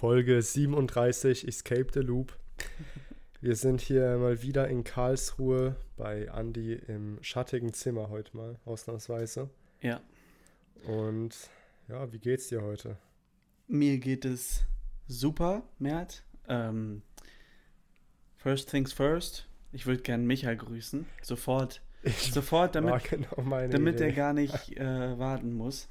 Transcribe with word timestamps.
Folge 0.00 0.40
37 0.40 1.46
Escape 1.46 1.88
the 1.92 2.00
Loop. 2.00 2.34
Wir 3.42 3.54
sind 3.54 3.82
hier 3.82 4.16
mal 4.16 4.40
wieder 4.40 4.66
in 4.66 4.82
Karlsruhe 4.82 5.76
bei 5.98 6.24
Andy 6.34 6.72
im 6.72 7.18
schattigen 7.20 7.74
Zimmer 7.74 8.08
heute 8.08 8.34
mal, 8.34 8.58
ausnahmsweise. 8.64 9.50
Ja. 9.82 10.00
Und 10.86 11.36
ja, 11.86 12.10
wie 12.14 12.18
geht's 12.18 12.48
dir 12.48 12.62
heute? 12.62 12.96
Mir 13.66 13.98
geht 13.98 14.24
es 14.24 14.64
super, 15.06 15.64
Mert. 15.78 16.24
Ähm, 16.48 17.02
first 18.38 18.70
things 18.70 18.94
first. 18.94 19.50
Ich 19.70 19.84
würde 19.84 20.00
gerne 20.00 20.24
Michael 20.24 20.56
grüßen. 20.56 21.04
Sofort. 21.20 21.82
Ich 22.04 22.32
Sofort, 22.32 22.74
damit, 22.74 23.04
genau 23.04 23.34
damit 23.36 23.96
Idee. 23.96 24.04
er 24.04 24.12
gar 24.12 24.32
nicht 24.32 24.70
äh, 24.78 25.18
warten 25.18 25.52
muss. 25.52 25.90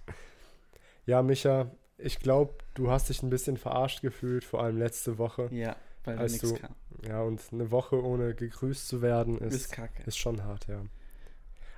Ja, 1.06 1.22
Micha, 1.22 1.70
ich 2.02 2.20
glaube, 2.20 2.54
du 2.74 2.90
hast 2.92 3.10
dich 3.10 3.22
ein 3.24 3.30
bisschen 3.30 3.58
verarscht 3.58 4.02
gefühlt, 4.02 4.44
vor 4.44 4.64
allem 4.64 4.78
letzte 4.78 5.18
Woche. 5.18 5.50
Ja, 5.52 5.76
weil 6.04 6.18
Als 6.18 6.38
du- 6.40 6.56
kam. 6.56 6.76
Ja, 7.08 7.22
und 7.22 7.42
eine 7.52 7.72
Woche 7.72 8.04
ohne 8.04 8.34
gegrüßt 8.36 8.88
zu 8.88 9.02
werden 9.02 9.38
Ist 9.40 9.54
ist, 9.56 9.72
kacke. 9.72 10.04
ist 10.06 10.18
schon 10.18 10.44
hart, 10.44 10.68
ja. 10.68 10.82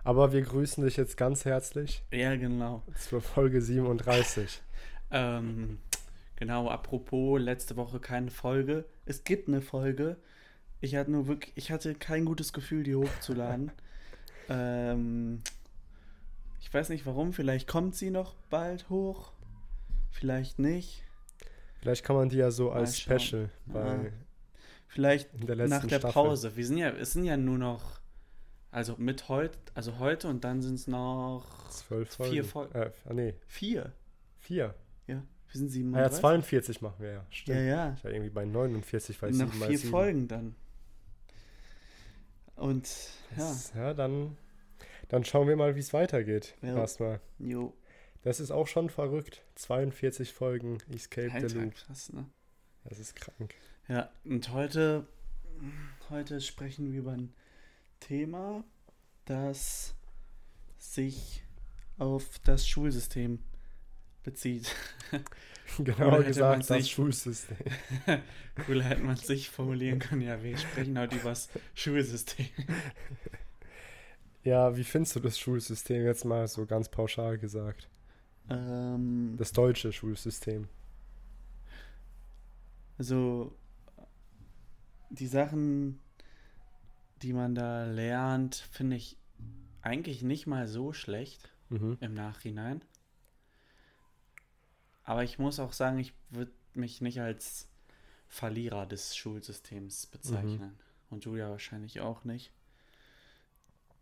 Aber 0.04 0.34
wir 0.34 0.42
grüßen 0.42 0.84
dich 0.84 0.98
jetzt 0.98 1.16
ganz 1.16 1.45
herzlich 1.45 2.04
Ja, 2.12 2.36
genau. 2.36 2.81
zur 2.98 3.22
Folge 3.22 3.62
37. 3.62 4.62
Ähm, 5.14 5.80
genau, 6.38 6.70
apropos, 6.70 7.38
letzte 7.42 7.76
Woche 7.76 8.00
keine 8.00 8.31
Folge. 8.31 8.86
Es 9.06 9.26
gibt 9.26 9.50
eine 9.50 9.62
Folge. 9.62 10.16
Ich 10.80 10.95
hatte 10.95 11.12
nur 11.12 11.28
wirklich, 11.28 11.52
ich 11.58 11.70
hatte 11.70 11.95
kein 11.95 12.23
gutes 12.23 12.53
Gefühl, 12.53 12.84
die 12.84 12.95
hochzuladen. 12.95 13.72
ähm, 14.50 15.42
ich 16.62 16.73
weiß 16.73 16.88
nicht 16.90 17.06
warum, 17.06 17.34
vielleicht 17.34 17.67
kommt 17.67 17.94
sie 17.95 18.09
noch 18.09 18.36
bald 18.50 18.90
hoch. 18.90 19.34
Vielleicht 20.12 20.60
nicht. 20.60 21.04
Vielleicht 21.80 22.04
kann 22.06 22.16
man 22.16 22.30
die 22.30 22.38
ja 22.38 22.52
so 22.52 22.70
Mal 22.70 22.80
als 22.82 23.00
schauen. 23.00 23.20
Special 23.20 23.50
bei 23.66 23.80
Ah. 23.82 24.06
Vielleicht 24.88 25.30
der 25.48 25.56
nach 25.68 25.81
der 25.86 26.00
Staffel. 26.00 26.12
Pause. 26.12 26.56
Wir 26.56 26.66
sind 26.66 26.78
ja, 26.78 26.90
es 26.90 27.14
sind 27.14 27.23
ja 27.23 27.38
nur 27.38 27.58
noch, 27.58 28.00
also 28.72 28.95
mit 28.98 29.30
heute, 29.30 29.58
also 29.73 29.98
heute 30.00 30.28
und 30.28 30.44
dann 30.44 30.62
sind 30.62 30.76
es 30.76 30.88
noch 30.88 31.70
Zwölf 31.70 32.09
Folgen. 32.14 32.31
Vier 32.34 32.44
Folgen. 32.44 32.76
Äh, 32.76 32.92
ah, 33.09 33.14
nee, 33.14 33.34
vier. 33.48 33.94
vier. 34.40 34.76
Ja, 35.08 35.23
wir 35.50 35.58
sind 35.58 35.70
Ah, 35.95 36.02
ja, 36.02 36.09
37. 36.09 36.20
42 36.20 36.81
machen 36.81 36.96
wir 37.00 37.08
ja. 37.09 37.14
ja, 37.16 37.25
Stimmt. 37.30 37.58
ja. 37.68 37.94
Ich 37.98 38.03
war 38.03 38.12
irgendwie 38.12 38.30
bei 38.30 38.46
49, 38.46 39.22
weil 39.22 39.34
7 39.34 39.59
mal 39.59 39.68
vier 39.70 39.78
7. 39.78 39.90
Folgen 39.92 40.28
dann. 40.28 40.56
Und 42.56 42.88
ja, 43.31 43.38
Das, 43.38 43.73
ja, 43.73 43.94
dann, 43.94 44.38
dann 45.08 45.23
schauen 45.23 45.48
wir 45.48 45.56
mal, 45.56 45.75
wie 45.75 45.80
es 45.80 45.94
weitergeht. 45.94 46.56
Ja. 46.62 46.75
Erstmal. 46.75 47.20
jo, 47.40 47.73
Das 48.23 48.39
ist 48.39 48.52
auch 48.52 48.67
schon 48.67 48.89
verrückt. 48.89 49.44
42 49.55 50.33
Folgen 50.33 50.77
Escape 50.94 51.30
the 51.30 51.36
Alter, 51.36 51.59
Loop. 51.59 51.75
krass, 51.75 52.14
ne? 52.14 52.25
Das 52.83 53.00
ist 53.00 53.16
krank. 53.16 53.55
Ja, 53.88 54.11
und 54.23 54.52
heute, 54.52 55.08
heute 56.09 56.41
sprechen 56.41 56.91
wir 56.91 57.00
über 57.00 57.11
ein 57.11 57.33
Thema, 58.00 58.63
das 59.25 59.95
sich 60.78 61.44
auf 61.97 62.39
das 62.39 62.67
Schulsystem 62.67 63.39
bezieht. 64.23 64.75
Genau 65.78 66.22
gesagt, 66.22 66.69
das 66.69 66.89
Schulsystem. 66.89 67.56
Cooler 68.66 68.83
hätte 68.83 69.03
man 69.03 69.16
sich 69.16 69.50
formulieren 69.50 70.00
können. 70.00 70.19
Ja, 70.19 70.44
wir 70.44 70.58
sprechen 70.58 71.00
heute 71.00 71.16
über 71.16 71.30
das 71.30 71.47
Schulsystem. 71.73 72.47
Ja, 74.44 74.75
wie 74.75 74.83
findest 74.83 75.16
du 75.16 75.19
das 75.19 75.38
Schulsystem 75.38 76.03
jetzt 76.03 76.25
mal 76.25 76.47
so 76.47 76.66
ganz 76.66 76.89
pauschal 76.89 77.38
gesagt? 77.38 77.91
Ähm, 78.52 79.35
Das 79.38 79.52
deutsche 79.53 79.91
Schulsystem. 79.94 80.67
also, 82.97 83.55
die 85.09 85.27
Sachen, 85.27 85.99
die 87.22 87.33
man 87.33 87.55
da 87.55 87.85
lernt, 87.85 88.55
finde 88.55 88.95
ich 88.97 89.17
eigentlich 89.81 90.22
nicht 90.22 90.47
mal 90.47 90.67
so 90.67 90.94
schlecht. 90.94 91.51
Mhm. 91.72 91.97
im 92.01 92.13
Nachhinein. 92.13 92.84
Aber 95.06 95.23
ich 95.23 95.40
muss 95.40 95.57
auch 95.57 95.72
sagen, 95.72 96.00
ich 96.00 96.13
würde 96.29 96.51
mich 96.73 97.00
nicht 97.00 97.22
als 97.22 97.69
Verlierer 98.28 98.85
des 98.85 99.16
Schulsystems 99.16 100.06
bezeichnen. 100.07 100.78
Und 101.09 101.25
du 101.25 101.38
ja 101.38 101.50
wahrscheinlich 101.50 102.01
auch 102.01 102.25
nicht. 102.25 102.51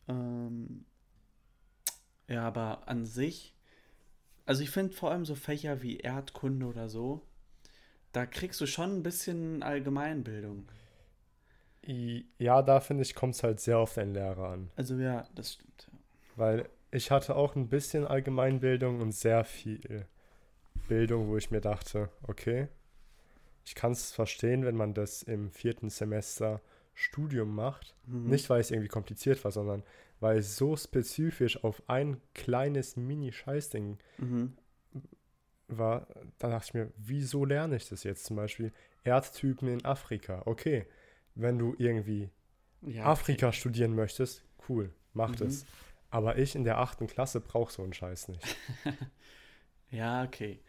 Ähm, 0.08 0.86
ja, 2.28 2.48
aber 2.48 2.88
an 2.88 3.06
sich, 3.06 3.54
also 4.50 4.64
ich 4.64 4.72
finde 4.72 4.96
vor 4.96 5.12
allem 5.12 5.26
so 5.26 5.36
Fächer 5.36 5.84
wie 5.84 5.98
Erdkunde 5.98 6.66
oder 6.66 6.90
so, 6.90 7.22
da 8.14 8.26
kriegst 8.26 8.60
du 8.60 8.66
schon 8.66 8.96
ein 8.96 9.04
bisschen 9.04 9.62
Allgemeinbildung. 9.62 10.68
Ja, 12.40 12.64
da 12.64 12.80
finde 12.80 13.04
ich, 13.04 13.14
kommt 13.14 13.36
es 13.36 13.44
halt 13.44 13.60
sehr 13.60 13.78
auf 13.78 13.94
den 13.94 14.16
Lehrer 14.16 14.50
an. 14.50 14.72
Also 14.76 14.96
ja, 14.96 15.28
das 15.36 15.54
stimmt. 15.54 15.88
ja. 15.92 16.00
Weil 16.36 16.70
ich 16.90 17.12
hatte 17.12 17.36
auch 17.36 17.56
ein 17.56 17.70
bisschen 17.70 18.08
Allgemeinbildung 18.08 19.02
und 19.02 19.12
sehr 19.12 19.44
viel 19.44 20.08
Bildung, 20.88 21.28
wo 21.28 21.38
ich 21.38 21.52
mir 21.52 21.62
dachte, 21.62 22.10
okay, 22.24 22.70
ich 23.66 23.76
kann 23.76 23.92
es 23.92 24.12
verstehen, 24.12 24.66
wenn 24.66 24.76
man 24.76 24.96
das 24.96 25.22
im 25.22 25.52
vierten 25.52 25.92
Semester 25.92 26.60
Studium 26.96 27.54
macht. 27.54 27.96
Mhm. 28.08 28.32
Nicht, 28.32 28.50
weil 28.50 28.62
es 28.62 28.72
irgendwie 28.72 28.90
kompliziert 28.90 29.44
war, 29.44 29.52
sondern 29.52 29.84
weil 30.20 30.40
es 30.40 30.56
so 30.58 30.76
spezifisch 30.76 31.64
auf 31.64 31.82
ein 31.88 32.22
kleines 32.34 32.96
Mini-Scheißding 32.98 33.98
Mhm. 34.18 34.58
war. 35.68 36.08
Da 36.40 36.50
dachte 36.50 36.66
ich 36.68 36.74
mir, 36.74 36.92
wieso 36.98 37.46
lerne 37.46 37.76
ich 37.78 37.88
das 37.90 38.04
jetzt? 38.04 38.26
Zum 38.26 38.36
Beispiel 38.36 38.72
Erdtypen 39.04 39.68
in 39.68 39.86
Afrika. 39.86 40.42
Okay, 40.46 40.86
wenn 41.36 41.58
du 41.58 41.76
irgendwie 41.78 42.30
Ja, 42.82 43.06
Afrika 43.06 43.52
studieren 43.52 43.96
möchtest, 43.96 44.44
cool, 44.68 44.94
mach 45.14 45.32
Mhm. 45.32 45.36
das. 45.38 45.66
Aber 46.12 46.38
ich 46.38 46.56
in 46.56 46.64
der 46.64 46.80
achten 46.80 47.08
Klasse 47.08 47.40
brauche 47.40 47.72
so 47.72 47.84
einen 47.84 47.94
Scheiß 47.94 48.30
nicht. 48.30 48.44
Ja, 49.92 50.24
okay. 50.24 50.60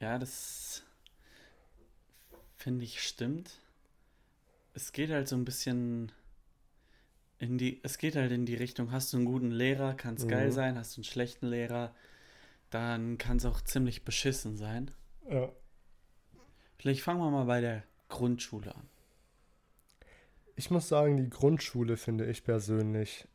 Ja, 0.00 0.18
das 0.18 0.82
finde 2.56 2.84
ich 2.84 3.00
stimmt. 3.00 3.60
Es 4.74 4.90
geht 4.92 5.10
halt 5.10 5.28
so 5.28 5.36
ein 5.36 5.44
bisschen 5.44 6.10
in 7.38 7.58
die, 7.58 7.80
es 7.82 7.98
geht 7.98 8.16
halt 8.16 8.32
in 8.32 8.46
die 8.46 8.54
Richtung, 8.54 8.92
hast 8.92 9.12
du 9.12 9.18
einen 9.18 9.26
guten 9.26 9.50
Lehrer, 9.50 9.94
kann 9.94 10.14
es 10.14 10.26
geil 10.26 10.48
Mhm. 10.48 10.52
sein, 10.52 10.78
hast 10.78 10.96
du 10.96 11.00
einen 11.00 11.04
schlechten 11.04 11.46
Lehrer, 11.46 11.94
dann 12.70 13.18
kann 13.18 13.36
es 13.36 13.44
auch 13.44 13.60
ziemlich 13.60 14.04
beschissen 14.04 14.56
sein. 14.56 14.90
Ja. 15.28 15.52
Vielleicht 16.78 17.02
fangen 17.02 17.20
wir 17.20 17.30
mal 17.30 17.44
bei 17.44 17.60
der 17.60 17.84
Grundschule 18.08 18.74
an. 18.74 18.88
Ich 20.54 20.70
muss 20.70 20.88
sagen, 20.88 21.16
die 21.16 21.28
Grundschule 21.28 21.96
finde 21.96 22.24
ich 22.26 22.42
persönlich, 22.44 23.28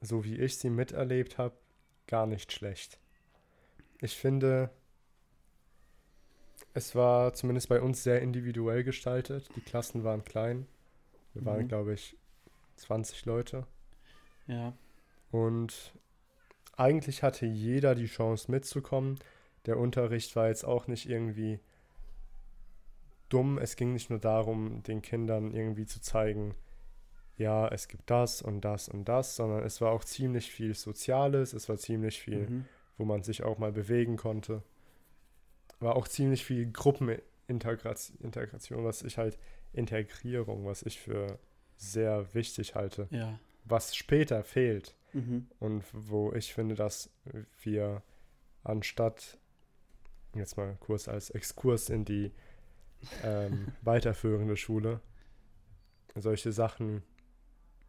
so 0.00 0.24
wie 0.24 0.36
ich 0.38 0.58
sie 0.58 0.70
miterlebt 0.70 1.38
habe, 1.38 1.56
gar 2.06 2.26
nicht 2.26 2.52
schlecht. 2.52 3.00
Ich 4.00 4.14
finde, 4.16 4.70
es 6.72 6.94
war 6.94 7.32
zumindest 7.34 7.68
bei 7.68 7.80
uns 7.80 8.02
sehr 8.04 8.20
individuell 8.22 8.84
gestaltet. 8.84 9.48
Die 9.56 9.60
Klassen 9.60 10.04
waren 10.04 10.24
klein. 10.24 10.66
Wir 11.32 11.44
waren, 11.44 11.64
Mhm. 11.64 11.68
glaube 11.68 11.94
ich, 11.94 12.16
20 12.76 13.24
Leute. 13.26 13.66
Ja, 14.46 14.74
Und 15.30 15.94
eigentlich 16.76 17.22
hatte 17.22 17.46
jeder 17.46 17.94
die 17.94 18.06
Chance 18.06 18.50
mitzukommen. 18.50 19.18
Der 19.66 19.78
Unterricht 19.78 20.36
war 20.36 20.48
jetzt 20.48 20.64
auch 20.64 20.86
nicht 20.86 21.08
irgendwie 21.08 21.60
dumm. 23.28 23.58
Es 23.58 23.76
ging 23.76 23.92
nicht 23.92 24.10
nur 24.10 24.18
darum, 24.18 24.82
den 24.82 25.02
Kindern 25.02 25.52
irgendwie 25.52 25.86
zu 25.86 26.00
zeigen, 26.00 26.54
ja, 27.36 27.66
es 27.68 27.88
gibt 27.88 28.08
das 28.10 28.42
und 28.42 28.60
das 28.60 28.88
und 28.88 29.06
das, 29.06 29.34
sondern 29.34 29.64
es 29.64 29.80
war 29.80 29.90
auch 29.90 30.04
ziemlich 30.04 30.50
viel 30.52 30.74
Soziales, 30.74 31.52
es 31.52 31.68
war 31.68 31.76
ziemlich 31.76 32.20
viel, 32.20 32.48
mhm. 32.48 32.64
wo 32.96 33.04
man 33.04 33.22
sich 33.24 33.42
auch 33.42 33.58
mal 33.58 33.72
bewegen 33.72 34.16
konnte. 34.16 34.62
War 35.80 35.96
auch 35.96 36.06
ziemlich 36.06 36.44
viel 36.44 36.70
Gruppenintegration, 36.70 38.18
Integration, 38.20 38.84
was 38.84 39.02
ich 39.02 39.18
halt, 39.18 39.38
Integrierung, 39.72 40.64
was 40.66 40.84
ich 40.84 41.00
für 41.00 41.40
sehr 41.76 42.34
wichtig 42.34 42.74
halte, 42.74 43.08
ja, 43.10 43.38
was 43.64 43.94
später 43.96 44.44
fehlt. 44.44 44.94
mhm. 45.12 45.46
Und 45.58 45.84
wo 45.92 46.32
ich 46.32 46.52
finde, 46.52 46.74
dass 46.74 47.10
wir 47.62 48.02
anstatt, 48.62 49.38
jetzt 50.34 50.56
mal 50.56 50.76
kurz 50.80 51.08
als 51.08 51.30
Exkurs 51.30 51.90
in 51.90 52.04
die 52.04 52.32
ähm, 53.22 53.68
weiterführende 53.82 54.56
Schule, 54.56 55.00
solche 56.14 56.52
Sachen 56.52 57.02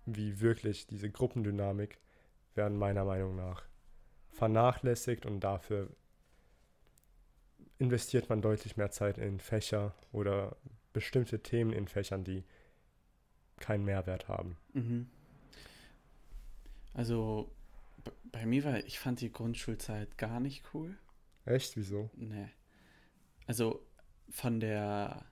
wie 0.05 0.39
wirklich 0.39 0.87
diese 0.87 1.09
Gruppendynamik 1.09 1.99
werden 2.53 2.77
meiner 2.77 3.05
Meinung 3.05 3.35
nach 3.35 3.63
vernachlässigt 4.29 5.25
und 5.25 5.39
dafür 5.39 5.89
investiert 7.77 8.29
man 8.29 8.41
deutlich 8.41 8.77
mehr 8.77 8.91
Zeit 8.91 9.17
in 9.17 9.39
Fächer 9.39 9.93
oder 10.11 10.55
bestimmte 10.93 11.41
Themen 11.41 11.73
in 11.73 11.87
Fächern, 11.87 12.23
die 12.23 12.43
keinen 13.59 13.85
Mehrwert 13.85 14.27
haben. 14.27 14.57
Mhm. 14.73 15.07
Also 16.93 17.51
bei 18.31 18.45
mir 18.45 18.63
war, 18.63 18.77
ich 18.85 18.99
fand 18.99 19.21
die 19.21 19.31
Grundschulzeit 19.31 20.17
gar 20.17 20.39
nicht 20.39 20.63
cool. 20.73 20.95
Echt? 21.45 21.75
Wieso? 21.77 22.09
Nee. 22.15 22.49
Also 23.47 23.85
von 24.29 24.59
der, 24.59 25.25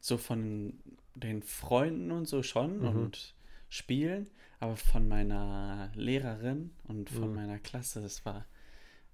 so 0.00 0.16
von 0.18 0.78
den 1.14 1.42
Freunden 1.42 2.10
und 2.10 2.26
so 2.26 2.42
schon 2.42 2.78
Mhm. 2.78 2.86
und 2.86 3.34
Spielen, 3.68 4.30
aber 4.60 4.76
von 4.76 5.08
meiner 5.08 5.90
Lehrerin 5.94 6.74
und 6.84 7.10
von 7.10 7.30
Mhm. 7.30 7.34
meiner 7.34 7.58
Klasse, 7.58 8.00
das 8.00 8.24
war, 8.24 8.46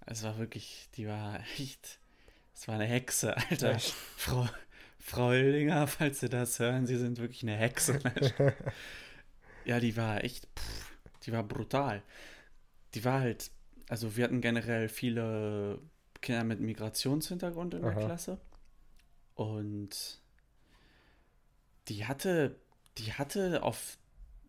es 0.07 0.23
war 0.23 0.39
wirklich, 0.39 0.89
die 0.97 1.07
war 1.07 1.41
echt, 1.59 1.99
es 2.55 2.69
war 2.69 2.75
eine 2.75 2.85
Hexe, 2.87 3.37
Alter. 3.37 3.75
Echt? 3.75 3.93
Frau, 4.17 4.47
Frau 5.01 5.29
Oeldinger, 5.29 5.87
falls 5.89 6.21
Sie 6.21 6.29
das 6.29 6.59
hören, 6.59 6.87
Sie 6.87 6.97
sind 6.97 7.19
wirklich 7.19 7.43
eine 7.43 7.57
Hexe. 7.57 7.99
Ja, 9.67 9.79
die 9.79 9.95
war 9.95 10.25
echt, 10.25 10.49
pff, 10.59 10.97
die 11.23 11.33
war 11.33 11.43
brutal. 11.43 12.03
Die 12.95 13.05
war 13.05 13.21
halt, 13.21 13.51
also 13.89 14.17
wir 14.17 14.25
hatten 14.25 14.41
generell 14.41 14.89
viele 14.89 15.79
Kinder 16.23 16.45
mit 16.45 16.61
Migrationshintergrund 16.61 17.75
in 17.75 17.83
der 17.83 17.91
Aha. 17.91 18.01
Klasse. 18.01 18.41
Und 19.35 20.21
die 21.89 22.07
hatte, 22.07 22.57
die 22.99 23.13
hatte 23.13 23.63
auf 23.63 23.99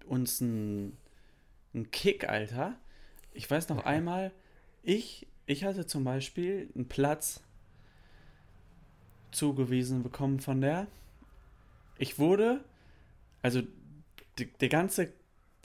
uns 0.05 0.41
einen, 0.41 0.97
einen 1.73 1.91
Kick, 1.91 2.27
Alter. 2.27 2.79
Ich 3.33 3.51
weiß 3.51 3.69
noch 3.69 3.83
einmal, 3.85 4.31
ich, 4.81 5.27
ich 5.45 5.63
hatte 5.63 5.85
zum 5.85 6.03
Beispiel 6.03 6.69
einen 6.73 6.87
Platz 6.87 7.41
zugewiesen 9.31 10.03
bekommen 10.03 10.39
von 10.39 10.61
der. 10.61 10.87
Ich 11.97 12.19
wurde, 12.19 12.63
also 13.41 13.61
die, 14.37 14.51
die, 14.59 14.69
ganze, 14.69 15.13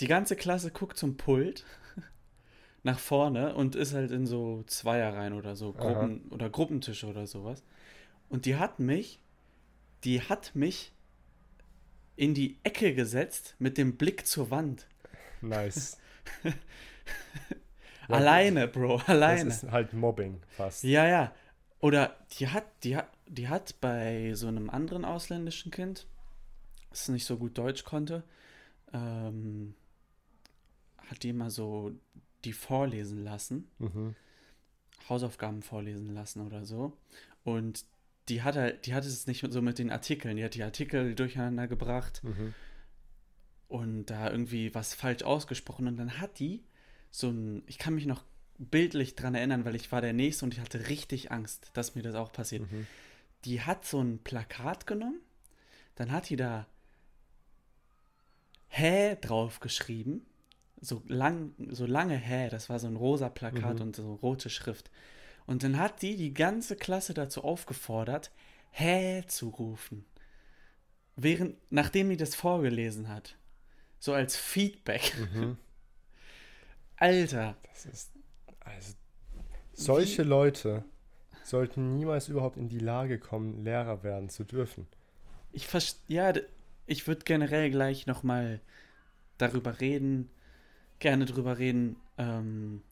die 0.00 0.06
ganze 0.06 0.36
Klasse 0.36 0.70
guckt 0.70 0.96
zum 0.96 1.16
Pult 1.16 1.64
nach 2.82 2.98
vorne 2.98 3.54
und 3.54 3.74
ist 3.74 3.94
halt 3.94 4.10
in 4.10 4.26
so 4.26 4.62
Zweierreihen 4.66 5.32
oder 5.32 5.56
so, 5.56 5.74
Aha. 5.78 5.92
Gruppen 5.92 6.28
oder 6.30 6.50
Gruppentische 6.50 7.06
oder 7.06 7.26
sowas. 7.26 7.62
Und 8.28 8.44
die 8.46 8.56
hat 8.56 8.80
mich, 8.80 9.20
die 10.04 10.20
hat 10.20 10.54
mich 10.54 10.92
in 12.16 12.34
die 12.34 12.58
Ecke 12.62 12.94
gesetzt 12.94 13.54
mit 13.58 13.78
dem 13.78 13.96
Blick 13.96 14.26
zur 14.26 14.50
Wand. 14.50 14.86
Nice. 15.42 15.98
Alleine, 18.08 18.68
Bro, 18.68 19.02
alleine. 19.06 19.46
Das 19.46 19.64
ist 19.64 19.70
halt 19.70 19.92
Mobbing 19.92 20.40
fast. 20.56 20.84
Ja, 20.84 21.06
ja. 21.06 21.32
Oder 21.80 22.16
die 22.38 22.48
hat, 22.48 22.64
die 22.84 22.96
hat, 22.96 23.08
die 23.26 23.48
hat 23.48 23.80
bei 23.80 24.34
so 24.34 24.46
einem 24.48 24.70
anderen 24.70 25.04
ausländischen 25.04 25.70
Kind, 25.70 26.06
das 26.90 27.08
nicht 27.08 27.24
so 27.26 27.36
gut 27.36 27.58
Deutsch 27.58 27.84
konnte, 27.84 28.22
ähm, 28.92 29.74
hat 30.98 31.22
die 31.22 31.30
immer 31.30 31.50
so 31.50 31.92
die 32.44 32.52
vorlesen 32.52 33.22
lassen, 33.24 33.68
Mhm. 33.78 34.14
Hausaufgaben 35.08 35.62
vorlesen 35.62 36.14
lassen 36.14 36.40
oder 36.44 36.64
so. 36.64 36.96
Und 37.44 37.84
die 38.28 38.42
hat 38.42 38.56
halt, 38.56 38.86
die 38.86 38.94
hatte 38.94 39.06
es 39.06 39.26
nicht 39.28 39.44
so 39.52 39.62
mit 39.62 39.78
den 39.78 39.90
Artikeln, 39.90 40.36
die 40.36 40.44
hat 40.44 40.54
die 40.54 40.64
Artikel 40.64 41.14
durcheinander 41.14 41.68
gebracht 41.68 42.22
Mhm. 42.24 42.54
und 43.68 44.06
da 44.06 44.30
irgendwie 44.30 44.74
was 44.74 44.94
falsch 44.94 45.22
ausgesprochen 45.22 45.86
und 45.86 45.96
dann 45.96 46.18
hat 46.20 46.38
die 46.38 46.64
so 47.10 47.28
ein, 47.30 47.62
ich 47.66 47.78
kann 47.78 47.94
mich 47.94 48.06
noch 48.06 48.24
bildlich 48.58 49.14
dran 49.14 49.34
erinnern, 49.34 49.64
weil 49.64 49.74
ich 49.76 49.92
war 49.92 50.00
der 50.00 50.12
Nächste 50.12 50.44
und 50.44 50.54
ich 50.54 50.60
hatte 50.60 50.88
richtig 50.88 51.30
Angst, 51.30 51.70
dass 51.74 51.94
mir 51.94 52.02
das 52.02 52.14
auch 52.14 52.32
passiert. 52.32 52.70
Mhm. 52.70 52.86
Die 53.44 53.60
hat 53.60 53.84
so 53.84 54.00
ein 54.00 54.22
Plakat 54.22 54.86
genommen, 54.86 55.20
dann 55.94 56.10
hat 56.10 56.28
die 56.30 56.36
da 56.36 56.66
Hä 58.68 59.16
drauf 59.20 59.60
geschrieben, 59.60 60.26
so 60.80 61.02
lang, 61.06 61.54
so 61.70 61.86
lange 61.86 62.16
Hä, 62.16 62.48
das 62.50 62.68
war 62.68 62.78
so 62.78 62.86
ein 62.88 62.96
rosa 62.96 63.28
Plakat 63.28 63.76
Mhm. 63.76 63.82
und 63.82 63.96
so 63.96 64.14
rote 64.14 64.50
Schrift. 64.50 64.90
Und 65.46 65.62
dann 65.62 65.78
hat 65.78 66.02
die 66.02 66.16
die 66.16 66.34
ganze 66.34 66.76
Klasse 66.76 67.14
dazu 67.14 67.44
aufgefordert, 67.44 68.30
Hä 68.72 69.22
zu 69.26 69.48
rufen. 69.48 70.04
Während, 71.14 71.56
nachdem 71.70 72.10
die 72.10 72.16
das 72.18 72.34
vorgelesen 72.34 73.08
hat. 73.08 73.36
So 73.98 74.12
als 74.12 74.36
Feedback. 74.36 75.14
Mhm. 75.32 75.56
Alter. 76.96 77.56
Das 77.72 77.86
ist. 77.86 78.12
Also, 78.60 78.94
solche 79.72 80.22
Leute 80.24 80.84
sollten 81.48 81.94
niemals 81.96 82.28
überhaupt 82.28 82.56
in 82.56 82.68
die 82.68 82.78
Lage 82.78 83.18
kommen, 83.18 83.64
Lehrer 83.64 84.02
werden 84.02 84.28
zu 84.28 84.44
dürfen. 84.44 84.86
Ich 85.52 85.66
verstehe, 85.66 86.16
ja, 86.16 86.32
ich 86.86 87.06
würde 87.06 87.24
generell 87.24 87.70
gleich 87.70 88.06
nochmal 88.06 88.60
darüber 89.38 89.80
reden, 89.80 90.30
gerne 90.98 91.24
drüber 91.26 91.58
reden, 91.58 91.96
ähm, 92.18 92.82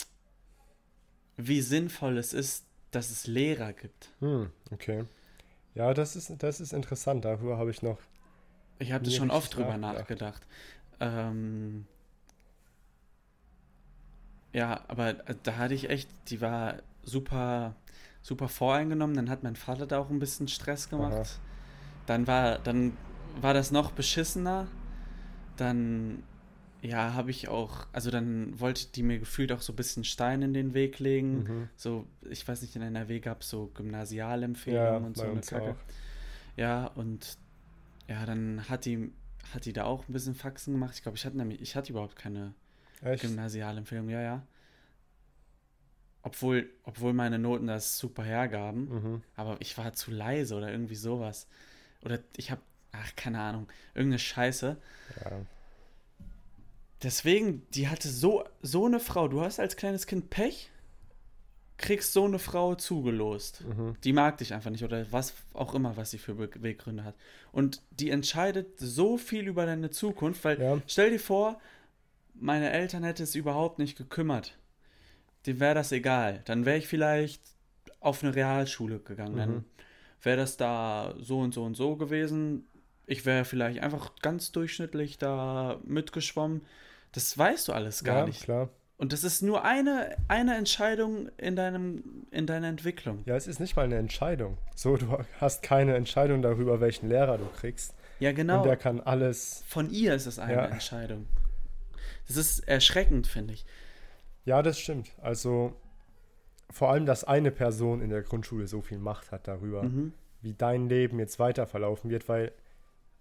wie 1.37 1.61
sinnvoll 1.63 2.19
es 2.19 2.33
ist, 2.33 2.65
dass 2.91 3.11
es 3.11 3.27
Lehrer 3.27 3.73
gibt. 3.73 4.11
Hm, 4.21 4.51
okay. 4.71 5.05
Ja, 5.75 5.93
das 5.95 6.15
ist, 6.17 6.33
das 6.43 6.61
ist 6.61 6.73
interessant. 6.73 7.25
Darüber 7.25 7.59
habe 7.59 7.71
ich 7.71 7.83
noch. 7.83 7.99
Ich 8.79 8.93
habe 8.93 9.05
Nie 9.05 9.15
schon 9.15 9.31
oft 9.31 9.57
drüber 9.57 9.77
nachgedacht. 9.77 10.09
nachgedacht. 10.09 10.47
Ähm, 11.01 11.87
ja, 14.53 14.85
aber 14.89 15.29
äh, 15.29 15.35
da 15.43 15.57
hatte 15.57 15.75
ich 15.75 15.91
echt, 15.91 16.09
die 16.29 16.41
war 16.41 16.77
super, 17.03 17.75
super 18.25 18.49
voreingenommen. 18.49 19.15
Dann 19.15 19.31
hat 19.31 19.45
mein 19.45 19.55
Vater 19.55 19.87
da 19.87 19.99
auch 20.01 20.11
ein 20.11 20.19
bisschen 20.19 20.49
Stress 20.49 20.89
gemacht. 20.91 21.15
Aha. 21.15 21.25
Dann 22.07 22.27
war, 22.27 22.59
dann 22.59 22.97
war 23.41 23.55
das 23.55 23.71
noch 23.71 23.93
beschissener. 23.93 24.67
Dann, 25.57 26.25
ja, 26.83 27.15
habe 27.15 27.31
ich 27.31 27.49
auch, 27.49 27.87
also 27.93 28.11
dann 28.11 28.59
wollte 28.61 28.89
die 28.95 29.03
mir 29.03 29.19
gefühlt 29.19 29.53
auch 29.53 29.61
so 29.61 29.73
ein 29.73 29.77
bisschen 29.77 30.05
Stein 30.05 30.43
in 30.43 30.55
den 30.55 30.75
Weg 30.75 30.99
legen. 31.01 31.45
Mhm. 31.45 31.69
So, 31.77 32.07
ich 32.23 32.47
weiß 32.49 32.63
nicht, 32.63 32.77
in 32.77 32.83
NRW 32.83 33.21
gab 33.21 33.43
es 33.43 33.51
so 33.51 33.67
Ja, 33.67 33.75
Gymnasialempfehlungen 33.75 35.05
und 35.05 35.17
so 35.17 35.29
eine 35.29 35.43
Kacke. 35.43 35.71
auch. 35.73 35.77
Ja, 36.57 36.87
und 36.89 37.39
ja, 38.09 38.27
dann 38.27 38.69
hat 38.69 38.87
die, 38.87 39.13
hat 39.55 39.67
die 39.67 39.73
da 39.73 39.85
auch 39.85 40.09
ein 40.09 40.13
bisschen 40.13 40.35
Faxen 40.35 40.75
gemacht. 40.75 40.95
Ich 40.97 41.03
glaube, 41.03 41.19
ich 41.19 41.27
hatte 41.27 41.37
nämlich, 41.37 41.61
ich 41.63 41.77
hatte 41.77 41.93
überhaupt 41.93 42.17
keine 42.17 42.55
Echt? 43.03 43.23
Gymnasialempfehlung, 43.23 44.09
ja, 44.11 44.23
ja. 44.23 44.43
Obwohl, 46.27 46.69
obwohl 46.85 47.13
meine 47.13 47.39
Noten 47.39 47.67
das 47.67 47.99
super 47.99 48.25
hergaben, 48.25 48.89
Mhm. 48.89 49.23
aber 49.37 49.57
ich 49.61 49.77
war 49.79 49.93
zu 49.93 50.11
leise 50.11 50.55
oder 50.57 50.71
irgendwie 50.71 50.95
sowas. 50.97 51.47
Oder 52.03 52.19
ich 52.37 52.51
habe, 52.51 52.63
ach, 52.93 53.15
keine 53.15 53.41
Ahnung, 53.41 53.69
irgendeine 53.95 54.19
Scheiße. 54.19 54.77
Ja. 55.23 55.41
Deswegen, 57.03 57.67
die 57.75 57.89
hatte 57.89 58.09
so, 58.09 58.45
so 58.63 58.87
eine 58.87 59.01
Frau. 59.01 59.29
Du 59.29 59.43
hast 59.43 59.61
als 59.61 59.77
kleines 59.77 60.07
Kind 60.07 60.31
Pech, 60.31 60.71
kriegst 61.77 62.13
so 62.15 62.25
eine 62.25 62.39
Frau 62.39 62.75
zugelost. 62.75 63.63
Mhm. 63.63 63.97
Die 64.05 64.13
mag 64.15 64.39
dich 64.39 64.55
einfach 64.55 64.71
nicht 64.71 64.85
oder 64.85 65.05
was 65.13 65.35
auch 65.53 65.75
immer, 65.75 65.97
was 65.99 66.11
sie 66.13 66.19
für 66.19 66.35
Beweggründe 66.35 67.05
hat. 67.05 67.15
Und 67.53 67.83
die 67.91 68.09
entscheidet 68.11 68.79
so 68.79 69.19
viel 69.19 69.47
über 69.47 69.67
deine 69.67 69.91
Zukunft, 69.91 70.43
weil 70.45 70.61
Ja. 70.61 70.81
stell 70.87 71.11
dir 71.11 71.21
vor, 71.21 71.61
meine 72.33 72.71
Eltern 72.71 73.05
hätte 73.05 73.23
es 73.23 73.35
überhaupt 73.35 73.79
nicht 73.79 73.99
gekümmert. 73.99 74.57
Dem 75.47 75.61
wäre 75.61 75.75
das 75.75 75.93
egal. 75.93 76.41
Dann 76.47 76.65
wäre 76.65 76.79
ich 76.79 76.87
vielleicht 76.89 77.43
auf 78.01 78.23
eine 78.23 78.35
Realschule 78.35 78.99
gegangen. 78.99 79.37
Dann 79.37 79.51
Mhm. 79.51 79.65
wäre 80.23 80.37
das 80.39 80.57
da 80.57 81.15
so 81.19 81.39
und 81.41 81.53
so 81.55 81.65
und 81.65 81.75
so 81.77 81.97
gewesen. 81.97 82.67
Ich 83.07 83.27
wäre 83.27 83.45
vielleicht 83.45 83.81
einfach 83.83 84.13
ganz 84.23 84.53
durchschnittlich 84.53 85.19
da 85.19 85.79
mitgeschwommen. 85.85 86.63
Das 87.13 87.37
weißt 87.37 87.69
du 87.69 87.73
alles 87.73 88.03
gar 88.05 88.21
ja, 88.21 88.27
nicht. 88.27 88.43
klar. 88.45 88.71
Und 88.97 89.13
das 89.13 89.25
ist 89.25 89.43
nur 89.43 89.65
eine, 89.65 90.17
eine 90.29 90.57
Entscheidung 90.57 91.29
in, 91.37 91.57
deinem, 91.57 92.27
in 92.31 92.47
deiner 92.47 92.69
Entwicklung. 92.69 93.23
Ja, 93.27 93.37
es 93.37 93.47
ist 93.47 93.59
nicht 93.61 93.77
mal 93.77 93.85
eine 93.85 93.97
Entscheidung. 93.97 94.57
So, 94.77 94.97
du 94.97 95.19
hast 95.41 95.63
keine 95.63 95.97
Entscheidung 95.97 96.43
darüber, 96.43 96.81
welchen 96.81 97.09
Lehrer 97.09 97.37
du 97.39 97.47
kriegst. 97.47 97.93
Ja, 98.21 98.33
genau. 98.33 98.59
Und 98.59 98.67
der 98.67 98.77
kann 98.77 99.01
alles. 99.01 99.65
Von 99.67 99.91
ihr 99.91 100.15
ist 100.15 100.27
es 100.27 100.39
eine 100.39 100.53
Ja. 100.55 100.65
Entscheidung. 100.67 101.27
Das 102.29 102.37
ist 102.37 102.61
erschreckend, 102.61 103.27
finde 103.27 103.55
ich. 103.55 103.67
Ja, 104.45 104.63
das 104.63 104.79
stimmt. 104.79 105.11
Also 105.21 105.75
vor 106.71 106.91
allem, 106.91 107.07
dass 107.07 107.25
eine 107.25 107.51
Person 107.51 108.01
in 108.01 108.11
der 108.11 108.23
Grundschule 108.23 108.67
so 108.67 108.81
viel 108.81 108.99
Macht 108.99 109.33
hat 109.33 109.47
darüber, 109.49 109.83
Mhm. 109.85 110.13
wie 110.43 110.55
dein 110.55 110.89
Leben 110.89 111.19
jetzt 111.19 111.39
weiter 111.39 111.67
verlaufen 111.67 112.11
wird, 112.11 112.29
weil 112.29 112.53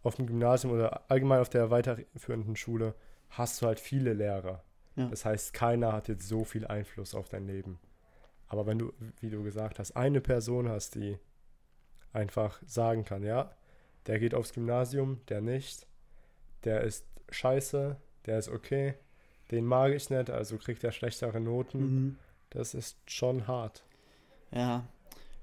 auf 0.02 0.16
dem 0.16 0.28
Gymnasium 0.28 0.74
oder 0.74 1.10
allgemein 1.10 1.40
auf 1.40 1.50
der 1.50 1.70
weiterführenden 1.70 2.56
Schule 2.56 2.94
hast 3.30 3.62
du 3.62 3.68
halt 3.68 3.80
viele 3.80 4.14
Lehrer. 4.14 4.64
Ja. 4.96 5.08
Das 5.08 5.24
heißt, 5.26 5.54
keiner 5.54 5.94
hat 5.94 6.08
jetzt 6.08 6.28
so 6.28 6.44
viel 6.44 6.68
Einfluss 6.68 7.16
auf 7.16 7.30
dein 7.30 7.48
Leben. 7.48 7.80
Aber 8.48 8.66
wenn 8.68 8.78
du, 8.80 8.92
wie 9.22 9.30
du 9.30 9.42
gesagt 9.44 9.80
hast, 9.80 9.96
eine 9.96 10.22
Person 10.22 10.68
hast, 10.70 10.96
die 10.96 11.18
einfach 12.12 12.62
sagen 12.68 13.06
kann, 13.06 13.24
ja, 13.24 13.52
der 14.06 14.20
geht 14.20 14.36
aufs 14.36 14.54
Gymnasium, 14.54 15.22
der 15.30 15.42
nicht, 15.42 15.88
der 16.64 16.82
ist 16.82 17.08
scheiße, 17.30 17.96
der 18.26 18.38
ist 18.38 18.50
okay, 18.50 18.94
den 19.52 19.66
mag 19.66 19.94
ich 19.94 20.10
nicht, 20.10 20.30
also 20.30 20.58
kriegt 20.58 20.84
er 20.84 20.92
schlechtere 20.92 21.40
Noten. 21.40 21.80
Mhm. 21.80 22.20
Das 22.50 22.74
ist 22.74 22.98
schon 23.08 23.48
hart. 23.48 23.84
Ja, 24.52 24.88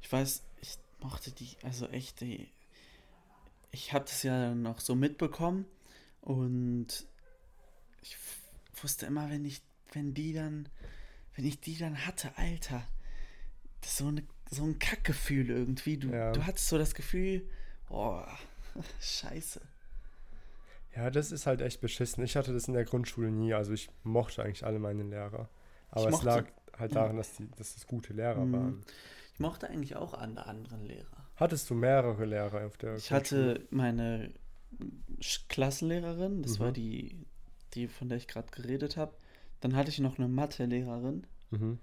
ich 0.00 0.10
weiß, 0.10 0.42
ich 0.62 0.78
mochte 1.00 1.32
die, 1.32 1.56
also 1.62 1.86
echt, 1.88 2.20
die, 2.20 2.48
ich 3.72 3.92
habe 3.92 4.04
das 4.04 4.22
ja 4.22 4.54
noch 4.54 4.80
so 4.80 4.94
mitbekommen 4.94 5.66
und 6.20 7.06
ich 8.02 8.16
wusste 8.82 9.06
immer, 9.06 9.28
wenn 9.30 9.44
ich, 9.44 9.60
wenn 9.92 10.14
die 10.14 10.32
dann, 10.32 10.68
wenn 11.34 11.44
ich 11.44 11.60
die 11.60 11.76
dann 11.76 12.06
hatte, 12.06 12.30
Alter, 12.36 12.86
das 13.80 13.90
ist 13.90 13.98
so 13.98 14.06
eine, 14.06 14.22
so 14.50 14.64
ein 14.64 14.78
Kackgefühl 14.78 15.50
irgendwie. 15.50 15.96
Du, 15.96 16.08
Ja. 16.08 16.32
du 16.32 16.44
hattest 16.46 16.68
so 16.68 16.78
das 16.78 16.94
Gefühl, 16.94 17.48
oh, 17.88 18.22
scheiße. 19.00 19.60
Ja, 20.96 21.10
das 21.10 21.30
ist 21.32 21.46
halt 21.46 21.60
echt 21.60 21.80
beschissen. 21.80 22.24
Ich 22.24 22.36
hatte 22.36 22.52
das 22.52 22.66
in 22.68 22.74
der 22.74 22.84
Grundschule 22.84 23.30
nie. 23.30 23.54
Also 23.54 23.72
ich 23.72 23.90
mochte 24.02 24.42
eigentlich 24.42 24.64
alle 24.66 24.78
meine 24.78 25.04
Lehrer. 25.04 25.48
Aber 25.90 26.06
es 26.06 26.12
mochte- 26.12 26.26
lag 26.26 26.44
halt 26.76 26.92
ja. 26.92 27.00
daran, 27.02 27.16
dass, 27.16 27.36
die, 27.36 27.48
dass 27.56 27.74
das 27.74 27.86
gute 27.86 28.12
Lehrer 28.12 28.44
Mhm. 28.44 28.52
waren. 28.52 28.84
Ich 29.34 29.38
mochte 29.40 29.68
eigentlich 29.68 29.96
auch 29.96 30.14
alle 30.14 30.44
anderen 30.46 30.84
Lehrer. 30.84 31.28
Hattest 31.36 31.70
du 31.70 31.74
mehrere 31.74 32.24
Lehrer 32.24 32.66
auf 32.66 32.76
der 32.76 32.96
Ich 32.96 33.10
hatte 33.12 33.66
meine 33.70 34.34
Klassenlehrerin, 35.48 36.42
das 36.42 36.58
war 36.58 36.68
Mhm. 36.70 36.74
die, 36.74 37.26
die, 37.74 37.88
von 37.88 38.08
der 38.08 38.18
ich 38.18 38.28
gerade 38.28 38.50
geredet 38.50 38.96
habe. 38.96 39.14
Dann 39.60 39.76
hatte 39.76 39.90
ich 39.90 39.98
noch 40.00 40.18
eine 40.18 40.28
Mathelehrerin 40.28 41.26
Mhm. 41.50 41.78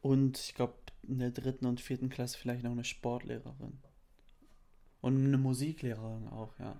und 0.00 0.38
ich 0.38 0.54
glaube 0.54 0.74
in 1.02 1.18
der 1.18 1.30
dritten 1.30 1.66
und 1.66 1.80
vierten 1.80 2.08
Klasse 2.10 2.36
vielleicht 2.38 2.64
noch 2.64 2.72
eine 2.72 2.84
Sportlehrerin. 2.84 3.78
Und 5.00 5.24
eine 5.24 5.38
Musiklehrerin 5.38 6.28
auch, 6.28 6.58
ja. 6.58 6.78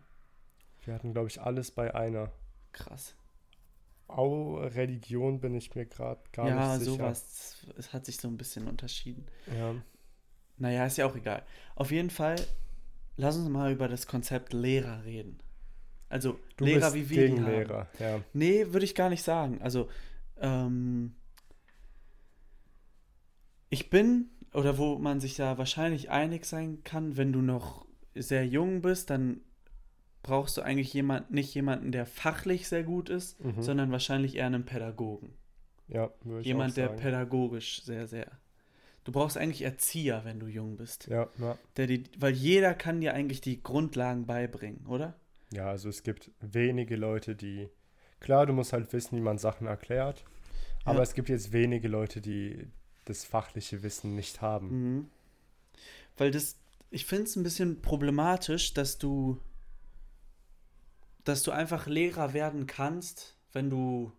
Wir 0.89 0.95
hatten, 0.95 1.13
glaube 1.13 1.29
ich, 1.29 1.43
alles 1.43 1.71
bei 1.71 1.95
einer. 1.95 2.33
Krass. 2.73 3.15
Au, 4.07 4.57
Religion 4.57 5.39
bin 5.39 5.55
ich 5.55 5.75
mir 5.75 5.85
gerade 5.85 6.23
gar 6.33 6.49
ja, 6.49 6.77
nicht 6.79 6.87
sicher. 6.87 6.97
sowas. 6.97 7.57
Es 7.77 7.93
hat 7.93 8.07
sich 8.07 8.17
so 8.17 8.27
ein 8.27 8.39
bisschen 8.39 8.67
unterschieden. 8.67 9.27
Ja. 9.55 9.75
Naja, 10.57 10.87
ist 10.87 10.97
ja 10.97 11.05
auch 11.05 11.15
egal. 11.15 11.43
Auf 11.75 11.91
jeden 11.91 12.09
Fall, 12.09 12.37
lass 13.19 13.37
uns 13.37 13.51
mal 13.51 13.71
über 13.71 13.87
das 13.87 14.07
Konzept 14.07 14.55
Lehrer 14.55 15.05
reden. 15.05 15.41
Also 16.09 16.41
Du 16.57 16.65
Lehrer, 16.65 16.95
wie 16.95 17.11
wir 17.11 17.27
gegen 17.29 17.45
haben. 17.45 17.53
Lehrer. 17.53 17.87
Ja. 17.99 18.23
Nee, 18.33 18.73
würde 18.73 18.87
ich 18.87 18.95
gar 18.95 19.11
nicht 19.11 19.23
sagen. 19.23 19.61
Also, 19.61 19.91
ähm, 20.41 21.15
ich 23.69 23.91
bin, 23.91 24.31
oder 24.55 24.79
wo 24.79 24.97
man 24.97 25.21
sich 25.21 25.37
da 25.37 25.59
wahrscheinlich 25.59 26.09
einig 26.09 26.47
sein 26.47 26.83
kann, 26.83 27.19
wenn 27.19 27.31
du 27.35 27.43
noch 27.43 27.85
sehr 28.15 28.47
jung 28.47 28.81
bist, 28.81 29.11
dann 29.11 29.43
brauchst 30.23 30.57
du 30.57 30.63
eigentlich 30.63 30.93
jemand, 30.93 31.31
nicht 31.31 31.55
jemanden, 31.55 31.93
der 31.93 32.07
fachlich 32.07 32.69
sehr 32.69 32.83
gut 32.85 33.09
ist, 33.09 33.43
Mhm. 33.45 33.63
sondern 33.63 33.93
wahrscheinlich 33.93 34.37
eher 34.37 34.47
einen 34.47 34.65
Pädagogen. 34.65 35.33
ja, 35.89 36.11
würde 36.23 36.41
ich 36.43 36.47
Jemand, 36.47 36.77
der 36.77 36.89
pädagogisch 36.89 37.83
sehr, 37.83 38.07
sehr. 38.07 38.27
Du 39.05 39.13
brauchst 39.13 39.39
eigentlich 39.39 39.63
Erzieher, 39.63 40.23
wenn 40.25 40.39
du 40.39 40.47
jung 40.47 40.77
bist. 40.77 41.07
Ja, 41.07 41.29
ja. 41.39 41.57
Der 41.79 41.87
die, 41.87 42.05
weil 42.19 42.35
jeder 42.35 42.75
kann 42.75 43.01
dir 43.01 43.15
eigentlich 43.15 43.41
die 43.41 43.63
Grundlagen 43.63 44.27
beibringen, 44.27 44.85
oder? 44.87 45.15
ja, 45.51 45.71
also 45.71 45.89
es 45.89 46.03
gibt 46.03 46.31
wenige 46.41 46.95
Leute, 46.97 47.35
die. 47.35 47.69
Klar, 48.21 48.45
du 48.45 48.53
musst 48.53 48.75
halt 48.75 48.93
wissen, 48.93 49.17
wie 49.17 49.23
man 49.23 49.39
Sachen 49.39 49.67
erklärt. 49.67 50.25
Aber 50.85 50.99
Ja. 50.99 51.03
es 51.05 51.15
gibt 51.15 51.31
jetzt 51.31 51.53
wenige 51.53 51.89
Leute, 51.89 52.21
die 52.21 52.67
das 53.07 53.25
fachliche 53.25 53.83
Wissen 53.83 54.15
nicht 54.15 54.43
haben. 54.43 54.69
Mhm. 54.99 55.09
Weil 56.19 56.31
das, 56.31 56.57
ich 56.91 57.07
finde 57.07 57.25
es 57.25 57.37
ein 57.37 57.45
bisschen 57.45 57.81
problematisch, 57.81 58.75
dass 58.75 58.99
du, 58.99 59.39
dass 61.29 61.43
du 61.43 61.51
einfach 61.51 61.87
Lehrer 61.87 62.33
werden 62.33 62.67
kannst, 62.67 63.37
wenn 63.53 63.69
du, 63.69 64.13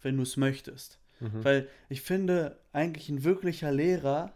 wenn 0.00 0.16
du 0.16 0.22
es 0.22 0.38
möchtest. 0.38 0.98
Mhm. 1.20 1.44
Weil 1.44 1.68
ich 1.90 2.00
finde, 2.00 2.58
eigentlich 2.72 3.10
ein 3.10 3.22
wirklicher 3.22 3.70
Lehrer 3.70 4.32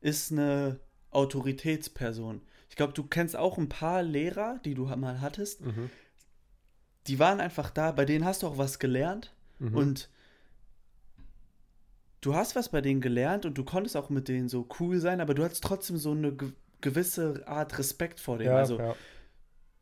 ist 0.00 0.30
eine 0.30 0.78
Autoritätsperson. 1.10 2.42
Ich 2.70 2.76
glaube, 2.76 2.92
du 2.92 3.02
kennst 3.02 3.34
auch 3.34 3.58
ein 3.58 3.68
paar 3.68 4.04
Lehrer, 4.04 4.60
die 4.64 4.74
du 4.74 4.84
mal 4.84 5.20
hattest. 5.20 5.62
Mhm. 5.62 5.90
Die 7.08 7.18
waren 7.18 7.40
einfach 7.40 7.70
da, 7.70 7.90
bei 7.90 8.04
denen 8.04 8.24
hast 8.24 8.44
du 8.44 8.46
auch 8.46 8.58
was 8.58 8.78
gelernt. 8.78 9.34
Mhm. 9.58 9.74
Und 9.74 10.10
du 12.20 12.36
hast 12.36 12.54
was 12.54 12.68
bei 12.68 12.82
denen 12.82 13.00
gelernt 13.00 13.46
und 13.46 13.58
du 13.58 13.64
konntest 13.64 13.96
auch 13.96 14.10
mit 14.10 14.28
denen 14.28 14.48
so 14.48 14.68
cool 14.78 15.00
sein, 15.00 15.20
aber 15.20 15.34
du 15.34 15.42
hattest 15.42 15.64
trotzdem 15.64 15.96
so 15.96 16.12
eine 16.12 16.32
ge 16.32 16.52
gewisse 16.80 17.42
Art 17.48 17.76
Respekt 17.76 18.20
vor 18.20 18.38
denen. 18.38 18.50
ja, 18.50 18.56
also, 18.56 18.78
ja. 18.78 18.94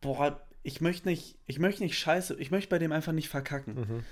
boah, 0.01 0.46
ich 0.67 0.81
möchte 0.81 1.09
nicht, 1.09 1.39
ich 1.47 1.59
möchte 1.59 1.83
nicht 1.83 1.99
scheiße, 1.99 2.37
ich 2.41 2.51
möchte 2.51 2.71
bei 2.71 2.79
dem 2.79 2.93
einfach 2.93 3.13
nicht 3.13 3.29
verkacken. 3.29 3.75
Mhm. 3.75 4.05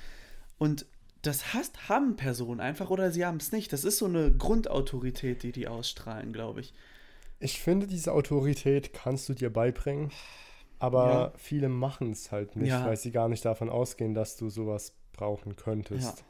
Und 0.58 0.86
das 1.22 1.52
hast, 1.54 1.88
haben 1.88 2.16
Personen 2.16 2.60
einfach 2.60 2.90
oder 2.90 3.10
sie 3.10 3.24
haben 3.24 3.38
es 3.38 3.50
nicht. 3.50 3.72
Das 3.72 3.82
ist 3.84 3.98
so 3.98 4.06
eine 4.06 4.30
Grundautorität, 4.32 5.42
die 5.42 5.52
die 5.52 5.66
ausstrahlen, 5.68 6.32
glaube 6.32 6.60
ich. 6.60 6.72
Ich 7.40 7.60
finde, 7.60 7.86
diese 7.86 8.12
Autorität 8.12 8.92
kannst 8.92 9.28
du 9.28 9.34
dir 9.34 9.50
beibringen, 9.52 10.12
aber 10.78 11.10
Ja. 11.12 11.32
viele 11.36 11.68
machen 11.68 12.12
es 12.12 12.30
halt 12.30 12.56
nicht, 12.56 12.68
Ja. 12.68 12.86
weil 12.86 12.96
sie 12.96 13.10
gar 13.10 13.28
nicht 13.28 13.44
davon 13.44 13.68
ausgehen, 13.68 14.14
dass 14.14 14.36
du 14.36 14.48
sowas 14.48 14.94
brauchen 15.12 15.50
Ja. 15.50 15.56
könntest. 15.56 16.24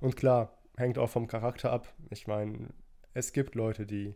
Und 0.00 0.16
klar, 0.16 0.56
hängt 0.76 0.98
auch 0.98 1.10
vom 1.10 1.26
Charakter 1.26 1.72
ab. 1.72 1.92
Ich 2.10 2.26
meine, 2.26 2.68
es 3.12 3.32
gibt 3.32 3.54
Leute, 3.54 3.86
die. 3.86 4.14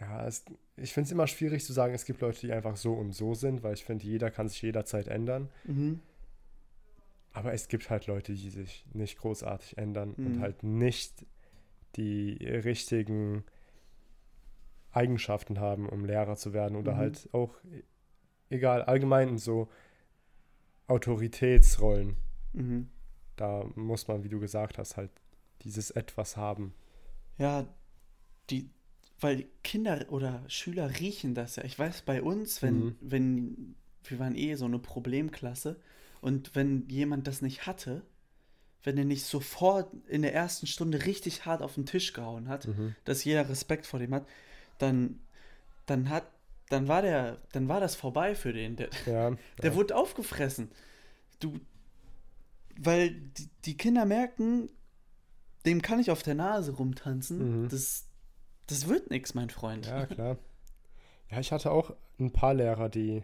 Ja, 0.00 0.26
es, 0.26 0.44
ich 0.76 0.92
finde 0.92 1.06
es 1.06 1.12
immer 1.12 1.26
schwierig 1.26 1.64
zu 1.64 1.72
sagen, 1.72 1.94
es 1.94 2.04
gibt 2.04 2.20
Leute, 2.20 2.40
die 2.40 2.52
einfach 2.52 2.76
so 2.76 2.94
und 2.94 3.12
so 3.12 3.34
sind, 3.34 3.62
weil 3.62 3.74
ich 3.74 3.84
finde, 3.84 4.04
jeder 4.04 4.30
kann 4.30 4.48
sich 4.48 4.60
jederzeit 4.62 5.06
ändern. 5.08 5.48
Mhm. 5.64 6.00
Aber 7.32 7.52
es 7.52 7.68
gibt 7.68 7.90
halt 7.90 8.06
Leute, 8.06 8.32
die 8.34 8.50
sich 8.50 8.84
nicht 8.92 9.18
großartig 9.18 9.78
ändern 9.78 10.14
Mhm. 10.16 10.26
und 10.26 10.40
halt 10.40 10.62
nicht 10.62 11.24
die 11.96 12.32
richtigen 12.44 13.44
Eigenschaften 14.92 15.58
haben, 15.60 15.88
um 15.88 16.04
Lehrer 16.04 16.36
zu 16.36 16.52
werden 16.52 16.76
oder 16.76 16.92
Mhm. 16.94 16.96
halt 16.98 17.28
auch, 17.32 17.54
egal, 18.50 18.82
allgemein 18.82 19.28
in 19.30 19.38
so 19.38 19.68
Autoritätsrollen. 20.86 22.16
Mhm. 22.52 22.88
Da 23.36 23.64
muss 23.74 24.06
man, 24.06 24.22
wie 24.22 24.28
du 24.28 24.38
gesagt 24.38 24.78
hast, 24.78 24.96
halt 24.96 25.10
dieses 25.62 25.90
Etwas 25.90 26.36
haben. 26.36 26.74
Ja, 27.38 27.66
die, 28.50 28.70
weil 29.24 29.46
Kinder 29.64 30.06
oder 30.10 30.44
Schüler 30.48 31.00
riechen 31.00 31.34
das 31.34 31.56
ja. 31.56 31.64
Ich 31.64 31.78
weiß, 31.78 32.02
bei 32.02 32.22
uns, 32.22 32.62
wenn, 32.62 32.78
Mhm. 32.84 32.96
wenn, 33.00 33.74
wir 34.04 34.18
waren 34.18 34.36
eh 34.36 34.54
so 34.54 34.66
eine 34.66 34.78
Problemklasse 34.78 35.80
und 36.20 36.54
wenn 36.54 36.88
jemand 36.88 37.26
das 37.26 37.42
nicht 37.42 37.66
hatte, 37.66 38.02
wenn 38.82 38.98
er 38.98 39.04
nicht 39.06 39.24
sofort 39.24 39.90
in 40.08 40.22
der 40.22 40.34
ersten 40.34 40.66
Stunde 40.66 41.06
richtig 41.06 41.46
hart 41.46 41.62
auf 41.62 41.74
den 41.74 41.86
Tisch 41.86 42.12
gehauen 42.12 42.48
hat, 42.48 42.68
Mhm. 42.68 42.94
dass 43.04 43.24
jeder 43.24 43.48
Respekt 43.48 43.86
vor 43.86 43.98
dem 43.98 44.12
hat, 44.14 44.26
dann, 44.78 45.18
dann 45.86 46.08
hat, 46.10 46.24
dann 46.68 46.86
war 46.88 47.00
der, 47.02 47.38
dann 47.52 47.66
war 47.68 47.80
das 47.80 47.94
vorbei 47.94 48.34
für 48.34 48.52
den. 48.52 48.76
Der, 48.76 48.90
Ja, 49.06 49.30
der 49.62 49.70
ja. 49.70 49.74
wurde 49.74 49.96
aufgefressen. 49.96 50.70
Du, 51.40 51.58
weil 52.76 53.10
die, 53.10 53.48
die 53.64 53.76
Kinder 53.76 54.04
merken, 54.04 54.68
dem 55.64 55.80
kann 55.80 55.98
ich 56.00 56.10
auf 56.10 56.22
der 56.22 56.34
Nase 56.34 56.72
rumtanzen. 56.72 57.62
Mhm. 57.64 57.68
Das, 57.70 58.06
das 58.66 58.88
wird 58.88 59.10
nichts, 59.10 59.34
mein 59.34 59.50
Freund. 59.50 59.86
ja, 59.86 60.06
klar. 60.06 60.38
Ja, 61.30 61.40
ich 61.40 61.52
hatte 61.52 61.70
auch 61.70 61.94
ein 62.18 62.32
paar 62.32 62.54
Lehrer, 62.54 62.88
die. 62.88 63.22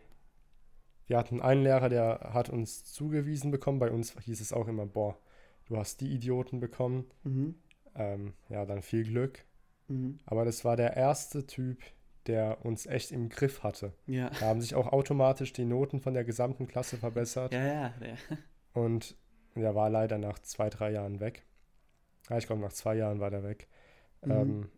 Wir 1.07 1.19
hatten 1.19 1.41
einen 1.41 1.65
Lehrer, 1.65 1.89
der 1.89 2.31
hat 2.33 2.51
uns 2.51 2.85
zugewiesen 2.85 3.51
bekommen. 3.51 3.81
Bei 3.81 3.91
uns 3.91 4.17
hieß 4.21 4.41
es 4.41 4.53
auch 4.53 4.69
immer, 4.69 4.87
boah, 4.87 5.19
du 5.67 5.77
hast 5.77 6.01
die 6.01 6.13
Idioten 6.13 6.61
bekommen. 6.61 7.11
Mhm. 7.25 7.57
Ähm, 7.97 8.35
ja, 8.49 8.65
dann 8.65 8.83
viel 8.83 9.05
Glück. 9.05 9.45
Mhm. 9.89 10.19
Aber 10.25 10.45
das 10.45 10.65
war 10.65 10.77
der 10.77 10.97
erste 10.97 11.47
Typ, 11.47 11.83
der 12.27 12.65
uns 12.65 12.87
echt 12.87 13.11
im 13.11 13.29
Griff 13.29 13.65
hatte. 13.65 13.93
Ja. 14.07 14.31
Da 14.39 14.47
haben 14.47 14.61
sich 14.61 14.77
auch 14.77 14.93
automatisch 14.93 15.53
die 15.53 15.65
Noten 15.65 16.01
von 16.01 16.15
der 16.15 16.25
gesamten 16.25 16.69
Klasse 16.69 16.97
verbessert. 16.97 17.53
Ja, 17.53 17.67
ja. 17.67 17.95
Der, 18.01 18.17
Und 18.73 19.17
der 19.57 19.75
war 19.75 19.91
leider 19.91 20.17
nach 20.19 20.39
zwei, 20.39 20.71
drei 20.71 20.93
Jahren 20.93 21.19
weg. 21.19 21.45
Ja, 22.29 22.39
ich 22.39 22.47
glaube, 22.47 22.63
nach 22.63 22.73
zwei 22.73 22.95
Jahren 22.95 23.19
war 23.19 23.31
der 23.31 23.43
weg. 23.43 23.67
Mhm. 24.25 24.31
Ähm, 24.31 24.71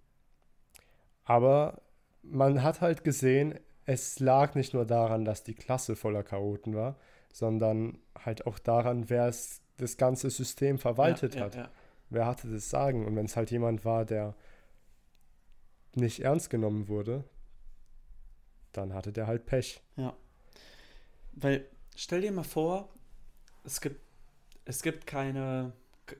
aber 1.25 1.83
man 2.23 2.63
hat 2.63 2.81
halt 2.81 3.05
gesehen, 3.05 3.59
es 3.85 4.21
lag 4.21 4.55
nicht 4.55 4.75
nur 4.75 4.85
daran, 4.85 5.25
dass 5.25 5.43
die 5.43 5.55
Klasse 5.55 5.97
voller 5.97 6.23
Chaoten 6.23 6.75
war, 6.75 6.97
sondern 7.33 7.99
halt 8.19 8.47
auch 8.47 8.59
daran, 8.59 9.11
wer 9.11 9.27
es 9.27 9.61
das 9.79 9.97
ganze 9.97 10.31
System 10.31 10.79
verwaltet 10.79 11.35
ja, 11.35 11.43
hat. 11.43 11.55
Ja, 11.55 11.63
ja. 11.63 11.71
Wer 12.11 12.27
hatte 12.27 12.49
das 12.49 12.71
Sagen? 12.71 13.07
Und 13.07 13.17
wenn 13.17 13.25
es 13.27 13.37
halt 13.37 13.51
jemand 13.51 13.85
war, 13.85 14.05
der 14.05 14.35
nicht 15.95 16.21
ernst 16.21 16.51
genommen 16.51 16.89
wurde, 16.89 17.25
dann 18.73 18.95
hatte 18.95 19.13
der 19.13 19.27
halt 19.27 19.47
Pech. 19.47 19.83
Weil, 21.33 21.67
stell 21.97 22.21
dir 22.21 22.33
mal 22.33 22.45
vor, 22.45 22.89
es 23.65 23.81
gibt, 23.81 24.01
es 24.65 24.83
gibt 24.83 25.07
keine, 25.07 25.73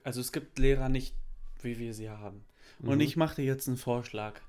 also 0.03 0.19
es 0.21 0.31
gibt 0.31 0.57
Lehrer 0.59 0.89
nicht, 0.89 1.15
wie 1.61 1.77
wir 1.79 1.93
sie 1.93 2.09
haben. 2.09 2.43
Und 2.81 2.95
Mhm. 2.95 3.01
ich 3.01 3.15
mache 3.15 3.35
dir 3.35 3.45
jetzt 3.45 3.67
einen 3.67 3.77
Vorschlag. 3.77 4.41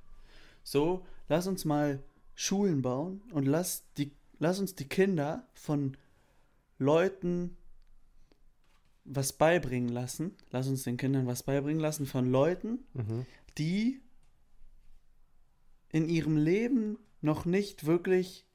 So, 0.64 1.06
lass 1.28 1.47
uns 1.47 1.64
mal 1.64 2.02
Schulen 2.35 2.83
bauen 2.83 3.23
und 3.33 3.44
lass, 3.47 3.85
die, 3.97 4.11
lass 4.40 4.59
uns 4.59 4.75
die 4.75 4.88
Kinder 4.88 5.47
von 5.54 5.97
Leuten 6.78 7.56
was 9.04 9.35
beibringen 9.35 9.90
lassen. 9.90 10.35
Lass 10.50 10.66
uns 10.66 10.83
den 10.83 10.97
Kindern 10.97 11.26
was 11.26 11.42
beibringen 11.42 11.80
lassen 11.80 12.06
von 12.06 12.30
Leuten, 12.30 12.87
Mhm. 12.94 13.26
die 13.59 14.00
in 15.90 16.09
ihrem 16.09 16.37
Leben 16.37 16.99
noch 17.21 17.44
nicht 17.44 17.85
wirklich 17.87 18.47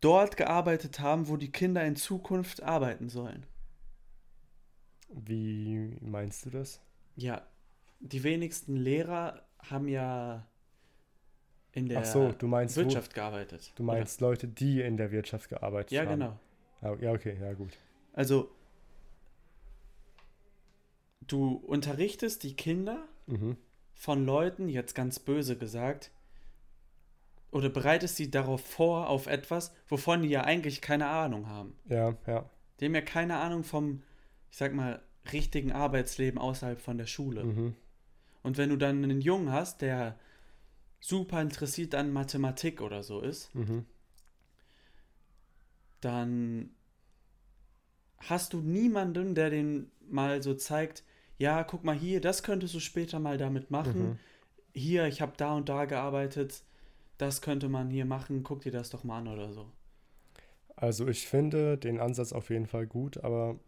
dort 0.00 0.36
gearbeitet 0.36 1.00
haben, 1.00 1.28
wo 1.28 1.36
die 1.36 1.50
Kinder 1.50 1.84
in 1.84 1.96
Zukunft 1.96 2.62
arbeiten 2.62 3.08
sollen. 3.08 3.44
Wie 5.08 5.96
meinst 6.00 6.46
du 6.46 6.50
das? 6.50 6.80
Ja, 7.16 7.46
die 8.00 8.22
wenigsten 8.22 8.76
Lehrer 8.76 9.47
haben 9.70 9.88
ja 9.88 10.46
in 11.72 11.88
der 11.88 12.04
so, 12.04 12.34
meinst 12.42 12.76
wo- 12.76 12.80
Wirtschaft 12.82 13.14
gearbeitet. 13.14 13.72
Du 13.76 13.82
meinst 13.82 14.20
Leute, 14.20 14.48
die 14.48 14.80
in 14.80 14.96
der 14.96 15.10
Wirtschaft 15.12 15.48
gearbeitet 15.48 15.92
Oder? 15.92 16.02
Ja, 16.04 16.10
haben? 16.10 16.18
genau. 16.20 16.38
Ah, 16.80 16.96
Ja, 17.00 17.12
okay, 17.12 17.36
ja 17.40 17.52
gut. 17.54 17.76
Also, 18.12 18.50
du 21.26 21.54
unterrichtest 21.54 22.42
die 22.42 22.54
Kinder 22.54 23.06
Mhm. 23.26 23.56
von 23.94 24.24
Leuten, 24.24 24.68
jetzt 24.68 24.94
ganz 24.94 25.18
böse 25.18 25.56
gesagt, 25.58 26.10
oder 27.50 27.68
bereitest 27.68 28.16
sie 28.16 28.30
darauf 28.30 28.60
vor, 28.60 29.08
auf 29.08 29.26
etwas, 29.26 29.74
wovon 29.88 30.22
die 30.22 30.28
ja 30.28 30.42
eigentlich 30.44 30.80
keine 30.80 31.06
Ahnung 31.06 31.46
haben. 31.48 31.76
Ja, 31.86 32.14
ja. 32.26 32.48
Die 32.80 32.84
haben 32.86 32.94
ja 32.94 33.00
keine 33.00 33.38
Ahnung 33.38 33.64
vom, 33.64 34.02
ich 34.50 34.56
sag 34.56 34.74
mal, 34.74 35.00
richtigen 35.32 35.72
Arbeitsleben 35.72 36.38
außerhalb 36.38 36.80
von 36.80 36.98
der 36.98 37.06
Schule. 37.06 37.44
Mhm. 37.44 37.74
Und 38.42 38.56
wenn 38.56 38.70
du 38.70 38.76
dann 38.76 39.02
einen 39.02 39.20
Jungen 39.20 39.52
hast, 39.52 39.82
der 39.82 40.18
super 41.00 41.40
interessiert 41.40 41.94
an 41.94 42.12
Mathematik 42.12 42.80
oder 42.80 43.02
so 43.02 43.20
ist, 43.20 43.54
Mhm. 43.54 43.86
dann 46.00 46.70
hast 48.18 48.52
du 48.52 48.60
niemanden, 48.60 49.34
der 49.34 49.50
den 49.50 49.90
mal 50.08 50.42
so 50.42 50.54
zeigt, 50.54 51.04
ja, 51.38 51.62
guck 51.62 51.84
mal 51.84 51.94
hier, 51.94 52.20
das 52.20 52.42
könntest 52.42 52.74
du 52.74 52.80
später 52.80 53.20
mal 53.20 53.38
damit 53.38 53.70
machen. 53.70 54.02
Mhm. 54.02 54.18
Hier, 54.72 55.06
ich 55.06 55.20
habe 55.20 55.32
da 55.36 55.54
und 55.54 55.68
da 55.68 55.84
gearbeitet, 55.84 56.62
das 57.16 57.42
könnte 57.42 57.68
man 57.68 57.90
hier 57.90 58.04
machen, 58.04 58.42
guck 58.42 58.62
dir 58.62 58.72
das 58.72 58.90
doch 58.90 59.04
mal 59.04 59.18
an 59.18 59.28
oder 59.28 59.52
so. 59.52 59.70
Also 60.76 61.08
ich 61.08 61.26
finde 61.26 61.76
den 61.76 62.00
Ansatz 62.00 62.32
auf 62.32 62.50
jeden 62.50 62.66
Fall 62.66 62.86
gut, 62.86 63.18
aber 63.24 63.58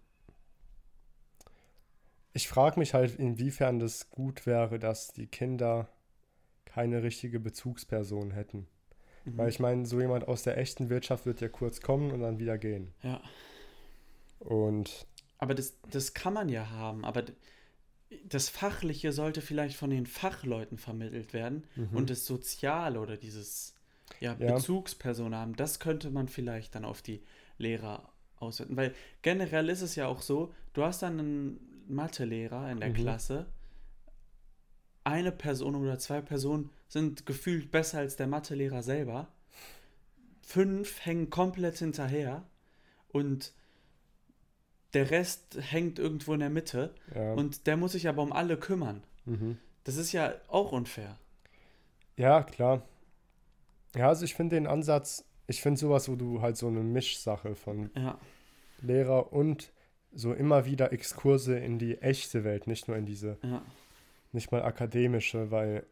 ich 2.40 2.48
frage 2.48 2.78
mich 2.78 2.94
halt, 2.94 3.16
inwiefern 3.16 3.78
das 3.78 4.10
gut 4.10 4.46
wäre, 4.46 4.78
dass 4.78 5.12
die 5.12 5.26
Kinder 5.26 5.88
keine 6.64 7.02
richtige 7.02 7.38
Bezugsperson 7.38 8.30
hätten. 8.30 8.66
Mhm. 9.24 9.36
Weil 9.36 9.48
ich 9.50 9.60
meine, 9.60 9.84
so 9.84 10.00
jemand 10.00 10.26
aus 10.26 10.42
der 10.42 10.56
echten 10.56 10.88
Wirtschaft 10.88 11.26
wird 11.26 11.40
ja 11.40 11.48
kurz 11.48 11.80
kommen 11.82 12.10
und 12.10 12.20
dann 12.20 12.38
wieder 12.38 12.56
gehen. 12.56 12.92
Ja, 13.02 13.20
Und 14.38 15.06
aber 15.38 15.54
das, 15.54 15.74
das 15.90 16.14
kann 16.14 16.32
man 16.34 16.48
ja 16.48 16.70
haben, 16.70 17.04
aber 17.04 17.24
das 18.24 18.48
Fachliche 18.48 19.12
sollte 19.12 19.40
vielleicht 19.40 19.76
von 19.76 19.90
den 19.90 20.06
Fachleuten 20.06 20.78
vermittelt 20.78 21.32
werden 21.32 21.64
mhm. 21.76 21.96
und 21.96 22.10
das 22.10 22.26
Soziale 22.26 23.00
oder 23.00 23.16
dieses 23.16 23.74
ja, 24.18 24.34
Ja. 24.38 24.54
Bezugsperson 24.54 25.34
haben, 25.34 25.56
das 25.56 25.78
könnte 25.78 26.10
man 26.10 26.28
vielleicht 26.28 26.74
dann 26.74 26.84
auf 26.84 27.02
die 27.02 27.22
Lehrer 27.58 28.10
ausweiten. 28.38 28.76
Weil 28.76 28.94
generell 29.22 29.68
ist 29.68 29.82
es 29.82 29.94
ja 29.94 30.06
auch 30.06 30.22
so, 30.22 30.52
du 30.72 30.82
hast 30.82 31.02
dann 31.02 31.18
einen 31.20 31.69
Mathelehrer 31.90 32.70
in 32.70 32.80
der 32.80 32.90
Mhm. 32.90 32.94
Klasse, 32.94 33.46
eine 35.04 35.32
Person 35.32 35.74
oder 35.74 35.98
zwei 35.98 36.20
Personen 36.20 36.70
sind 36.88 37.26
gefühlt 37.26 37.70
besser 37.70 37.98
als 37.98 38.16
der 38.16 38.26
Mathelehrer 38.26 38.82
selber, 38.82 39.28
fünf 40.42 41.04
hängen 41.04 41.30
komplett 41.30 41.78
hinterher 41.78 42.44
und 43.08 43.52
der 44.92 45.10
Rest 45.10 45.56
hängt 45.60 45.98
irgendwo 45.98 46.34
in 46.34 46.40
der 46.40 46.50
Mitte 46.50 46.94
ja, 47.14 47.32
und 47.34 47.66
der 47.66 47.76
muss 47.76 47.92
sich 47.92 48.08
aber 48.08 48.22
um 48.22 48.32
alle 48.32 48.56
kümmern. 48.58 49.02
mhm. 49.24 49.58
Das 49.84 49.96
ist 49.96 50.12
ja 50.12 50.34
auch 50.48 50.72
unfair. 50.72 51.16
ja, 52.16 52.42
klar. 52.42 52.82
Ja, 53.96 54.08
also 54.08 54.24
ich 54.24 54.34
finde 54.34 54.54
den 54.56 54.66
Ansatz, 54.66 55.24
ich 55.46 55.62
finde 55.62 55.80
sowas, 55.80 56.08
wo 56.08 56.14
du 56.16 56.42
halt 56.42 56.56
so 56.56 56.68
eine 56.68 56.80
Mischsache 56.80 57.54
von 57.56 57.90
Ja. 57.96 58.18
Lehrer 58.82 59.32
und 59.32 59.72
so 60.12 60.32
immer 60.32 60.64
wieder 60.66 60.92
Exkurse 60.92 61.58
in 61.58 61.78
die 61.78 61.98
echte 61.98 62.44
Welt, 62.44 62.66
nicht 62.66 62.88
nur 62.88 62.96
in 62.96 63.06
diese 63.06 63.38
Ja. 63.42 63.62
nicht 64.32 64.52
mal 64.52 64.62
akademische, 64.62 65.50
weil 65.50 65.86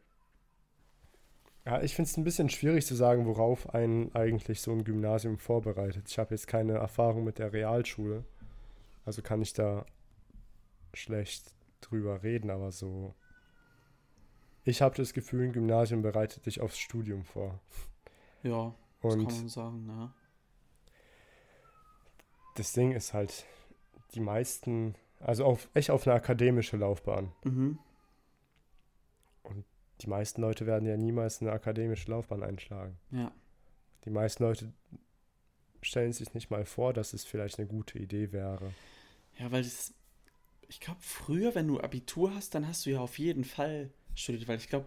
ja, 1.64 1.82
ich 1.82 1.94
finde 1.94 2.08
es 2.10 2.16
ein 2.16 2.24
bisschen 2.24 2.48
schwierig 2.48 2.86
zu 2.86 2.94
sagen, 2.94 3.26
worauf 3.26 3.74
einen 3.74 4.14
eigentlich 4.14 4.60
so 4.62 4.72
ein 4.72 4.84
Gymnasium 4.84 5.38
vorbereitet. 5.38 6.08
Ich 6.08 6.18
habe 6.18 6.34
jetzt 6.34 6.46
keine 6.46 6.74
Erfahrung 6.74 7.24
mit 7.24 7.38
der 7.38 7.52
Realschule, 7.52 8.24
also 9.04 9.20
kann 9.22 9.42
ich 9.42 9.52
da 9.52 9.84
schlecht 10.94 11.54
drüber 11.80 12.22
reden, 12.22 12.50
aber 12.50 12.72
so. 12.72 13.14
Ich 14.64 14.82
habe 14.82 14.96
das 14.96 15.12
Gefühl, 15.12 15.44
ein 15.44 15.52
Gymnasium 15.52 16.02
bereitet 16.02 16.46
dich 16.46 16.60
aufs 16.60 16.78
Studium 16.78 17.24
vor. 17.24 17.60
Ja, 18.42 18.74
das 19.02 19.12
kann 19.12 19.20
Und 19.20 19.32
man 19.32 19.48
sagen, 19.48 19.86
ne? 19.86 20.12
das 22.56 22.72
Ding 22.72 22.92
ist 22.92 23.14
halt, 23.14 23.46
die 24.14 24.20
meisten, 24.20 24.94
also 25.20 25.44
auf, 25.44 25.68
echt 25.74 25.90
auf 25.90 26.06
eine 26.06 26.14
akademische 26.16 26.76
Laufbahn. 26.76 27.32
Mhm. 27.44 27.78
Die 30.00 30.06
meisten 30.08 30.40
Leute 30.42 30.66
werden 30.66 30.86
ja 30.86 30.96
niemals 30.96 31.40
eine 31.40 31.50
akademische 31.52 32.10
Laufbahn 32.10 32.42
einschlagen. 32.42 32.96
Ja. 33.10 33.32
Die 34.04 34.10
meisten 34.10 34.44
Leute 34.44 34.72
stellen 35.82 36.12
sich 36.12 36.34
nicht 36.34 36.50
mal 36.50 36.64
vor, 36.64 36.92
dass 36.92 37.12
es 37.14 37.24
vielleicht 37.24 37.58
eine 37.58 37.66
gute 37.66 37.98
Idee 37.98 38.30
wäre. 38.32 38.72
Ja, 39.38 39.50
weil 39.50 39.62
das, 39.62 39.92
ich 40.68 40.78
glaube, 40.80 41.00
früher, 41.00 41.54
wenn 41.54 41.66
du 41.66 41.80
Abitur 41.80 42.32
hast, 42.34 42.54
dann 42.54 42.68
hast 42.68 42.86
du 42.86 42.90
ja 42.90 43.00
auf 43.00 43.18
jeden 43.18 43.44
Fall 43.44 43.90
studiert, 44.14 44.46
weil 44.48 44.58
ich 44.58 44.68
glaube, 44.68 44.86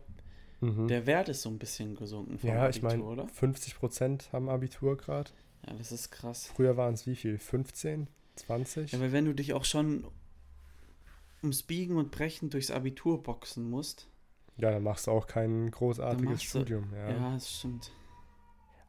Mhm. 0.64 0.88
der 0.88 1.08
Wert 1.08 1.28
ist 1.28 1.42
so 1.42 1.50
ein 1.50 1.58
bisschen 1.58 1.96
gesunken 1.96 2.38
vom 2.38 2.48
Ja, 2.50 2.70
ich 2.70 2.84
Abitur, 2.84 2.90
meine, 2.90 3.04
oder? 3.24 3.28
50 3.30 3.76
Prozent 3.76 4.30
haben 4.32 4.48
Abitur 4.48 4.96
gerade. 4.96 5.32
Ja, 5.66 5.74
das 5.74 5.92
ist 5.92 6.12
krass. 6.12 6.52
Früher 6.56 6.78
waren 6.78 6.94
es 6.94 7.08
wie 7.08 7.16
viel? 7.16 7.40
15? 7.40 8.08
20? 8.36 8.92
Ja, 8.92 9.00
weil 9.00 9.12
wenn 9.12 9.26
du 9.26 9.34
dich 9.34 9.54
auch 9.54 9.66
schon 9.66 10.06
ums 11.42 11.64
Biegen 11.64 11.98
und 11.98 12.12
Brechen 12.12 12.50
durchs 12.50 12.72
Abitur 12.72 13.22
boxen 13.24 13.70
musst. 13.70 14.08
Ja, 14.58 14.72
dann 14.72 14.84
machst 14.84 15.08
du 15.08 15.12
auch 15.12 15.28
kein 15.28 15.72
großartiges 15.72 16.30
machst 16.30 16.44
du- 16.44 16.48
Studium. 16.60 16.94
Ja. 16.94 17.10
Ja, 17.12 17.34
das 17.34 17.52
stimmt. 17.60 17.92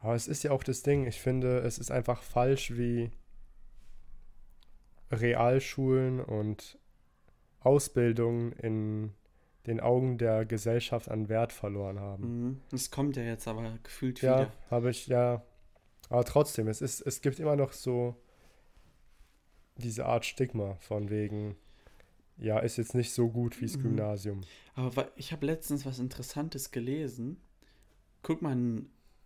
Aber 0.00 0.14
es 0.14 0.26
ist 0.28 0.42
ja 0.42 0.50
auch 0.50 0.64
das 0.64 0.82
Ding, 0.82 1.06
ich 1.06 1.20
finde, 1.20 1.58
es 1.60 1.78
ist 1.78 1.90
einfach 1.90 2.22
falsch, 2.22 2.72
wie 2.76 3.10
Realschulen 5.10 6.20
und 6.20 6.78
Ausbildung 7.60 8.52
in 8.52 9.12
den 9.66 9.80
Augen 9.80 10.18
der 10.18 10.44
Gesellschaft 10.44 11.08
an 11.08 11.28
Wert 11.28 11.52
verloren 11.52 12.00
haben. 12.00 12.46
Mhm. 12.48 12.60
Das 12.70 12.90
kommt 12.90 13.16
ja 13.16 13.22
jetzt 13.22 13.46
aber 13.46 13.78
gefühlt 13.84 14.20
Ja, 14.22 14.40
wieder. 14.40 14.52
habe 14.70 14.90
ich, 14.90 15.06
ja. 15.06 15.42
Aber 16.08 16.24
trotzdem, 16.24 16.66
es 16.66 16.82
ist, 16.82 17.00
es 17.02 17.20
gibt 17.20 17.38
immer 17.38 17.54
noch 17.56 17.72
so 17.72 18.16
diese 19.76 20.06
Art 20.06 20.24
Stigma 20.24 20.74
von 20.80 21.10
wegen, 21.10 21.56
ja, 22.38 22.58
ist 22.58 22.76
jetzt 22.78 22.94
nicht 22.94 23.12
so 23.12 23.28
gut 23.28 23.60
wie 23.60 23.66
das 23.66 23.76
Mhm. 23.76 23.82
Gymnasium. 23.82 24.40
Aber 24.74 25.10
ich 25.16 25.32
habe 25.32 25.46
letztens 25.46 25.84
was 25.86 25.98
Interessantes 25.98 26.70
gelesen. 26.70 27.36
Guck 28.22 28.42
mal, 28.42 28.56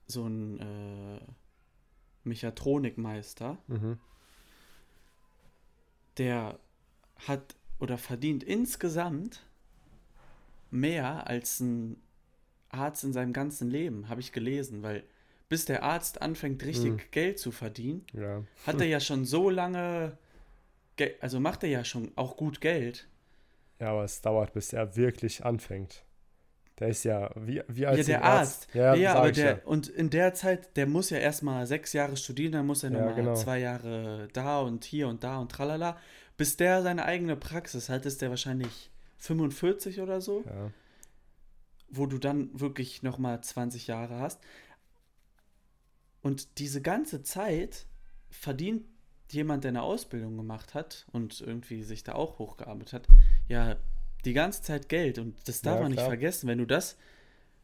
so 0.06 0.26
ein 0.26 0.61
äh, 0.61 1.20
Mechatronikmeister, 2.24 3.59
Mhm. 3.66 3.98
der 6.18 6.59
hat 7.26 7.54
oder 7.78 7.98
verdient 7.98 8.42
insgesamt 8.42 9.44
mehr 10.70 11.26
als 11.26 11.61
ein 11.61 11.96
Arzt 12.70 13.04
in 13.04 13.12
seinem 13.12 13.32
ganzen 13.32 13.70
Leben, 13.70 14.09
habe 14.09 14.20
ich 14.20 14.32
gelesen, 14.32 14.82
weil 14.82 15.04
bis 15.48 15.64
der 15.64 15.82
Arzt 15.85 16.20
anfängt, 16.22 16.64
richtig 16.64 16.92
Mhm. 16.92 17.00
Geld 17.12 17.38
zu 17.38 17.52
verdienen, 17.52 18.04
Ja. 18.12 18.42
hat 18.66 18.80
er 18.80 18.87
ja 18.87 18.98
schon 19.00 19.24
so 19.24 19.48
lange, 19.50 20.18
also 21.20 21.40
macht 21.40 21.62
er 21.62 21.68
ja 21.68 21.85
schon 21.85 22.12
auch 22.16 22.37
gut 22.37 22.61
Geld. 22.61 23.09
ja, 23.80 23.88
aber 23.90 24.04
es 24.04 24.20
dauert, 24.20 24.52
bis 24.52 24.72
er 24.72 24.96
wirklich 24.96 25.44
anfängt. 25.44 26.02
Der 26.78 26.88
ist 26.88 27.04
ja, 27.04 27.30
wie, 27.37 27.62
wie 27.68 27.87
als 27.87 27.98
ja, 28.00 28.04
der 28.04 28.18
ein 28.24 28.32
Arzt. 28.38 28.68
Ja, 28.74 28.94
Ja, 28.94 29.14
aber 29.14 29.32
der, 29.32 29.50
ja. 29.59 29.64
und 29.64 29.88
in 29.88 30.11
der 30.11 30.35
Zeit, 30.35 30.76
der 30.76 30.87
muss 30.87 31.09
ja 31.09 31.16
erstmal 31.18 31.66
sechs 31.66 31.94
Jahre 31.94 32.16
studieren, 32.18 32.52
dann 32.52 32.66
muss 32.66 32.82
er 32.82 32.90
Ja, 32.92 32.98
nochmal 32.98 33.14
genau. 33.14 33.35
zwei 33.35 33.59
Jahre 33.61 34.28
da 34.35 34.61
und 34.61 34.85
hier 34.85 35.09
und 35.09 35.24
da 35.24 35.38
und 35.38 35.50
tralala. 35.50 35.96
Bis 36.37 36.59
der 36.59 36.82
seine 36.82 37.06
eigene 37.06 37.35
Praxis 37.37 37.88
hat, 37.88 38.04
ist 38.04 38.20
der 38.20 38.28
wahrscheinlich 38.28 38.90
45 39.16 40.00
oder 40.02 40.20
so, 40.20 40.42
Ja. 40.44 40.70
wo 41.88 42.04
du 42.04 42.18
dann 42.18 42.50
wirklich 42.61 43.02
nochmal 43.02 43.40
20 43.40 43.87
Jahre 43.87 44.18
hast. 44.18 44.38
Und 46.20 46.59
diese 46.59 46.82
ganze 46.82 47.22
Zeit 47.22 47.87
verdient 48.28 48.85
jemand, 49.32 49.64
der 49.64 49.70
eine 49.70 49.82
Ausbildung 49.82 50.36
gemacht 50.36 50.74
hat 50.74 51.06
und 51.12 51.40
irgendwie 51.40 51.82
sich 51.82 52.04
da 52.04 52.14
auch 52.14 52.38
hochgearbeitet 52.38 52.92
hat, 52.92 53.08
ja, 53.48 53.76
die 54.24 54.32
ganze 54.32 54.62
Zeit 54.62 54.88
Geld. 54.88 55.18
Und 55.18 55.36
das 55.48 55.62
darf 55.62 55.76
Ja, 55.76 55.82
man 55.82 55.90
nicht 55.90 55.98
klar. 55.98 56.10
vergessen. 56.10 56.48
Wenn 56.48 56.58
du 56.58 56.66
das 56.66 56.96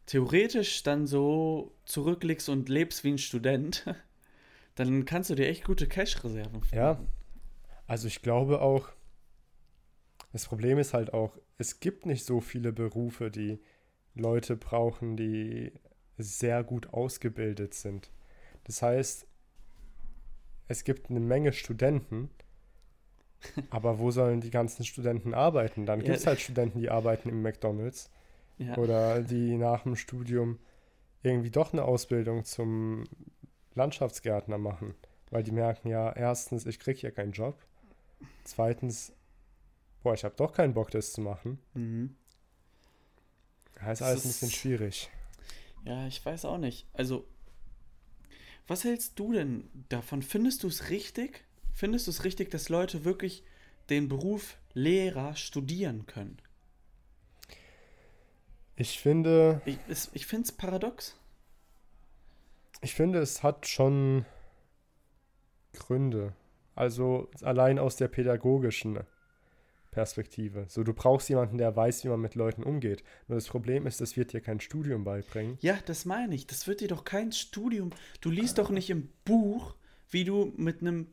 theoretisch 0.06 0.82
dann 0.82 1.06
so 1.06 1.72
zurücklegst 1.84 2.48
und 2.48 2.68
lebst 2.68 3.04
wie 3.04 3.12
ein 3.12 3.18
Student, 3.18 3.84
dann 4.74 5.04
kannst 5.04 5.30
du 5.30 5.34
dir 5.34 5.48
echt 5.48 5.64
gute 5.64 5.86
Cash-Reserven 5.88 6.62
Ja. 6.72 7.00
Also 7.86 8.08
ich 8.08 8.22
glaube 8.22 8.60
auch, 8.60 8.88
das 10.32 10.46
Problem 10.46 10.78
ist 10.78 10.94
halt 10.94 11.12
auch, 11.12 11.36
es 11.58 11.80
gibt 11.80 12.06
nicht 12.06 12.24
so 12.24 12.40
viele 12.40 12.72
Berufe, 12.72 13.30
die 13.30 13.60
Leute 14.14 14.56
brauchen, 14.56 15.16
die 15.16 15.72
sehr 16.18 16.64
gut 16.64 16.92
ausgebildet 16.92 17.74
sind. 17.74 18.10
Das 18.64 18.82
heißt, 18.82 19.26
es 20.68 20.84
gibt 20.84 21.10
eine 21.10 21.20
Menge 21.20 21.52
Studenten, 21.52 22.30
Aber 23.70 23.98
wo 23.98 24.12
sollen 24.12 24.40
die 24.40 24.50
ganzen 24.50 24.84
Studenten 24.84 25.34
arbeiten? 25.34 25.84
Dann 25.84 25.98
Ja. 26.00 26.04
gibt 26.06 26.18
es 26.18 26.26
halt 26.28 26.40
Studenten, 26.40 26.78
die 26.78 26.90
arbeiten 26.90 27.28
im 27.28 27.42
McDonalds 27.42 28.08
Ja. 28.58 28.76
oder 28.78 29.20
die 29.20 29.56
nach 29.56 29.82
dem 29.82 29.96
Studium 29.96 30.60
irgendwie 31.24 31.50
doch 31.50 31.72
eine 31.72 31.84
Ausbildung 31.84 32.44
zum 32.44 33.02
Landschaftsgärtner 33.74 34.58
machen, 34.58 34.94
weil 35.30 35.42
die 35.42 35.50
merken, 35.50 35.88
ja, 35.88 36.12
erstens, 36.12 36.66
ich 36.66 36.78
kriege 36.78 37.00
hier 37.00 37.10
keinen 37.10 37.32
Job. 37.32 37.56
Zweitens, 38.44 39.12
boah, 40.04 40.14
ich 40.14 40.22
habe 40.24 40.36
doch 40.36 40.52
keinen 40.52 40.74
Bock, 40.74 40.92
das 40.92 41.12
zu 41.12 41.20
machen. 41.20 41.58
Mhm. 41.74 42.14
Heißt 43.80 44.00
Das 44.02 44.08
alles 44.08 44.24
ein 44.24 44.28
bisschen 44.28 44.48
ist- 44.48 44.54
schwierig. 44.54 45.10
Ja, 45.84 46.06
ich 46.06 46.24
weiß 46.24 46.44
auch 46.44 46.58
nicht. 46.58 46.86
Also, 46.92 47.24
was 48.66 48.84
hältst 48.84 49.18
du 49.18 49.32
denn 49.32 49.68
davon? 49.88 50.22
Findest 50.22 50.62
du 50.62 50.68
es 50.68 50.88
richtig? 50.90 51.44
Findest 51.74 52.06
du 52.06 52.10
es 52.10 52.24
richtig, 52.24 52.50
dass 52.50 52.68
Leute 52.68 53.04
wirklich 53.04 53.44
den 53.90 54.08
Beruf 54.08 54.56
Lehrer 54.74 55.34
studieren 55.36 56.06
können? 56.06 56.38
Ich 58.76 58.98
finde, 59.00 59.60
Ich, 59.64 59.78
ich 60.12 60.26
finde 60.26 60.44
es 60.46 60.52
paradox. 60.52 61.16
ich 62.80 62.94
finde, 62.94 63.20
es 63.20 63.42
hat 63.42 63.66
schon 63.66 64.24
Gründe. 65.74 66.34
Also 66.74 67.30
allein 67.42 67.78
aus 67.78 67.96
der 67.96 68.08
pädagogischen 68.08 69.00
Perspektive. 69.92 70.64
So, 70.68 70.82
du 70.82 70.94
brauchst 70.94 71.28
jemanden, 71.28 71.58
der 71.58 71.76
weiß, 71.76 72.02
wie 72.02 72.08
man 72.08 72.20
mit 72.20 72.34
Leuten 72.34 72.62
umgeht. 72.62 73.04
Nur 73.28 73.36
das 73.36 73.46
Problem 73.46 73.86
ist, 73.86 74.00
das 74.00 74.16
wird 74.16 74.32
dir 74.32 74.40
kein 74.40 74.58
Studium 74.58 75.04
beibringen. 75.04 75.58
Ja, 75.60 75.78
das 75.84 76.06
meine 76.06 76.34
ich. 76.34 76.46
Das 76.46 76.66
wird 76.66 76.80
dir 76.80 76.88
doch 76.88 77.04
kein 77.04 77.30
Studium. 77.30 77.90
Du 78.22 78.30
liest 78.30 78.56
doch 78.56 78.70
nicht 78.70 78.88
im 78.88 79.10
Buch, 79.26 79.76
wie 80.08 80.24
du 80.24 80.52
mit 80.56 80.80
einem, 80.80 81.08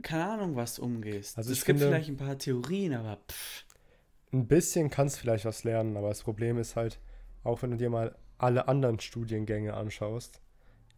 keine 0.00 0.24
Ahnung, 0.24 0.56
was 0.56 0.78
umgehst. 0.78 1.36
Also 1.36 1.52
es 1.52 1.64
gibt 1.64 1.78
vielleicht 1.78 2.08
ein 2.08 2.16
paar 2.16 2.38
Theorien, 2.38 2.94
aber 2.94 3.18
pff, 3.30 3.64
Ein 4.32 4.48
bisschen 4.48 4.88
kannst 4.88 5.18
vielleicht 5.18 5.44
was 5.44 5.62
lernen, 5.62 5.98
aber 5.98 6.08
das 6.08 6.22
Problem 6.22 6.56
ist 6.56 6.74
halt, 6.74 6.98
auch 7.44 7.60
wenn 7.62 7.72
du 7.72 7.76
dir 7.76 7.90
mal 7.90 8.16
alle 8.38 8.66
anderen 8.66 8.98
Studiengänge 8.98 9.74
anschaust, 9.74 10.40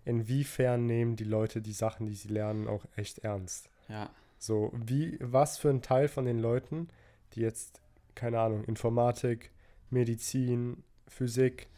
inwiefern 0.05 0.87
nehmen 0.87 1.17
die 1.17 1.25
Leute 1.25 1.61
die 1.61 1.73
Sachen, 1.73 2.07
die 2.07 2.15
sie 2.15 2.29
lernen, 2.29 2.69
auch 2.69 2.87
echt 2.95 3.19
ernst. 3.19 3.71
ja. 3.89 4.09
So, 4.45 4.71
wie, 4.75 5.17
was 5.21 5.57
für 5.57 5.71
ein 5.71 5.81
Teil 5.81 6.07
von 6.07 6.27
den 6.27 6.39
Leuten, 6.39 6.89
die 7.33 7.41
jetzt, 7.41 7.81
keine 8.15 8.41
Ahnung, 8.41 8.65
Informatik, 8.65 9.51
Medizin, 9.89 10.83
Physik, 11.09 11.69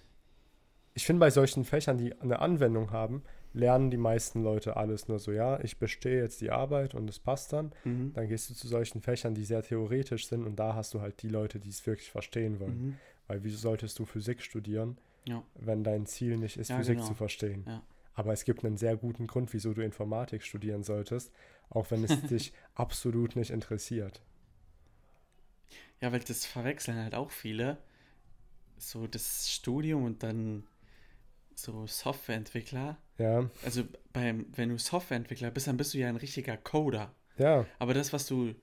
ich 0.93 1.07
finde 1.07 1.21
bei 1.21 1.31
solchen 1.31 1.65
Fächern, 1.65 1.97
die 1.97 2.19
eine 2.21 2.41
Anwendung 2.41 2.91
haben, 2.91 3.23
lernen 3.53 3.91
die 3.93 3.97
meisten 3.97 4.43
Leute 4.43 4.77
alles 4.77 5.07
nur 5.07 5.21
so, 5.21 5.31
ja, 5.31 5.61
ich 5.61 5.79
bestehe 5.79 6.21
jetzt 6.21 6.41
die 6.41 6.51
Arbeit 6.51 6.95
und 6.95 7.09
es 7.09 7.21
passt 7.21 7.53
dann. 7.53 7.73
Mhm. 7.85 8.13
Dann 8.15 8.27
gehst 8.27 8.51
du 8.51 8.55
zu 8.55 8.67
solchen 8.67 9.01
Fächern, 9.01 9.35
die 9.35 9.45
sehr 9.45 9.63
theoretisch 9.63 10.27
sind 10.27 10.45
und 10.45 10.57
da 10.57 10.75
hast 10.75 10.93
du 10.93 11.01
halt 11.01 11.23
die 11.23 11.29
Leute, 11.29 11.61
die 11.61 11.69
es 11.71 11.87
wirklich 11.87 12.11
verstehen 12.11 12.59
wollen. 12.59 12.83
Mhm. 12.83 12.97
Weil 13.29 13.45
wieso 13.45 13.59
solltest 13.59 13.97
du 14.01 14.05
Physik 14.07 14.43
studieren, 14.43 14.99
Ja. 15.25 15.45
wenn 15.55 15.85
dein 15.85 16.07
Ziel 16.07 16.37
nicht 16.37 16.57
ist, 16.57 16.71
Ja, 16.71 16.79
Physik 16.79 16.97
genau. 16.97 17.07
zu 17.09 17.15
verstehen? 17.15 17.65
Ja. 17.67 17.83
Aber 18.15 18.33
es 18.33 18.45
gibt 18.45 18.65
einen 18.65 18.79
sehr 18.79 18.97
guten 18.97 19.27
Grund, 19.27 19.53
wieso 19.53 19.75
du 19.75 19.83
Informatik 19.85 20.43
studieren 20.43 20.83
solltest, 20.83 21.31
auch 21.71 21.91
wenn 21.91 22.05
es 22.05 22.21
dich 22.29 22.53
absolut 22.75 23.37
nicht 23.37 23.51
interessiert. 23.51 24.21
Ja, 26.01 26.13
weil 26.13 26.21
das 26.21 26.45
verwechseln 26.47 27.03
halt 27.03 27.15
auch 27.15 27.31
viele. 27.31 27.79
So 28.79 29.07
das 29.07 29.51
Studium 29.51 30.05
und 30.05 30.23
dann 30.23 30.65
so 31.55 31.87
Softwareentwickler. 31.87 32.99
Ja, 33.19 33.49
Also 33.65 33.85
beim, 34.13 34.47
wenn 34.55 34.69
du 34.69 34.79
Softwareentwickler 34.79 35.51
bist, 35.51 35.67
dann 35.67 35.79
bist 35.79 35.95
du 35.95 35.99
ja 35.99 36.09
ein 36.09 36.17
richtiger 36.17 36.57
Coder. 36.59 37.15
ja, 37.39 37.65
Aber 37.79 37.95
das, 37.95 38.13
was 38.13 38.27
du 38.27 38.55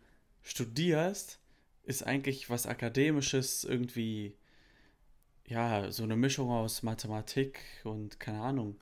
studierst, 0.44 1.40
ist 1.84 2.04
eigentlich 2.06 2.50
was 2.52 2.68
Akademisches, 2.68 3.64
irgendwie, 3.64 4.36
ja, 5.48 5.92
so 5.92 6.04
eine 6.04 6.16
Mischung 6.16 6.52
aus 6.52 6.84
Mathematik 6.84 7.60
und 7.84 8.20
keine 8.20 8.42
Ahnung. 8.42 8.80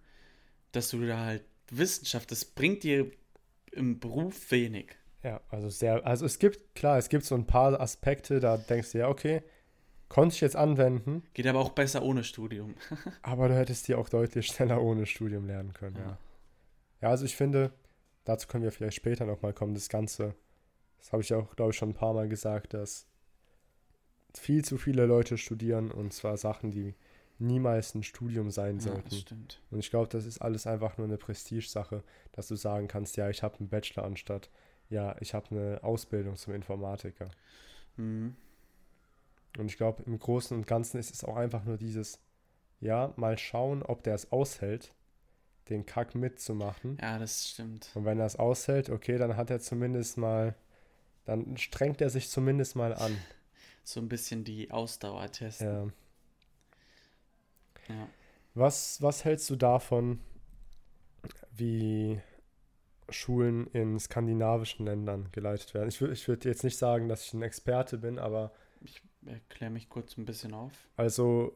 Dass 0.73 0.89
du 0.89 1.05
da 1.05 1.19
halt 1.25 1.45
Wissenschaft, 1.69 2.31
das 2.31 2.43
bringt 2.43 2.83
dir 2.83 3.09
im 3.71 3.99
Beruf 3.99 4.51
wenig. 4.51 4.95
ja, 5.23 5.41
also 5.49 5.69
sehr, 5.69 6.05
also 6.05 6.25
es 6.25 6.39
gibt, 6.39 6.75
klar, 6.75 6.97
es 6.97 7.09
gibt 7.09 7.25
so 7.25 7.35
ein 7.35 7.45
paar 7.45 7.79
Aspekte, 7.79 8.39
da 8.39 8.57
denkst 8.57 8.91
du 8.91 8.99
ja, 8.99 9.07
okay, 9.07 9.43
konnte 10.09 10.35
ich 10.35 10.41
jetzt 10.41 10.55
anwenden, 10.55 11.23
Geht 11.33 11.47
aber 11.47 11.59
auch 11.59 11.71
besser 11.71 12.03
ohne 12.03 12.23
Studium. 12.23 12.75
aber 13.21 13.47
du 13.47 13.55
hättest 13.55 13.87
die 13.87 13.95
auch 13.95 14.09
deutlich 14.09 14.47
schneller 14.47 14.81
ohne 14.81 15.05
Studium 15.05 15.47
lernen 15.47 15.73
können, 15.73 15.97
ja. 15.97 16.17
Ja, 17.01 17.09
also 17.09 17.25
ich 17.25 17.35
finde, 17.35 17.71
dazu 18.25 18.47
können 18.47 18.63
wir 18.63 18.71
vielleicht 18.71 18.97
später 18.97 19.25
nochmal 19.25 19.53
kommen, 19.53 19.73
das 19.73 19.89
Ganze, 19.89 20.35
das 20.99 21.11
habe 21.11 21.23
ich 21.23 21.33
auch, 21.33 21.55
glaube 21.55 21.71
ich, 21.71 21.77
schon 21.77 21.89
ein 21.89 21.95
paar 21.95 22.13
Mal 22.13 22.29
gesagt, 22.29 22.73
dass 22.73 23.07
viel 24.37 24.63
zu 24.63 24.77
viele 24.77 25.05
Leute 25.05 25.37
studieren 25.37 25.91
und 25.91 26.13
zwar 26.13 26.37
Sachen, 26.37 26.71
die 26.71 26.95
niemals 27.41 27.95
ein 27.95 28.03
Studium 28.03 28.51
sein 28.51 28.75
Ja, 28.77 28.81
sollten. 28.81 29.09
das 29.09 29.19
stimmt. 29.19 29.61
Und 29.71 29.79
ich 29.79 29.89
glaube, 29.89 30.07
das 30.09 30.25
ist 30.25 30.41
alles 30.41 30.67
einfach 30.67 30.97
nur 30.97 31.07
eine 31.07 31.17
Prestigesache, 31.17 32.03
dass 32.31 32.47
du 32.47 32.55
sagen 32.55 32.87
kannst, 32.87 33.17
ja, 33.17 33.29
ich 33.29 33.43
habe 33.43 33.59
einen 33.59 33.69
Bachelor 33.69 34.03
anstatt, 34.05 34.49
ja, 34.89 35.15
ich 35.19 35.33
habe 35.33 35.47
eine 35.51 35.83
Ausbildung 35.83 36.35
zum 36.35 36.53
Informatiker. 36.53 37.29
Mhm. 37.97 38.35
Und 39.57 39.65
ich 39.65 39.77
glaube, 39.77 40.03
im 40.03 40.17
Großen 40.17 40.55
und 40.55 40.67
Ganzen 40.67 40.97
ist 40.97 41.13
es 41.13 41.23
auch 41.23 41.35
einfach 41.35 41.65
nur 41.65 41.77
dieses, 41.77 42.19
ja, 42.79 43.13
mal 43.17 43.37
schauen, 43.37 43.83
ob 43.83 44.03
der 44.03 44.15
es 44.15 44.31
aushält, 44.31 44.93
den 45.69 45.85
Kack 45.85 46.15
mitzumachen. 46.15 46.97
Ja, 47.01 47.19
das 47.19 47.49
stimmt. 47.49 47.89
Und 47.93 48.05
wenn 48.05 48.19
er 48.19 48.25
es 48.25 48.37
aushält, 48.37 48.89
okay, 48.89 49.17
dann 49.17 49.35
hat 49.37 49.49
er 49.49 49.59
zumindest 49.59 50.17
mal, 50.17 50.55
dann 51.25 51.57
strengt 51.57 52.01
er 52.01 52.09
sich 52.09 52.29
zumindest 52.29 52.75
mal 52.75 52.93
an. 52.93 53.15
So 53.83 53.99
ein 53.99 54.09
bisschen 54.09 54.43
die 54.43 54.69
Ausdauer 54.69 55.31
testen. 55.31 55.67
Ja. 55.67 55.87
Was, 58.53 59.01
was 59.01 59.23
hältst 59.25 59.49
du 59.49 59.55
davon, 59.55 60.19
wie 61.51 62.19
Schulen 63.09 63.67
in 63.67 63.99
skandinavischen 63.99 64.85
Ländern 64.85 65.29
geleitet 65.31 65.73
werden? 65.73 65.89
Ich, 65.89 66.01
ich 66.01 66.27
würde 66.27 66.49
jetzt 66.49 66.63
nicht 66.63 66.77
sagen, 66.77 67.07
dass 67.07 67.25
ich 67.25 67.33
ein 67.33 67.41
Experte 67.41 67.97
bin, 67.97 68.19
aber 68.19 68.51
Ich 68.81 69.01
erkläre 69.25 69.71
mich 69.71 69.89
kurz 69.89 70.17
ein 70.17 70.25
bisschen 70.25 70.53
auf. 70.53 70.73
also 70.95 71.55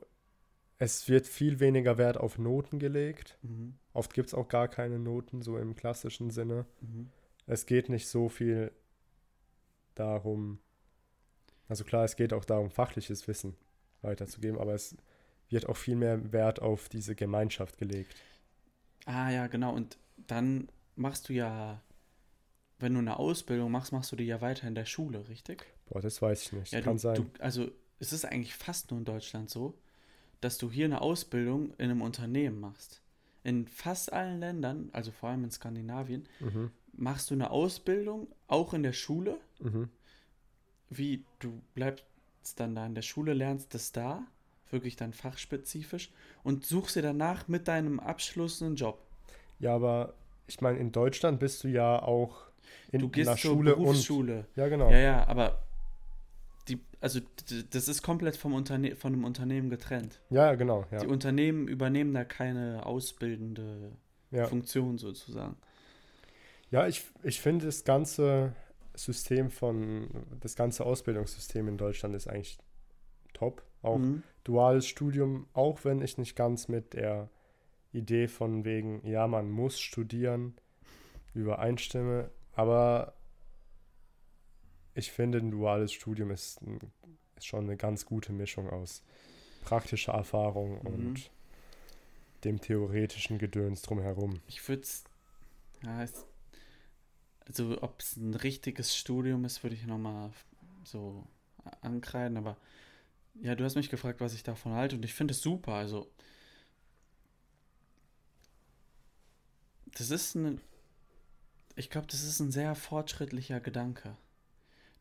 es 0.77 1.07
wird 1.07 1.25
viel 1.25 1.61
weniger 1.61 1.97
Wert 1.97 2.17
auf 2.17 2.37
Noten 2.37 2.79
gelegt. 2.79 3.37
Mhm. 3.41 3.75
Oft 3.93 4.13
gibt 4.13 4.27
es 4.27 4.33
auch 4.33 4.49
gar 4.49 4.67
keine 4.67 4.99
Noten, 4.99 5.41
so 5.41 5.57
im 5.57 5.73
klassischen 5.75 6.31
Sinne. 6.31 6.65
Mhm. 6.81 7.09
Es 7.47 7.65
geht 7.65 7.87
nicht 7.87 8.09
so 8.09 8.27
viel 8.27 8.71
darum, 9.95 10.59
also 11.69 11.85
klar, 11.85 12.03
es 12.03 12.17
geht 12.17 12.33
auch 12.33 12.43
darum, 12.43 12.69
fachliches 12.71 13.25
Wissen 13.29 13.55
weiterzugeben, 14.01 14.59
aber 14.59 14.73
es 14.73 14.97
wird 15.49 15.67
auch 15.67 15.77
viel 15.77 15.95
mehr 15.95 16.31
Wert 16.31 16.61
auf 16.61 16.89
diese 16.89 17.15
Gemeinschaft 17.15 17.77
gelegt. 17.77 18.15
Ah 19.05 19.29
ja, 19.29 19.47
genau. 19.47 19.73
Und 19.73 19.97
dann 20.27 20.69
machst 20.95 21.29
du 21.29 21.33
ja, 21.33 21.81
wenn 22.79 22.93
du 22.93 22.99
eine 22.99 23.17
Ausbildung 23.19 23.71
machst, 23.71 23.91
machst 23.91 24.11
du 24.11 24.15
die 24.15 24.25
ja 24.25 24.41
weiter 24.41 24.67
in 24.67 24.75
der 24.75 24.85
Schule, 24.85 25.27
richtig? 25.29 25.65
Boah, 25.87 26.01
das 26.01 26.21
weiß 26.21 26.41
ich 26.43 26.51
nicht. 26.53 26.73
Ja, 26.73 26.81
Kann 26.81 26.95
du, 26.95 26.99
sein. 26.99 27.15
Du, 27.15 27.29
also 27.39 27.69
es 27.99 28.11
ist 28.11 28.25
eigentlich 28.25 28.55
fast 28.55 28.91
nur 28.91 28.99
in 28.99 29.05
Deutschland 29.05 29.49
so, 29.49 29.77
dass 30.41 30.57
du 30.57 30.71
hier 30.71 30.85
eine 30.85 31.01
Ausbildung 31.01 31.71
in 31.77 31.91
einem 31.91 32.01
Unternehmen 32.01 32.59
machst. 32.59 33.01
In 33.43 33.67
fast 33.67 34.11
allen 34.11 34.39
Ländern, 34.39 34.89
also 34.91 35.11
vor 35.11 35.29
allem 35.29 35.43
in 35.43 35.51
Skandinavien, 35.51 36.27
Mhm. 36.39 36.71
machst 36.93 37.29
du 37.29 37.35
eine 37.35 37.51
Ausbildung 37.51 38.27
auch 38.47 38.73
in 38.73 38.81
der 38.83 38.93
Schule. 38.93 39.39
Mhm. 39.59 39.89
Wie 40.89 41.23
du 41.39 41.61
bleibst 41.73 42.05
dann 42.57 42.75
da 42.75 42.85
in 42.85 42.95
der 42.95 43.01
Schule, 43.01 43.33
lernst 43.33 43.73
das 43.73 43.91
da, 43.91 44.25
wirklich 44.71 44.95
dann 44.95 45.13
fachspezifisch 45.13 46.11
und 46.43 46.65
suchst 46.65 46.95
dir 46.95 47.01
danach 47.01 47.47
mit 47.47 47.67
deinem 47.67 47.99
Abschluss 47.99 48.61
einen 48.61 48.75
Job. 48.75 48.99
Ja, 49.59 49.75
aber 49.75 50.13
ich 50.47 50.61
meine, 50.61 50.79
in 50.79 50.91
Deutschland 50.91 51.39
bist 51.39 51.63
du 51.63 51.67
ja 51.67 52.01
auch 52.01 52.45
in 52.91 52.99
Du 53.01 53.09
gehst 53.09 53.29
einer 53.29 53.37
zur 53.37 53.51
Schule 53.53 53.75
Berufsschule. 53.75 54.37
und. 54.39 54.57
Ja, 54.57 54.67
genau. 54.67 54.89
Ja, 54.91 54.97
ja, 54.97 55.27
aber 55.27 55.61
die, 56.67 56.79
also 56.99 57.19
das 57.69 57.87
ist 57.87 58.01
komplett 58.01 58.37
vom 58.37 58.53
Unterne 58.53 58.95
von 58.95 59.13
dem 59.13 59.23
Unternehmen 59.23 59.69
getrennt. 59.69 60.19
Ja, 60.29 60.47
ja, 60.47 60.55
genau. 60.55 60.85
Ja. 60.91 60.99
Die 60.99 61.07
Unternehmen 61.07 61.67
übernehmen 61.67 62.13
da 62.13 62.25
keine 62.25 62.85
ausbildende 62.85 63.91
Ja, 64.31 64.47
Funktion 64.47 64.97
sozusagen. 64.97 65.55
ja 66.71 66.87
ich, 66.87 67.05
ich 67.23 67.39
finde 67.39 67.67
das 67.67 67.83
ganze 67.83 68.53
System 68.95 69.51
von, 69.51 70.09
das 70.39 70.55
ganze 70.55 70.85
Ausbildungssystem 70.85 71.67
in 71.67 71.77
Deutschland 71.77 72.15
ist 72.15 72.27
eigentlich 72.27 72.57
top. 73.35 73.63
Auch 73.83 73.99
Mhm. 73.99 74.23
duales 74.43 74.87
Studium, 74.87 75.47
auch 75.53 75.85
wenn 75.85 76.01
ich 76.01 76.17
nicht 76.17 76.35
ganz 76.35 76.67
mit 76.67 76.93
der 76.93 77.29
Idee 77.93 78.27
von 78.27 78.65
wegen, 78.65 79.05
ja, 79.07 79.27
man 79.27 79.51
muss 79.51 79.79
studieren, 79.79 80.55
übereinstimme. 81.33 82.31
Aber 82.53 83.13
ich 84.93 85.11
finde, 85.11 85.37
ein 85.39 85.51
duales 85.51 85.91
Studium 85.93 86.31
ist, 86.31 86.59
ist 87.35 87.45
schon 87.45 87.65
eine 87.65 87.77
ganz 87.77 88.05
gute 88.05 88.33
Mischung 88.33 88.69
aus 88.69 89.03
praktischer 89.63 90.13
Erfahrung 90.13 90.79
Mhm. 90.81 90.87
und 90.87 91.31
dem 92.43 92.61
theoretischen 92.61 93.37
Gedöns 93.39 93.81
drumherum. 93.81 94.41
Ich 94.47 94.67
würde 94.67 94.83
es. 94.83 95.03
Ja, 95.83 96.03
es, 96.03 96.25
also 97.47 97.81
ob 97.81 97.99
es 97.99 98.15
ein 98.17 98.33
richtiges 98.35 98.95
Studium 98.95 99.45
ist, 99.45 99.63
würde 99.63 99.75
ich 99.75 99.85
nochmal 99.85 100.31
so 100.83 101.23
ankreiden, 101.81 102.37
aber 102.37 102.57
ja, 103.41 103.55
du 103.55 103.63
hast 103.63 103.75
mich 103.75 103.89
gefragt, 103.89 104.21
was 104.21 104.33
ich 104.33 104.43
davon 104.43 104.73
halte 104.73 104.95
und 104.95 105.05
ich 105.05 105.13
finde 105.13 105.33
es 105.33 105.41
super. 105.41 105.73
Also, 105.73 106.09
das 109.87 110.09
ist 110.09 110.35
ein, 110.35 110.61
ich 111.75 111.89
glaube, 111.89 112.07
das 112.07 112.23
ist 112.23 112.39
ein 112.39 112.51
sehr 112.51 112.75
fortschrittlicher 112.75 113.59
Gedanke, 113.59 114.17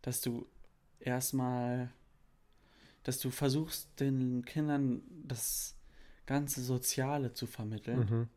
dass 0.03 0.21
du 0.21 0.47
erstmal, 1.01 1.91
dass 3.03 3.19
du 3.19 3.31
versuchst, 3.31 3.89
den 4.01 4.45
Kindern 4.45 5.03
das 5.27 5.77
ganze 6.27 6.63
Soziale 6.63 7.33
zu 7.35 7.47
vermitteln, 7.47 7.99
Mhm. 8.01 8.29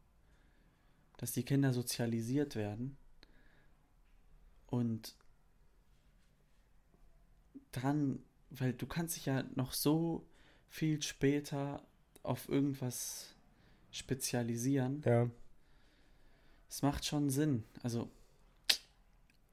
dass 1.18 1.32
die 1.32 1.44
Kinder 1.44 1.74
sozialisiert 1.74 2.56
werden 2.56 2.98
und 4.68 5.16
dann, 7.72 8.24
weil 8.50 8.74
du 8.74 8.86
kannst 8.86 9.16
dich 9.16 9.26
ja 9.26 9.44
noch 9.56 9.74
so 9.74 10.26
viel 10.70 11.02
später 11.02 11.86
auf 12.24 12.50
irgendwas 12.50 13.36
spezialisieren. 13.92 15.02
Ja. 15.06 15.30
Es 16.70 16.82
macht 16.82 17.06
schon 17.06 17.30
Sinn. 17.30 17.64
Also, 17.82 18.10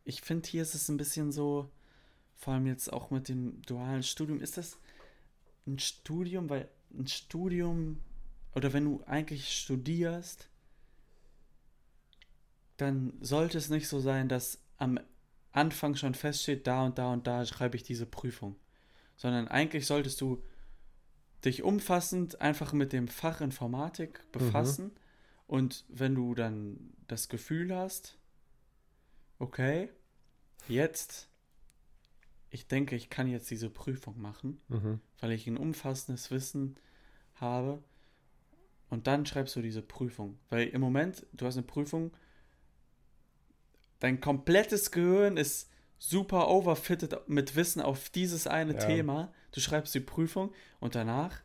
ich 0.05 0.21
finde, 0.21 0.49
hier 0.49 0.63
ist 0.63 0.75
es 0.75 0.89
ein 0.89 0.97
bisschen 0.97 1.33
so, 1.33 1.71
vor 2.37 2.55
allem 2.55 2.67
jetzt 2.67 2.93
auch 2.93 3.11
mit 3.11 3.29
dem 3.29 3.63
dualen 3.63 4.03
Studium, 4.03 4.41
ist 4.41 4.57
das 4.57 4.79
ein 5.67 5.79
Studium, 5.79 6.51
weil 6.51 6.69
ein 6.93 7.07
Studium, 7.07 8.01
oder 8.55 8.73
wenn 8.73 8.85
du 8.85 9.03
eigentlich 9.07 9.57
studierst, 9.57 10.49
dann 12.77 13.15
sollte 13.21 13.59
es 13.59 13.71
nicht 13.71 13.89
so 13.89 14.01
sein, 14.01 14.29
dass 14.29 14.59
am 14.77 14.99
Anfang 15.53 15.95
schon 15.95 16.15
feststeht, 16.15 16.67
da 16.67 16.85
und 16.85 16.99
da 16.99 17.13
und 17.13 17.27
da 17.27 17.47
schreibe 17.47 17.77
ich 17.77 17.85
diese 17.85 18.07
Prüfung. 18.07 18.57
Sondern 19.17 19.49
eigentlich 19.49 19.87
solltest 19.87 20.21
du 20.21 20.43
dich 21.45 21.63
umfassend 21.63 22.41
einfach 22.41 22.73
mit 22.73 22.93
dem 22.93 23.09
Fach 23.09 23.41
Informatik 23.41 24.21
befassen. 24.33 24.93
Und 25.47 25.85
wenn 25.89 26.15
du 26.15 26.35
dann 26.35 26.93
das 27.07 27.29
Gefühl 27.29 27.75
hast, 27.75 28.17
okay, 29.39 29.91
jetzt, 30.69 31.29
ich 32.51 32.67
denke, 32.67 32.97
ich 32.97 33.11
kann 33.11 33.29
jetzt 33.29 33.51
diese 33.51 33.69
Prüfung 33.71 34.21
machen, 34.21 34.61
Mhm. 34.69 35.01
weil 35.21 35.33
ich 35.33 35.47
ein 35.47 35.57
umfassendes 35.59 36.31
Wissen 36.31 36.77
habe. 37.35 37.83
Und 38.91 39.07
dann 39.07 39.27
schreibst 39.27 39.55
du 39.57 39.63
diese 39.63 39.83
Prüfung. 39.83 40.39
Weil 40.51 40.69
im 40.69 40.81
Moment, 40.81 41.27
du 41.33 41.47
hast 41.47 41.57
eine 41.57 41.67
Prüfung, 41.67 42.13
dein 43.99 44.21
komplettes 44.21 44.91
Gehirn 44.91 45.37
ist 45.37 45.69
super 46.09 46.49
overfitted 46.51 47.29
mit 47.29 47.57
Wissen 47.57 47.81
auf 47.81 48.11
dieses 48.11 48.47
eine 48.47 48.75
Ja. 48.75 48.79
Thema. 48.79 49.33
Du 49.53 49.61
schreibst 49.61 49.95
die 49.95 50.01
Prüfung 50.01 50.53
und 50.81 50.95
danach, 50.95 51.41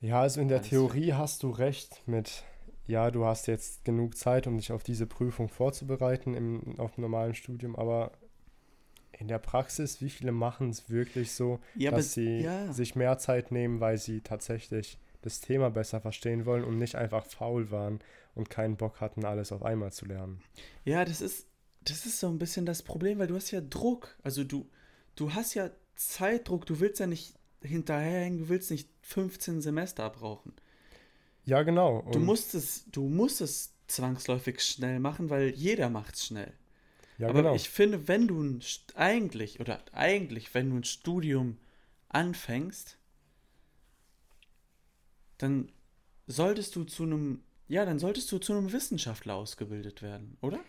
Ja, 0.00 0.20
also 0.20 0.40
in 0.40 0.48
der 0.48 0.62
Theorie 0.62 1.12
hast 1.12 1.42
du 1.44 1.50
recht 1.50 2.02
mit, 2.06 2.44
ja, 2.86 3.10
du 3.10 3.24
hast 3.24 3.46
jetzt 3.46 3.84
genug 3.84 4.16
Zeit, 4.16 4.46
um 4.46 4.56
dich 4.56 4.72
auf 4.72 4.82
diese 4.82 5.06
Prüfung 5.06 5.48
vorzubereiten 5.48 6.34
im, 6.34 6.78
auf 6.80 6.94
dem 6.96 7.02
normalen 7.02 7.34
Studium, 7.34 7.76
aber 7.76 8.12
in 9.12 9.28
der 9.28 9.38
Praxis, 9.38 10.00
wie 10.00 10.10
viele 10.10 10.32
machen 10.32 10.70
es 10.70 10.90
wirklich 10.90 11.32
so, 11.32 11.60
ja, 11.76 11.90
dass 11.90 12.14
sie 12.14 12.40
ja. 12.40 12.72
sich 12.72 12.96
mehr 12.96 13.18
Zeit 13.18 13.52
nehmen, 13.52 13.80
weil 13.80 13.98
sie 13.98 14.20
tatsächlich 14.22 14.98
das 15.20 15.40
Thema 15.40 15.70
besser 15.70 16.00
verstehen 16.00 16.46
wollen 16.46 16.64
und 16.64 16.78
nicht 16.78 16.96
einfach 16.96 17.24
faul 17.24 17.70
waren 17.70 18.00
und 18.34 18.50
keinen 18.50 18.76
Bock 18.76 19.00
hatten, 19.00 19.24
alles 19.24 19.52
auf 19.52 19.62
einmal 19.62 19.92
zu 19.92 20.06
lernen. 20.06 20.42
Ja, 20.84 21.04
das 21.04 21.20
ist, 21.20 21.46
das 21.84 22.06
ist 22.06 22.20
so 22.20 22.28
ein 22.28 22.38
bisschen 22.38 22.66
das 22.66 22.82
Problem, 22.82 23.18
weil 23.18 23.26
du 23.26 23.34
hast 23.36 23.50
ja 23.50 23.60
Druck. 23.60 24.16
Also 24.22 24.44
du, 24.44 24.68
du 25.16 25.34
hast 25.34 25.54
ja 25.54 25.70
Zeitdruck, 25.96 26.66
du 26.66 26.80
willst 26.80 27.00
ja 27.00 27.06
nicht 27.06 27.34
hinterherhängen, 27.62 28.38
du 28.40 28.48
willst 28.48 28.70
nicht 28.70 28.88
15 29.02 29.60
Semester 29.62 30.08
brauchen. 30.10 30.52
Ja, 31.44 31.62
genau. 31.62 32.02
Du 32.12 32.18
und- 32.18 32.24
musst 32.24 32.54
es, 32.54 32.84
du 32.90 33.08
musst 33.08 33.40
es 33.40 33.74
zwangsläufig 33.88 34.60
schnell 34.60 35.00
machen, 35.00 35.28
weil 35.30 35.50
jeder 35.50 35.90
macht 35.90 36.14
es 36.14 36.26
schnell. 36.26 36.52
ja, 37.18 37.28
Aber 37.28 37.42
genau. 37.42 37.54
ich 37.54 37.68
finde, 37.68 38.08
wenn 38.08 38.26
du 38.28 38.40
ein, 38.42 38.62
eigentlich, 38.94 39.60
oder 39.60 39.80
eigentlich, 39.92 40.54
wenn 40.54 40.70
du 40.70 40.76
ein 40.76 40.84
Studium 40.84 41.58
anfängst, 42.08 42.96
dann 45.38 45.70
solltest 46.26 46.76
du 46.76 46.84
zu 46.84 47.02
einem, 47.02 47.42
ja, 47.68 47.84
dann 47.84 47.98
solltest 47.98 48.30
du 48.32 48.38
zu 48.38 48.52
einem 48.52 48.72
Wissenschaftler 48.72 49.34
ausgebildet 49.34 50.02
werden, 50.02 50.36
oder? 50.40 50.60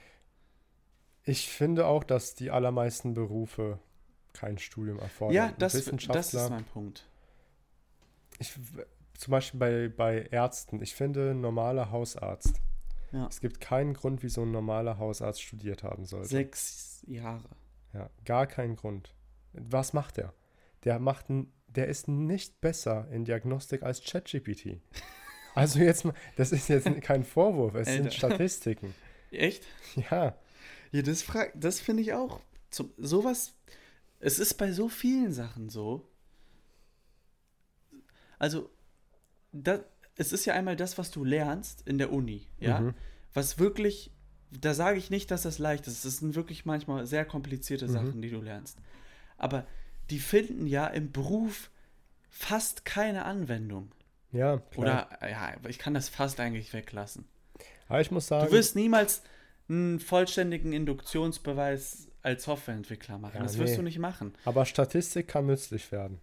Ich 1.25 1.49
finde 1.49 1.85
auch, 1.87 2.03
dass 2.03 2.35
die 2.35 2.51
allermeisten 2.51 3.13
Berufe 3.13 3.79
kein 4.33 4.57
Studium 4.57 4.99
erfordern. 4.99 5.35
ja, 5.35 5.53
das, 5.57 5.73
das 5.73 6.33
ist 6.33 6.49
mein 6.49 6.65
Punkt. 6.65 7.07
ich, 8.39 8.53
zum 9.13 9.31
Beispiel 9.31 9.59
bei, 9.59 9.87
bei 9.89 10.21
Ärzten, 10.31 10.81
ich 10.81 10.95
finde, 10.95 11.31
ein 11.31 11.41
normaler 11.41 11.91
Hausarzt. 11.91 12.59
Ja. 13.11 13.27
Es 13.27 13.39
gibt 13.41 13.61
keinen 13.61 13.93
Grund, 13.93 14.23
wieso 14.23 14.41
ein 14.41 14.51
normaler 14.51 14.97
Hausarzt 14.97 15.41
studiert 15.41 15.83
haben 15.83 16.05
sollte. 16.05 16.27
Sechs 16.27 17.03
Jahre. 17.07 17.47
Ja, 17.93 18.09
gar 18.25 18.47
keinen 18.47 18.75
Grund. 18.75 19.13
Was 19.53 19.93
macht 19.93 20.17
der? 20.17 20.33
Der 20.83 20.99
macht 20.99 21.29
ein, 21.29 21.53
der 21.67 21.87
ist 21.87 22.07
nicht 22.07 22.59
besser 22.59 23.07
in 23.11 23.23
Diagnostik 23.23 23.83
als 23.83 24.03
ChatGPT. 24.03 24.81
Also 25.55 25.77
jetzt 25.77 26.03
mal, 26.03 26.15
das 26.35 26.51
ist 26.51 26.67
jetzt 26.67 26.89
kein 27.03 27.23
Vorwurf, 27.23 27.75
es 27.75 27.87
sind 27.87 28.05
Alter. 28.05 28.11
Statistiken. 28.17 28.95
Echt? 29.29 29.63
Ja, 30.09 30.35
Ja, 30.93 31.01
das, 31.01 31.25
das 31.55 31.79
finde 31.81 32.01
ich 32.03 32.13
auch. 32.13 32.39
Zum, 32.69 32.91
sowas, 32.97 33.53
es 34.19 34.39
ist 34.39 34.53
bei 34.53 34.71
so 34.71 34.87
vielen 34.87 35.33
Sachen 35.33 35.69
so. 35.69 36.07
Also, 38.39 38.69
da, 39.51 39.79
es 40.15 40.33
ist 40.33 40.45
ja 40.45 40.53
einmal 40.53 40.75
das, 40.75 40.97
was 40.97 41.11
du 41.11 41.23
lernst 41.23 41.87
in 41.87 41.97
der 41.97 42.11
Uni, 42.11 42.47
ja, 42.59 42.79
Mhm. 42.79 42.93
was 43.33 43.57
wirklich, 43.59 44.11
da 44.51 44.73
sage 44.73 44.97
ich 44.97 45.09
nicht, 45.09 45.31
dass 45.31 45.43
das 45.43 45.59
leicht 45.59 45.87
ist. 45.87 46.05
Es 46.05 46.17
sind 46.17 46.35
wirklich 46.35 46.65
manchmal 46.65 47.05
sehr 47.07 47.25
komplizierte 47.25 47.87
Mhm. 47.87 47.91
Sachen, 47.91 48.21
die 48.21 48.29
du 48.29 48.41
lernst. 48.41 48.77
Aber 49.37 49.65
die 50.09 50.19
finden 50.19 50.67
ja 50.67 50.87
im 50.87 51.11
Beruf 51.11 51.71
fast 52.29 52.85
keine 52.85 53.25
Anwendung. 53.25 53.91
ja, 54.31 54.57
klar. 54.57 55.07
Oder, 55.21 55.29
ja, 55.29 55.53
ich 55.67 55.77
kann 55.79 55.93
das 55.93 56.09
fast 56.09 56.39
eigentlich 56.39 56.73
weglassen. 56.73 57.25
Aber 57.87 58.01
ich 58.01 58.09
muss 58.11 58.27
sagen, 58.27 58.47
Du 58.47 58.51
wirst 58.51 58.75
niemals 58.75 59.21
einen 59.73 59.99
vollständigen 59.99 60.73
Induktionsbeweis 60.73 62.07
als 62.21 62.43
Softwareentwickler 62.43 63.17
machen. 63.17 63.37
Ja, 63.37 63.43
das 63.43 63.57
wirst 63.57 63.71
nee. 63.73 63.77
du 63.77 63.83
nicht 63.83 63.99
machen. 63.99 64.33
aber 64.45 64.65
Statistik 64.65 65.27
kann 65.27 65.45
nützlich 65.45 65.91
werden. 65.91 66.19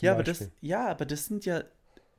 Ja 0.00 0.12
aber, 0.12 0.22
das, 0.22 0.48
ja, 0.62 0.88
aber 0.88 1.04
das 1.04 1.26
sind 1.26 1.44
ja 1.44 1.64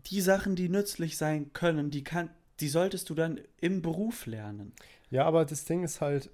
die 0.06 0.22
Sachen, 0.22 0.56
die 0.56 0.70
nützlich 0.70 1.18
sein 1.18 1.54
können, 1.54 1.90
die, 1.90 2.04
kann, 2.04 2.30
die 2.60 2.68
solltest 2.68 3.10
du 3.10 3.16
dann 3.16 3.42
im 3.60 3.82
Beruf 3.82 4.26
lernen. 4.26 4.74
Ja, 5.10 5.26
aber 5.26 5.46
das 5.46 5.66
Ding 5.66 5.84
ist 5.84 6.02
halt, 6.02 6.30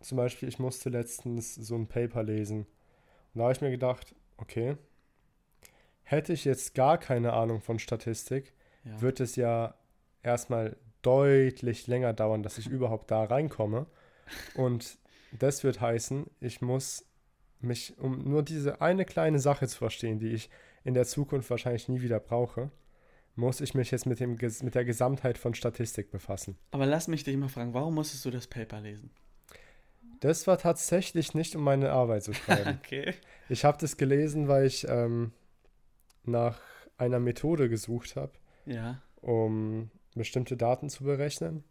zum 0.00 0.16
Beispiel, 0.16 0.48
ich 0.48 0.58
musste 0.58 0.88
letztens 0.88 1.54
so 1.54 1.74
ein 1.74 1.86
Paper 1.88 2.22
lesen. 2.22 2.66
Und 3.34 3.38
da 3.38 3.42
habe 3.44 3.52
ich 3.52 3.60
mir 3.60 3.70
gedacht, 3.70 4.14
okay, 4.36 4.76
hätte 6.02 6.32
ich 6.32 6.44
jetzt 6.44 6.74
gar 6.74 6.98
keine 6.98 7.32
Ahnung 7.32 7.60
von 7.60 7.78
Statistik, 7.78 8.52
Ja. 8.84 9.00
wird 9.00 9.20
es 9.20 9.36
ja 9.36 9.74
erstmal 10.22 10.76
deutlich 11.02 11.86
länger 11.86 12.12
dauern, 12.12 12.42
dass 12.42 12.58
ich 12.58 12.68
überhaupt 12.68 13.10
da 13.10 13.24
reinkomme. 13.24 13.86
Und 14.54 14.98
das 15.32 15.64
wird 15.64 15.80
heißen, 15.80 16.26
ich 16.40 16.60
muss 16.60 17.04
mich, 17.60 17.96
um 17.98 18.18
nur 18.28 18.42
diese 18.42 18.80
eine 18.80 19.04
kleine 19.04 19.38
Sache 19.38 19.66
zu 19.68 19.78
verstehen, 19.78 20.18
die 20.18 20.28
ich 20.30 20.50
in 20.84 20.94
der 20.94 21.04
Zukunft 21.06 21.48
wahrscheinlich 21.50 21.88
nie 21.88 22.00
wieder 22.02 22.18
brauche, 22.20 22.70
muss 23.34 23.60
ich 23.60 23.74
mich 23.74 23.90
jetzt 23.90 24.04
mit, 24.06 24.20
dem, 24.20 24.36
mit 24.62 24.74
der 24.74 24.84
Gesamtheit 24.84 25.38
von 25.38 25.54
Statistik 25.54 26.10
befassen. 26.10 26.56
aber 26.70 26.86
lass 26.86 27.08
mich 27.08 27.24
dich 27.24 27.36
mal 27.36 27.48
fragen, 27.48 27.72
warum 27.72 27.94
musstest 27.94 28.24
du 28.24 28.30
das 28.30 28.46
Paper 28.46 28.80
lesen? 28.80 29.10
Das 30.20 30.46
war 30.46 30.58
tatsächlich 30.58 31.34
nicht, 31.34 31.56
um 31.56 31.62
meine 31.64 31.90
Arbeit 31.92 32.24
zu 32.24 32.32
schreiben. 32.34 32.78
Okay. 32.84 33.14
ich 33.48 33.64
habe 33.64 33.78
das 33.80 33.96
gelesen, 33.96 34.48
weil 34.48 34.66
ich 34.66 34.86
ähm, 34.88 35.32
nach 36.24 36.60
einer 36.98 37.18
Methode 37.20 37.68
gesucht 37.68 38.16
habe, 38.16 38.32
Ja. 38.66 39.00
um 39.20 39.90
bestimmte 40.14 40.56
Daten 40.56 40.88
zu 40.90 41.04
berechnen. 41.04 41.64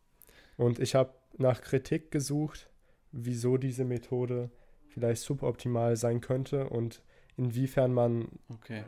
Und 0.57 0.79
ich 0.79 0.95
habe 0.95 1.13
nach 1.37 1.61
Kritik 1.61 2.11
gesucht, 2.11 2.69
wieso 3.11 3.57
diese 3.57 3.85
Methode 3.85 4.49
vielleicht 4.87 5.21
suboptimal 5.23 5.95
sein 5.95 6.21
könnte 6.21 6.69
und 6.69 7.01
inwiefern 7.37 7.93
man 7.93 8.27
Okay. 8.49 8.83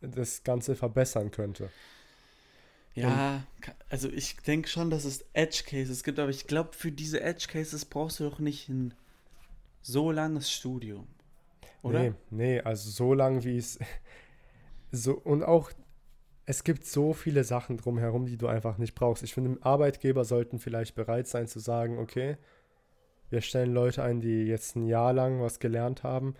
das 0.00 0.44
Ganze 0.44 0.76
verbessern 0.76 1.30
könnte. 1.30 1.70
Ja, 2.94 3.44
ka- 3.60 3.74
also 3.90 4.08
ich 4.08 4.36
denke 4.38 4.68
schon, 4.68 4.90
dass 4.90 5.04
es 5.04 5.24
Edge 5.32 5.62
Cases 5.66 6.02
gibt, 6.02 6.18
aber 6.18 6.30
ich 6.30 6.46
glaube, 6.46 6.70
für 6.72 6.90
diese 6.90 7.20
Edge 7.20 7.46
Cases 7.48 7.84
brauchst 7.84 8.18
du 8.18 8.24
doch 8.28 8.40
nicht 8.40 8.68
ein 8.68 8.92
so 9.82 10.10
langes 10.10 10.50
Studium. 10.50 11.06
Oder? 11.82 12.00
Nee, 12.00 12.12
nee, 12.30 12.60
also 12.60 12.90
so 12.90 13.14
lang 13.14 13.44
wie 13.44 13.56
es 13.56 13.78
so 14.92 15.14
und 15.14 15.42
auch 15.44 15.70
es 16.50 16.64
gibt 16.64 16.86
so 16.86 17.12
viele 17.12 17.44
Sachen 17.44 17.76
drumherum, 17.76 18.24
die 18.24 18.38
du 18.38 18.46
einfach 18.46 18.78
nicht 18.78 18.94
brauchst. 18.94 19.22
Ich 19.22 19.34
finde, 19.34 19.62
Arbeitgeber 19.62 20.24
sollten 20.24 20.58
vielleicht 20.58 20.94
bereit 20.94 21.26
sein 21.26 21.46
zu 21.46 21.58
sagen, 21.58 21.98
okay, 21.98 22.38
wir 23.28 23.42
stellen 23.42 23.74
Leute 23.74 24.02
ein, 24.02 24.22
die 24.22 24.44
jetzt 24.44 24.74
ein 24.74 24.86
Jahr 24.86 25.12
lang 25.12 25.42
was 25.42 25.58
gelernt 25.58 26.04
haben, 26.04 26.36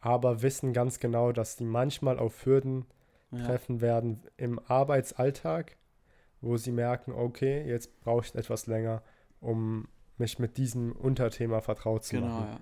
aber 0.00 0.42
wissen 0.42 0.72
ganz 0.72 0.98
genau, 0.98 1.30
dass 1.30 1.54
die 1.54 1.64
manchmal 1.64 2.18
auf 2.18 2.44
Hürden 2.44 2.86
Ja. 3.30 3.38
treffen 3.38 3.80
werden 3.80 4.20
im 4.36 4.58
Arbeitsalltag, 4.58 5.76
wo 6.40 6.56
sie 6.56 6.72
merken, 6.72 7.12
okay, 7.12 7.64
jetzt 7.64 8.00
brauche 8.00 8.26
ich 8.26 8.34
etwas 8.34 8.66
länger, 8.66 9.00
um 9.40 9.86
mich 10.18 10.40
mit 10.40 10.56
diesem 10.56 10.90
Unterthema 10.90 11.60
vertraut 11.60 12.02
zu 12.02 12.16
Genau, 12.16 12.26
machen. 12.26 12.46
ja. 12.50 12.60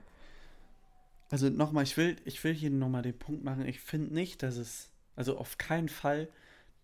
Also 1.30 1.48
nochmal, 1.48 1.84
ich 1.84 1.96
will, 1.96 2.16
ich 2.26 2.44
will 2.44 2.52
hier 2.52 2.68
nochmal 2.70 3.00
den 3.00 3.18
Punkt 3.18 3.42
machen. 3.42 3.64
Ich 3.64 3.80
finde 3.80 4.12
nicht, 4.12 4.42
dass 4.42 4.58
es, 4.58 4.90
also 5.16 5.38
auf 5.38 5.56
keinen 5.56 5.88
Fall, 5.88 6.28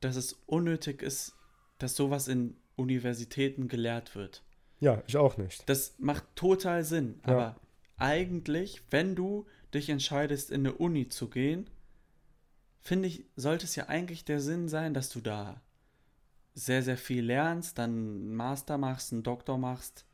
dass 0.00 0.16
es 0.16 0.35
unnötig 0.46 1.02
ist, 1.02 1.35
dass 1.78 1.96
sowas 1.96 2.28
in 2.28 2.56
Universitäten 2.76 3.68
gelehrt 3.68 4.14
wird. 4.14 4.42
Ja, 4.80 5.02
ich 5.06 5.16
auch 5.16 5.37
nicht. 5.38 5.68
Das 5.68 5.94
macht 5.98 6.24
total 6.37 6.85
Sinn. 6.85 7.20
Ja. 7.26 7.32
Aber 7.32 7.56
eigentlich, 7.96 8.82
wenn 8.90 9.14
du 9.14 9.46
dich 9.72 9.88
entscheidest, 9.88 10.50
in 10.50 10.66
eine 10.66 10.74
Uni 10.74 11.09
zu 11.09 11.28
gehen, 11.30 11.68
finde 12.80 13.09
ich, 13.09 13.24
sollte 13.37 13.64
es 13.64 13.74
ja 13.76 13.88
eigentlich 13.88 14.24
der 14.24 14.40
Sinn 14.40 14.68
sein, 14.68 14.94
dass 14.94 15.09
du 15.09 15.20
da 15.20 15.61
sehr, 16.54 16.82
sehr 16.82 16.96
viel 16.96 17.24
lernst, 17.24 17.78
dann 17.78 17.90
einen 17.90 18.35
Master 18.35 18.78
machst, 18.78 19.12
einen 19.12 19.22
Doktor 19.22 19.59
machst 19.59 20.04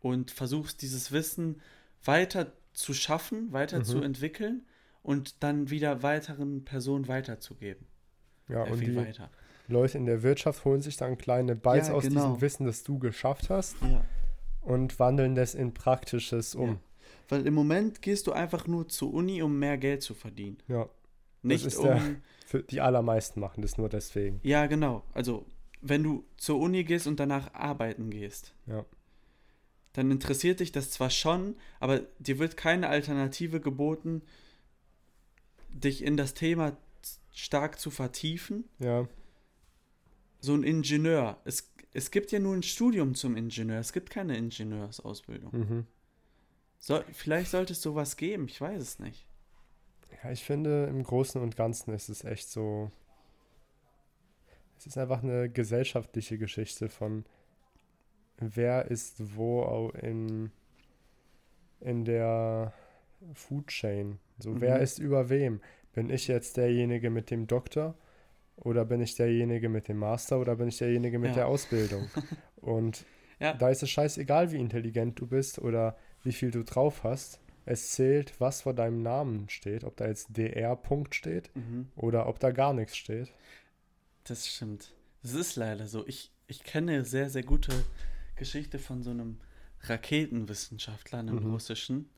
und 0.00 0.30
versuchst, 0.30 0.82
dieses 0.82 1.12
Wissen 1.12 1.60
weiter 2.04 2.52
zu 2.72 2.92
schaffen, 2.94 3.52
weiter 3.52 3.78
Mhm. 3.80 3.84
zu 3.84 4.00
entwickeln 4.02 4.66
und 5.02 5.42
dann 5.42 5.70
wieder 5.70 6.02
weiteren 6.02 6.64
Personen 6.64 7.08
weiterzugeben. 7.08 7.86
Ja, 8.48 8.64
und 8.64 8.80
die 8.80 8.94
weiter. 8.96 9.30
Leute 9.68 9.98
in 9.98 10.06
der 10.06 10.22
Wirtschaft 10.22 10.64
holen 10.64 10.80
sich 10.80 10.96
dann 10.96 11.18
kleine 11.18 11.56
Bytes 11.56 11.88
Ja, 11.88 11.94
aus 11.94 12.04
genau. 12.04 12.14
diesem 12.20 12.40
Wissen, 12.40 12.66
das 12.66 12.84
du 12.84 12.98
geschafft 12.98 13.50
hast, 13.50 13.76
Ja. 13.82 14.04
und 14.62 14.98
wandeln 15.00 15.34
das 15.34 15.54
in 15.54 15.74
Praktisches 15.74 16.54
um. 16.54 16.68
Ja. 16.68 16.78
Weil 17.28 17.46
im 17.46 17.54
Moment 17.54 18.02
gehst 18.02 18.26
du 18.28 18.32
einfach 18.32 18.66
nur 18.68 18.88
zur 18.88 19.12
Uni, 19.12 19.42
um 19.42 19.58
mehr 19.58 19.76
Geld 19.78 20.02
zu 20.02 20.14
verdienen. 20.14 20.58
Ja, 20.68 20.88
Nicht 21.42 21.66
ist 21.66 21.76
um. 21.78 21.86
der- 21.86 22.00
für 22.46 22.62
die 22.62 22.80
allermeisten 22.80 23.40
machen 23.40 23.62
das 23.62 23.76
nur 23.76 23.88
deswegen. 23.88 24.38
Ja, 24.44 24.66
genau. 24.66 25.02
Also, 25.12 25.44
wenn 25.82 26.04
du 26.04 26.24
zur 26.36 26.60
Uni 26.60 26.84
gehst 26.84 27.08
und 27.08 27.18
danach 27.18 27.52
arbeiten 27.54 28.10
gehst, 28.10 28.54
Ja. 28.66 28.84
dann 29.94 30.12
interessiert 30.12 30.60
dich 30.60 30.70
das 30.70 30.92
zwar 30.92 31.10
schon, 31.10 31.56
aber 31.80 32.00
dir 32.20 32.38
wird 32.38 32.56
keine 32.56 32.88
Alternative 32.88 33.60
geboten, 33.60 34.22
dich 35.68 36.04
in 36.04 36.16
das 36.16 36.34
Thema 36.34 36.76
stark 37.36 37.78
zu 37.78 37.90
vertiefen. 37.90 38.64
Ja, 38.78 39.06
So 40.40 40.54
ein 40.54 40.62
Ingenieur. 40.62 41.38
Es, 41.44 41.70
es 41.92 42.10
gibt 42.10 42.32
ja 42.32 42.38
nur 42.38 42.54
ein 42.54 42.62
Studium 42.62 43.14
zum 43.14 43.36
Ingenieur. 43.36 43.78
Es 43.78 43.92
gibt 43.92 44.08
keine 44.10 44.36
Ingenieursausbildung. 44.36 45.52
mhm. 45.52 45.86
So, 46.78 47.02
vielleicht 47.12 47.50
sollte 47.50 47.72
es 47.74 47.82
sowas 47.82 48.16
geben. 48.16 48.46
Ich 48.48 48.60
weiß 48.60 48.80
es 48.82 48.98
nicht. 48.98 49.26
ja, 50.22 50.30
ich 50.30 50.44
finde, 50.44 50.86
im 50.86 51.02
Großen 51.02 51.40
und 51.40 51.56
Ganzen 51.56 51.92
ist 51.92 52.08
es 52.08 52.24
echt 52.24 52.48
so. 52.48 52.90
Es 54.78 54.86
ist 54.86 54.96
einfach 54.98 55.22
eine 55.22 55.50
gesellschaftliche 55.50 56.38
Geschichte 56.38 56.88
von 56.88 57.24
wer 58.38 58.90
ist 58.90 59.36
wo 59.36 59.88
in, 60.00 60.50
in 61.80 62.04
der 62.04 62.72
Food 63.34 63.68
Chain. 63.68 64.18
So, 64.38 64.60
wer 64.60 64.76
Mhm. 64.76 64.82
ist 64.82 64.98
über 64.98 65.28
wem? 65.30 65.60
Bin 65.96 66.10
ich 66.10 66.28
jetzt 66.28 66.58
derjenige 66.58 67.08
mit 67.08 67.30
dem 67.30 67.46
Doktor 67.46 67.96
oder 68.56 68.84
bin 68.84 69.00
ich 69.00 69.14
derjenige 69.14 69.70
mit 69.70 69.88
dem 69.88 69.96
Master 69.96 70.38
oder 70.38 70.56
bin 70.56 70.68
ich 70.68 70.76
derjenige 70.76 71.18
mit 71.18 71.30
Ja. 71.30 71.34
der 71.36 71.46
Ausbildung? 71.48 72.10
Und 72.56 73.06
Ja. 73.40 73.54
da 73.54 73.70
ist 73.70 73.82
es 73.82 73.88
scheißegal, 73.90 74.52
wie 74.52 74.58
intelligent 74.60 75.18
du 75.18 75.26
bist 75.26 75.58
oder 75.58 75.96
wie 76.22 76.32
viel 76.32 76.50
du 76.50 76.64
drauf 76.64 77.02
hast. 77.02 77.40
Es 77.64 77.92
zählt, 77.92 78.38
was 78.42 78.60
vor 78.60 78.74
deinem 78.74 79.02
Namen 79.02 79.48
steht, 79.48 79.84
ob 79.84 79.96
da 79.96 80.06
jetzt 80.06 80.36
DR 80.36 80.76
Punkt 80.76 81.14
steht 81.14 81.50
Mhm. 81.56 81.88
oder 81.96 82.28
ob 82.28 82.40
da 82.40 82.50
gar 82.50 82.74
nichts 82.74 82.94
steht. 82.98 83.32
Das 84.24 84.46
stimmt. 84.46 84.92
Das 85.22 85.32
ist 85.32 85.56
leider 85.56 85.86
so. 85.86 86.06
Ich, 86.06 86.30
ich 86.46 86.62
kenne 86.62 87.06
sehr, 87.06 87.30
sehr 87.30 87.42
gute 87.42 87.72
Geschichte 88.36 88.78
von 88.78 89.02
so 89.02 89.10
einem 89.12 89.38
Raketenwissenschaftler, 89.80 91.20
einem 91.20 91.36
Mhm. 91.42 91.50
russischen, 91.52 92.10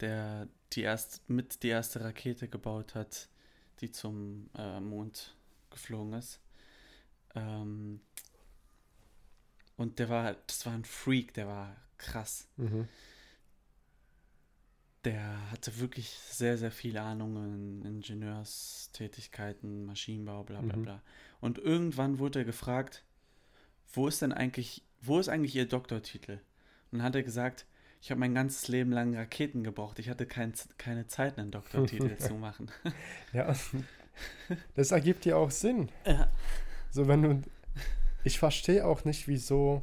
der 0.00 0.48
die 0.72 0.82
erst, 0.82 1.28
mit 1.28 1.62
die 1.62 1.68
erste 1.68 2.02
Rakete 2.02 2.48
gebaut 2.48 2.94
hat, 2.94 3.28
die 3.80 3.90
zum 3.90 4.50
äh, 4.56 4.80
Mond 4.80 5.34
geflogen 5.70 6.12
ist. 6.14 6.40
Ähm, 7.34 8.00
und 9.76 9.98
der 9.98 10.08
war, 10.08 10.34
das 10.46 10.66
war 10.66 10.74
ein 10.74 10.84
Freak, 10.84 11.32
der 11.34 11.46
war 11.46 11.76
krass. 11.96 12.46
Mhm. 12.56 12.88
Der 15.04 15.50
hatte 15.50 15.78
wirklich 15.80 16.10
sehr, 16.10 16.58
sehr 16.58 16.70
viel 16.70 16.98
Ahnung 16.98 17.36
in 17.36 17.82
Ingenieurstätigkeiten, 17.86 19.86
Maschinenbau, 19.86 20.44
bla 20.44 20.60
bla 20.60 20.76
Mhm. 20.76 20.82
bla. 20.82 21.02
Und 21.40 21.58
irgendwann 21.58 22.18
wurde 22.18 22.40
er 22.40 22.44
gefragt, 22.44 23.02
wo 23.94 24.08
ist 24.08 24.20
denn 24.20 24.34
eigentlich, 24.34 24.82
wo 25.00 25.18
ist 25.18 25.30
eigentlich 25.30 25.56
Ihr 25.56 25.66
Doktortitel? 25.66 26.32
Und 26.92 26.98
dann 26.98 27.02
hat 27.02 27.14
er 27.14 27.22
gesagt, 27.22 27.64
ich 28.00 28.10
habe 28.10 28.20
mein 28.20 28.34
ganzes 28.34 28.68
Leben 28.68 28.92
lang 28.92 29.14
Raketen 29.14 29.62
gebraucht. 29.62 29.98
Ich 29.98 30.08
hatte 30.08 30.26
kein, 30.26 30.52
keine 30.78 31.06
Zeit, 31.06 31.38
einen 31.38 31.50
Doktortitel 31.50 32.16
zu 32.18 32.34
machen. 32.34 32.70
Ja, 33.32 33.54
das 34.74 34.90
ergibt 34.90 35.24
ja 35.24 35.36
auch 35.36 35.50
Sinn. 35.50 35.90
Ja. 36.04 36.28
So, 36.90 37.06
wenn 37.08 37.22
du. 37.22 37.42
Ich 38.24 38.38
verstehe 38.38 38.84
auch 38.86 39.04
nicht, 39.04 39.28
wieso. 39.28 39.82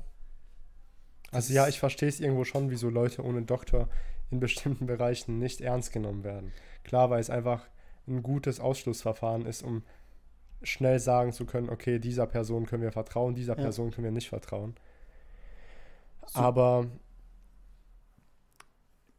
Also, 1.31 1.53
ja, 1.53 1.67
ich 1.67 1.79
verstehe 1.79 2.09
es 2.09 2.19
irgendwo 2.19 2.43
schon, 2.43 2.69
wieso 2.69 2.89
Leute 2.89 3.23
ohne 3.23 3.41
Doktor 3.43 3.89
in 4.29 4.39
bestimmten 4.39 4.85
Bereichen 4.85 5.39
nicht 5.39 5.61
ernst 5.61 5.91
genommen 5.91 6.23
werden. 6.23 6.51
Klar, 6.83 7.09
weil 7.09 7.19
es 7.19 7.29
einfach 7.29 7.67
ein 8.07 8.21
gutes 8.23 8.59
Ausschlussverfahren 8.59 9.45
ist, 9.45 9.63
um 9.63 9.83
schnell 10.61 10.99
sagen 10.99 11.31
zu 11.33 11.45
können, 11.45 11.69
okay, 11.69 11.97
dieser 11.99 12.27
Person 12.27 12.65
können 12.65 12.83
wir 12.83 12.91
vertrauen, 12.91 13.33
dieser 13.35 13.55
Ja. 13.57 13.63
Person 13.63 13.91
können 13.91 14.05
wir 14.05 14.11
nicht 14.11 14.29
vertrauen. 14.29 14.75
So- 16.27 16.39
Aber 16.39 16.87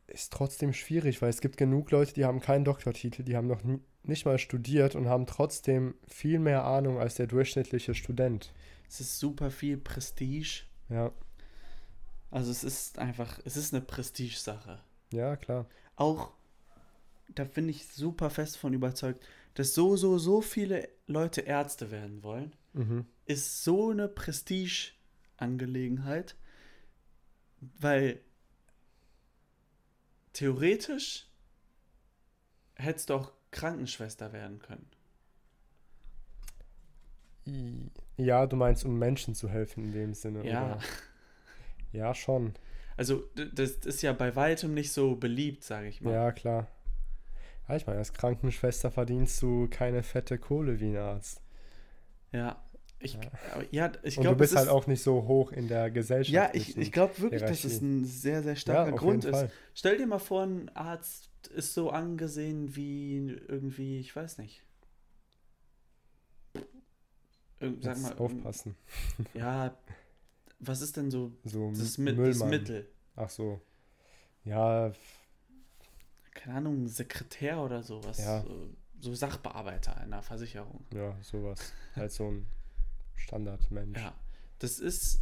ist 0.08 0.32
trotzdem 0.32 0.72
schwierig, 0.72 1.20
weil 1.22 1.30
es 1.30 1.40
gibt 1.40 1.56
genug 1.56 1.90
Leute, 1.90 2.14
die 2.14 2.24
haben 2.24 2.40
keinen 2.40 2.64
Doktortitel, 2.64 3.22
die 3.22 3.36
haben 3.36 3.46
noch 3.46 3.62
nie, 3.62 3.80
nicht 4.02 4.24
mal 4.24 4.38
studiert 4.38 4.94
und 4.94 5.08
haben 5.08 5.26
trotzdem 5.26 5.94
viel 6.06 6.38
mehr 6.38 6.64
Ahnung 6.64 6.98
als 6.98 7.14
der 7.14 7.26
durchschnittliche 7.26 7.94
Student. 7.94 8.52
Es 8.88 9.00
ist 9.00 9.18
super 9.18 9.50
viel 9.50 9.76
Prestige. 9.76 10.62
Ja, 10.88 11.12
Also 12.30 12.50
es 12.50 12.64
ist 12.64 12.98
einfach, 12.98 13.38
es 13.44 13.56
ist 13.56 13.74
eine 13.74 13.82
Prestige-Sache. 13.84 14.80
ja, 15.12 15.36
klar. 15.36 15.66
auch, 15.96 16.32
da 17.34 17.44
bin 17.44 17.68
ich 17.68 17.86
super 17.88 18.30
fest 18.30 18.56
von 18.56 18.72
überzeugt, 18.72 19.26
dass 19.54 19.74
so, 19.74 19.96
so, 19.96 20.16
so 20.18 20.40
viele 20.40 20.88
Leute 21.06 21.42
Ärzte 21.42 21.90
werden 21.90 22.22
wollen, 22.22 22.54
Mhm. 22.72 23.04
ist 23.26 23.64
so 23.64 23.90
eine 23.90 24.08
Prestige-Angelegenheit, 24.08 26.36
weil 27.60 28.20
theoretisch 30.38 31.26
hättest 32.76 33.10
du 33.10 33.14
auch 33.14 33.32
Krankenschwester 33.50 34.32
werden 34.32 34.60
können. 34.60 34.88
Ja, 38.16 38.46
du 38.46 38.56
meinst, 38.56 38.84
um 38.84 38.98
Menschen 38.98 39.34
zu 39.34 39.48
helfen 39.48 39.84
in 39.84 39.92
dem 39.92 40.14
Sinne, 40.14 40.44
Ja, 40.46 40.64
oder? 40.66 40.78
Ja, 41.92 42.14
schon. 42.14 42.54
also 42.96 43.24
das 43.34 43.70
ist 43.72 44.02
ja 44.02 44.12
bei 44.12 44.34
weitem 44.36 44.74
nicht 44.74 44.92
so 44.92 45.16
beliebt, 45.16 45.64
sage 45.64 45.88
ich 45.88 46.00
mal. 46.00 46.12
Ja, 46.12 46.32
klar. 46.32 46.68
Ja, 47.68 47.76
ich 47.76 47.86
meine, 47.86 47.98
als 47.98 48.12
Krankenschwester 48.12 48.90
verdienst 48.90 49.40
du 49.42 49.68
keine 49.68 50.02
fette 50.02 50.38
Kohle 50.38 50.80
wie 50.80 50.88
ein 50.88 50.96
Arzt. 50.96 51.42
Ja, 52.32 52.62
ich, 53.00 53.14
Ja. 53.14 53.20
ja, 53.70 53.92
ich 54.02 54.18
Und 54.18 54.24
du 54.24 54.34
bist 54.34 54.54
halt 54.56 54.66
ist, 54.66 54.72
auch 54.72 54.86
nicht 54.86 55.02
so 55.02 55.22
hoch 55.26 55.52
in 55.52 55.68
der 55.68 55.90
Gesellschaft. 55.90 56.32
ja, 56.34 56.50
ich, 56.52 56.76
ich 56.76 56.90
glaube 56.92 57.18
wirklich, 57.20 57.42
dass 57.42 57.64
es 57.64 57.80
ein 57.80 58.04
sehr, 58.04 58.42
sehr 58.42 58.52
ja, 58.52 58.56
starker 58.56 58.92
auf 58.94 58.98
Grund 59.00 59.24
ist. 59.24 59.30
Fall. 59.30 59.50
Stell 59.74 59.98
dir 59.98 60.06
mal 60.06 60.18
vor, 60.18 60.42
ein 60.42 60.68
Arzt 60.74 61.28
ist 61.48 61.74
so 61.74 61.90
angesehen 61.90 62.74
wie 62.76 63.28
irgendwie, 63.48 64.00
ich 64.00 64.14
weiß 64.14 64.38
nicht. 64.38 64.62
Irgend- 67.60 67.82
Sag 67.82 67.96
Jetzt 67.96 68.02
mal, 68.04 68.18
aufpassen. 68.18 68.76
ja, 69.34 69.76
was 70.60 70.80
ist 70.80 70.96
denn 70.96 71.10
so 71.10 71.32
So 71.44 71.70
das, 71.70 71.98
Mi- 71.98 72.14
das. 72.14 72.44
Mittel? 72.44 72.88
Ach 73.16 73.30
so. 73.30 73.60
Ja, 74.44 74.92
Keine 76.34 76.58
Ahnung, 76.58 76.86
Sekretär 76.86 77.60
oder 77.60 77.82
sowas. 77.82 78.18
Ja. 78.18 78.42
So, 78.42 78.68
so 79.00 79.14
Sachbearbeiter 79.14 79.96
einer 79.96 80.22
Versicherung. 80.22 80.84
ja, 80.94 81.16
sowas. 81.20 81.72
halt 81.96 82.12
so 82.12 82.28
ein 82.30 82.46
Standardmensch. 83.18 83.98
Ja, 83.98 84.14
das 84.58 84.78
ist. 84.78 85.20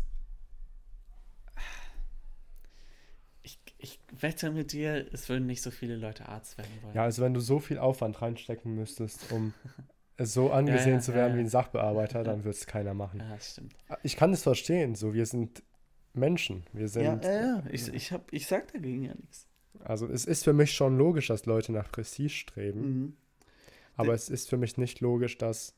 Ich, 3.42 3.60
ich 3.78 4.00
wette 4.10 4.50
mit 4.50 4.72
dir, 4.72 5.06
es 5.12 5.28
würden 5.28 5.46
nicht 5.46 5.62
so 5.62 5.70
viele 5.70 5.96
Leute 5.96 6.28
Arzt 6.28 6.58
werden 6.58 6.70
wollen. 6.82 6.94
Ja, 6.94 7.04
also 7.04 7.22
wenn 7.22 7.34
du 7.34 7.40
so 7.40 7.60
viel 7.60 7.78
Aufwand 7.78 8.20
reinstecken 8.20 8.74
müsstest, 8.74 9.30
um 9.30 9.54
so 10.18 10.50
angesehen 10.50 10.94
ja, 10.94 11.00
zu 11.00 11.12
ja, 11.12 11.18
werden 11.18 11.32
ja. 11.32 11.36
wie 11.38 11.42
ein 11.42 11.48
Sachbearbeiter, 11.48 12.24
dann 12.24 12.44
wird 12.44 12.56
es 12.56 12.66
keiner 12.66 12.94
machen. 12.94 13.20
Ja, 13.20 13.34
das 13.34 13.52
stimmt. 13.52 13.74
Ich 14.02 14.16
kann 14.16 14.32
es 14.32 14.42
verstehen, 14.42 14.94
so 14.94 15.14
wir 15.14 15.26
sind 15.26 15.62
Menschen. 16.12 16.64
Wir 16.72 16.88
sind. 16.88 17.04
Ja, 17.04 17.20
ja, 17.22 17.40
ja. 17.40 17.62
Ich, 17.70 17.92
ich, 17.92 18.12
hab, 18.12 18.32
ich 18.32 18.46
sag 18.46 18.72
dagegen 18.72 19.04
ja 19.04 19.14
nichts. 19.14 19.46
Also 19.84 20.08
es 20.08 20.24
ist 20.24 20.44
für 20.44 20.52
mich 20.52 20.72
schon 20.72 20.98
logisch, 20.98 21.28
dass 21.28 21.46
Leute 21.46 21.72
nach 21.72 21.90
Prestige 21.90 22.30
streben. 22.30 22.80
Mhm. 22.80 23.16
Aber 23.96 24.14
es 24.14 24.28
ist 24.28 24.48
für 24.48 24.56
mich 24.56 24.76
nicht 24.76 25.00
logisch, 25.00 25.38
dass, 25.38 25.74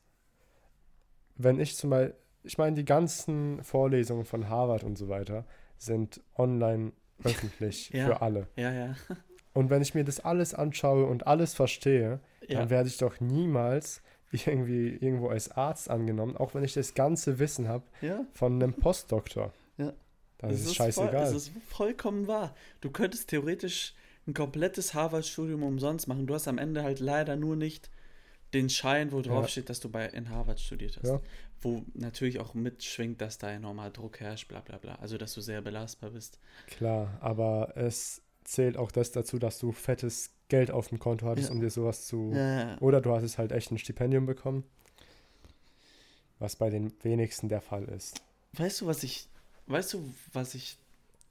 wenn 1.39 1.59
ich 1.59 1.75
zum 1.75 1.89
Beispiel, 1.89 2.15
ich 2.43 2.57
meine, 2.57 2.75
die 2.75 2.85
ganzen 2.85 3.63
Vorlesungen 3.63 4.25
von 4.25 4.47
Harvard 4.49 4.83
und 4.83 4.97
so 4.97 5.09
weiter 5.09 5.45
sind 5.77 6.21
online 6.37 6.91
öffentlich 7.23 7.89
Ja. 7.89 8.05
für 8.05 8.21
alle. 8.21 8.47
Ja, 8.55 8.71
ja. 8.71 8.95
Und 9.53 9.71
wenn 9.71 9.81
ich 9.81 9.95
mir 9.95 10.03
das 10.05 10.19
alles 10.19 10.53
anschaue 10.53 11.05
und 11.07 11.25
alles 11.25 11.55
verstehe, 11.55 12.19
ja. 12.47 12.59
dann 12.59 12.69
werde 12.69 12.87
ich 12.87 12.97
doch 12.97 13.19
niemals 13.19 14.01
irgendwie 14.31 14.89
irgendwo 14.89 15.27
als 15.29 15.49
Arzt 15.51 15.89
angenommen, 15.89 16.37
auch 16.37 16.53
wenn 16.53 16.63
ich 16.63 16.73
das 16.73 16.93
ganze 16.93 17.39
Wissen 17.39 17.67
habe 17.67 17.83
ja. 18.01 18.23
von 18.33 18.53
einem 18.61 18.73
Postdoktor. 18.73 19.51
Ja. 19.77 19.91
Dann 20.37 20.51
Es 20.51 20.61
ist 20.61 20.67
es 20.67 20.77
voll, 20.77 20.85
scheißegal. 20.85 21.23
es 21.23 21.33
ist 21.33 21.51
vollkommen 21.67 22.27
wahr. 22.27 22.55
Du 22.79 22.91
könntest 22.91 23.29
theoretisch 23.29 23.95
ein 24.27 24.33
komplettes 24.35 24.93
Harvard-Studium 24.93 25.63
umsonst 25.63 26.07
machen. 26.07 26.27
Du 26.27 26.35
hast 26.35 26.47
am 26.47 26.59
Ende 26.59 26.83
halt 26.83 26.99
leider 26.99 27.35
nur 27.35 27.55
nicht 27.55 27.89
den 28.53 28.69
Schein, 28.69 29.11
wo 29.11 29.21
drauf 29.21 29.43
Ja. 29.45 29.47
steht, 29.47 29.69
dass 29.69 29.79
du 29.79 29.89
bei 29.89 30.07
in 30.07 30.29
Harvard 30.29 30.59
studiert 30.59 30.97
hast. 30.97 31.07
Ja. 31.09 31.21
Wo 31.61 31.83
natürlich 31.93 32.39
auch 32.39 32.53
mitschwingt, 32.53 33.19
dass 33.21 33.37
da 33.37 33.51
enormer 33.51 33.89
Druck 33.89 34.19
herrscht, 34.19 34.47
bla 34.47 34.61
bla 34.61 34.77
bla. 34.77 34.95
Also 34.95 35.17
dass 35.17 35.33
du 35.33 35.41
sehr 35.41 35.61
belastbar 35.61 36.11
bist. 36.11 36.39
Klar, 36.67 37.17
aber 37.21 37.73
es 37.75 38.21
zählt 38.45 38.77
auch 38.77 38.91
das 38.91 39.11
dazu, 39.11 39.37
dass 39.39 39.59
du 39.59 39.71
fettes 39.71 40.31
Geld 40.47 40.71
auf 40.71 40.87
dem 40.87 40.97
Konto 40.99 41.27
hattest, 41.27 41.49
Ja. 41.49 41.53
um 41.53 41.61
dir 41.61 41.69
sowas 41.69 42.05
zu. 42.07 42.31
Oder 42.79 43.01
du 43.01 43.13
hattest 43.13 43.37
halt 43.37 43.51
echt 43.51 43.71
ein 43.71 43.77
Stipendium 43.77 44.25
bekommen. 44.25 44.63
Was 46.39 46.55
bei 46.55 46.69
den 46.69 46.91
wenigsten 47.03 47.49
der 47.49 47.61
Fall 47.61 47.83
ist. 47.85 48.21
Weißt 48.53 48.81
du, 48.81 48.85
was 48.87 49.03
ich. 49.03 49.27
Weißt 49.67 49.93
du, 49.93 50.13
was 50.33 50.55
ich. 50.55 50.77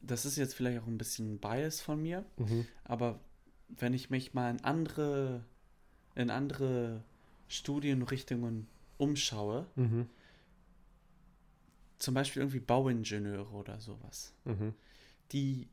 Das 0.01 0.25
ist 0.25 0.37
jetzt 0.37 0.55
vielleicht 0.55 0.81
auch 0.81 0.87
ein 0.87 0.99
bisschen 0.99 1.39
Bias 1.39 1.81
von 1.81 2.01
mir, 2.01 2.25
Mhm. 2.37 2.67
aber 2.85 3.19
wenn 3.69 3.93
ich 3.95 4.11
mich 4.11 4.33
mal 4.35 4.49
in 4.51 4.63
andere, 4.63 5.43
in 6.15 6.31
andere 6.31 7.03
Studienrichtungen 7.49 8.67
umschaue, 8.99 9.67
Mhm. 9.77 10.09
zum 11.99 12.15
Beispiel 12.15 12.43
irgendwie 12.43 12.61
Bauingenieure 12.61 13.51
oder 13.51 13.81
sowas, 13.81 14.33
Mhm. 14.45 14.75
die, 15.33 15.69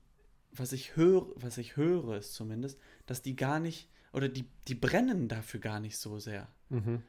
was 0.52 0.72
ich 0.72 0.96
höre, 0.96 1.28
was 1.36 1.58
ich 1.58 1.76
höre, 1.78 2.18
ist 2.18 2.34
zumindest, 2.34 2.80
dass 3.06 3.22
die 3.22 3.36
gar 3.36 3.60
nicht, 3.60 3.88
oder 4.14 4.30
die, 4.30 4.46
die 4.68 4.76
brennen 4.76 5.28
dafür 5.28 5.60
gar 5.60 5.80
nicht 5.80 5.98
so 5.98 6.20
sehr. 6.20 6.48
Mhm. 6.70 7.04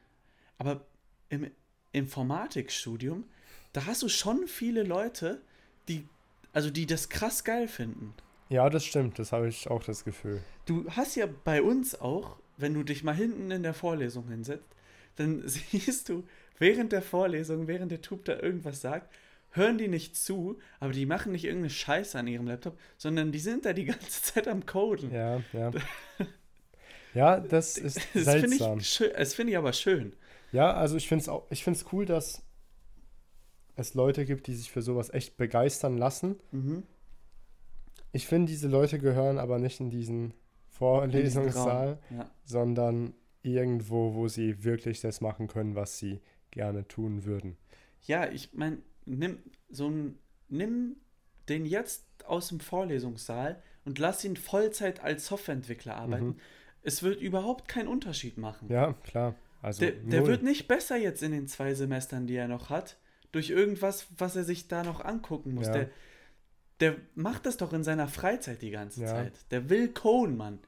Aber 0.57 0.85
im 1.29 1.49
Informatikstudium, 1.93 3.25
da 3.73 3.85
hast 3.85 4.01
du 4.03 4.09
schon 4.09 4.47
viele 4.47 4.83
Leute, 4.83 5.41
die, 5.87 6.07
also 6.53 6.69
die 6.69 6.85
das 6.85 7.09
krass 7.09 7.43
geil 7.43 7.67
finden. 7.67 8.13
Ja, 8.49 8.69
das 8.69 8.85
stimmt, 8.85 9.19
das 9.19 9.31
habe 9.31 9.47
ich 9.49 9.67
auch 9.69 9.83
das 9.83 10.03
Gefühl. 10.03 10.41
Du 10.65 10.89
hast 10.91 11.15
ja 11.15 11.25
bei 11.27 11.61
uns 11.61 11.99
auch, 11.99 12.37
wenn 12.57 12.73
du 12.73 12.83
dich 12.83 13.03
mal 13.03 13.15
hinten 13.15 13.51
in 13.51 13.63
der 13.63 13.73
Vorlesung 13.73 14.27
hinsetzt, 14.29 14.67
dann 15.15 15.43
siehst 15.47 16.09
du 16.09 16.23
während 16.59 16.91
der 16.91 17.01
Vorlesung, 17.01 17.67
während 17.67 17.91
der 17.91 18.01
Tub 18.01 18.25
da 18.25 18.39
irgendwas 18.39 18.81
sagt, 18.81 19.13
hören 19.51 19.77
die 19.77 19.87
nicht 19.87 20.15
zu, 20.15 20.59
aber 20.79 20.91
die 20.93 21.05
machen 21.05 21.31
nicht 21.31 21.45
irgendeine 21.45 21.69
Scheiße 21.69 22.17
an 22.19 22.27
ihrem 22.27 22.47
Laptop, 22.47 22.77
sondern 22.97 23.31
die 23.31 23.39
sind 23.39 23.65
da 23.65 23.73
die 23.73 23.85
ganze 23.93 24.21
Zeit 24.21 24.47
am 24.47 24.65
Coden. 24.65 25.11
Ja, 25.11 25.41
ja. 25.53 25.71
Ja, 27.13 27.39
das 27.39 27.77
ist 27.77 27.97
Das 27.97 28.05
finde 28.35 28.49
seltsam. 28.49 28.79
ich, 28.79 28.89
schön- 28.89 29.11
das 29.17 29.33
finde 29.33 29.51
ich 29.51 29.57
aber 29.57 29.73
schön. 29.73 30.13
Ja, 30.51 30.73
also 30.73 30.97
ich 30.97 31.07
finde 31.07 31.25
es 31.49 31.77
ich 31.77 31.91
cool, 31.91 32.05
dass 32.05 32.43
es 33.75 33.93
Leute 33.95 34.25
gibt, 34.25 34.47
die 34.47 34.53
sich 34.55 34.71
für 34.71 34.81
sowas 34.81 35.11
echt 35.11 35.37
begeistern 35.37 35.97
lassen. 35.97 36.35
Mhm. 36.51 36.83
Ich 38.11 38.27
finde, 38.27 38.51
diese 38.51 38.67
Leute 38.67 38.99
gehören 38.99 39.39
aber 39.39 39.57
nicht 39.59 39.79
in 39.79 39.89
diesen 39.89 40.33
Vorlesungssaal. 40.77 41.99
Ja. 42.09 42.29
sondern 42.45 43.13
irgendwo, 43.43 44.13
wo 44.13 44.27
sie 44.27 44.63
wirklich 44.63 45.01
das 45.01 45.21
machen 45.21 45.47
können, 45.47 45.75
was 45.75 45.97
sie 45.97 46.21
gerne 46.51 46.87
tun 46.87 47.25
würden. 47.25 47.57
Ja, 48.01 48.29
ich 48.29 48.53
meine, 48.53 48.79
nimm 49.05 49.39
so 49.69 49.89
ein, 49.89 50.17
nimm 50.49 50.97
den 51.49 51.65
jetzt 51.65 52.05
aus 52.25 52.49
dem 52.49 52.59
Vorlesungssaal 52.59 53.61
und 53.85 53.99
lass 53.99 54.23
ihn 54.25 54.35
Vollzeit 54.35 55.01
als 55.01 55.27
Softwareentwickler 55.27 55.95
arbeiten. 55.95 56.27
Mhm. 56.27 56.39
Es 56.83 57.03
wird 57.03 57.21
überhaupt 57.21 57.67
keinen 57.67 57.87
Unterschied 57.87 58.37
machen. 58.37 58.69
Ja, 58.69 58.93
klar. 59.03 59.35
Also 59.61 59.79
der 59.81 59.93
der 59.93 60.25
wird 60.27 60.43
nicht 60.43 60.67
besser 60.67 60.97
jetzt 60.97 61.23
in 61.23 61.31
den 61.31 61.47
zwei 61.47 61.73
Semestern, 61.73 62.27
die 62.27 62.35
er 62.35 62.47
noch 62.47 62.69
hat, 62.69 62.97
durch 63.31 63.49
irgendwas, 63.49 64.07
was 64.17 64.35
er 64.35 64.43
sich 64.43 64.67
da 64.67 64.83
noch 64.83 65.03
angucken 65.03 65.53
muss. 65.53 65.67
Ja. 65.67 65.73
Der, 65.73 65.89
der 66.79 66.95
macht 67.15 67.45
das 67.45 67.57
doch 67.57 67.73
in 67.73 67.83
seiner 67.83 68.07
Freizeit 68.07 68.61
die 68.61 68.71
ganze 68.71 69.01
Ja. 69.01 69.07
Zeit. 69.07 69.33
Der 69.51 69.69
will 69.69 69.89
coden, 69.93 70.37
Mann. 70.37 70.59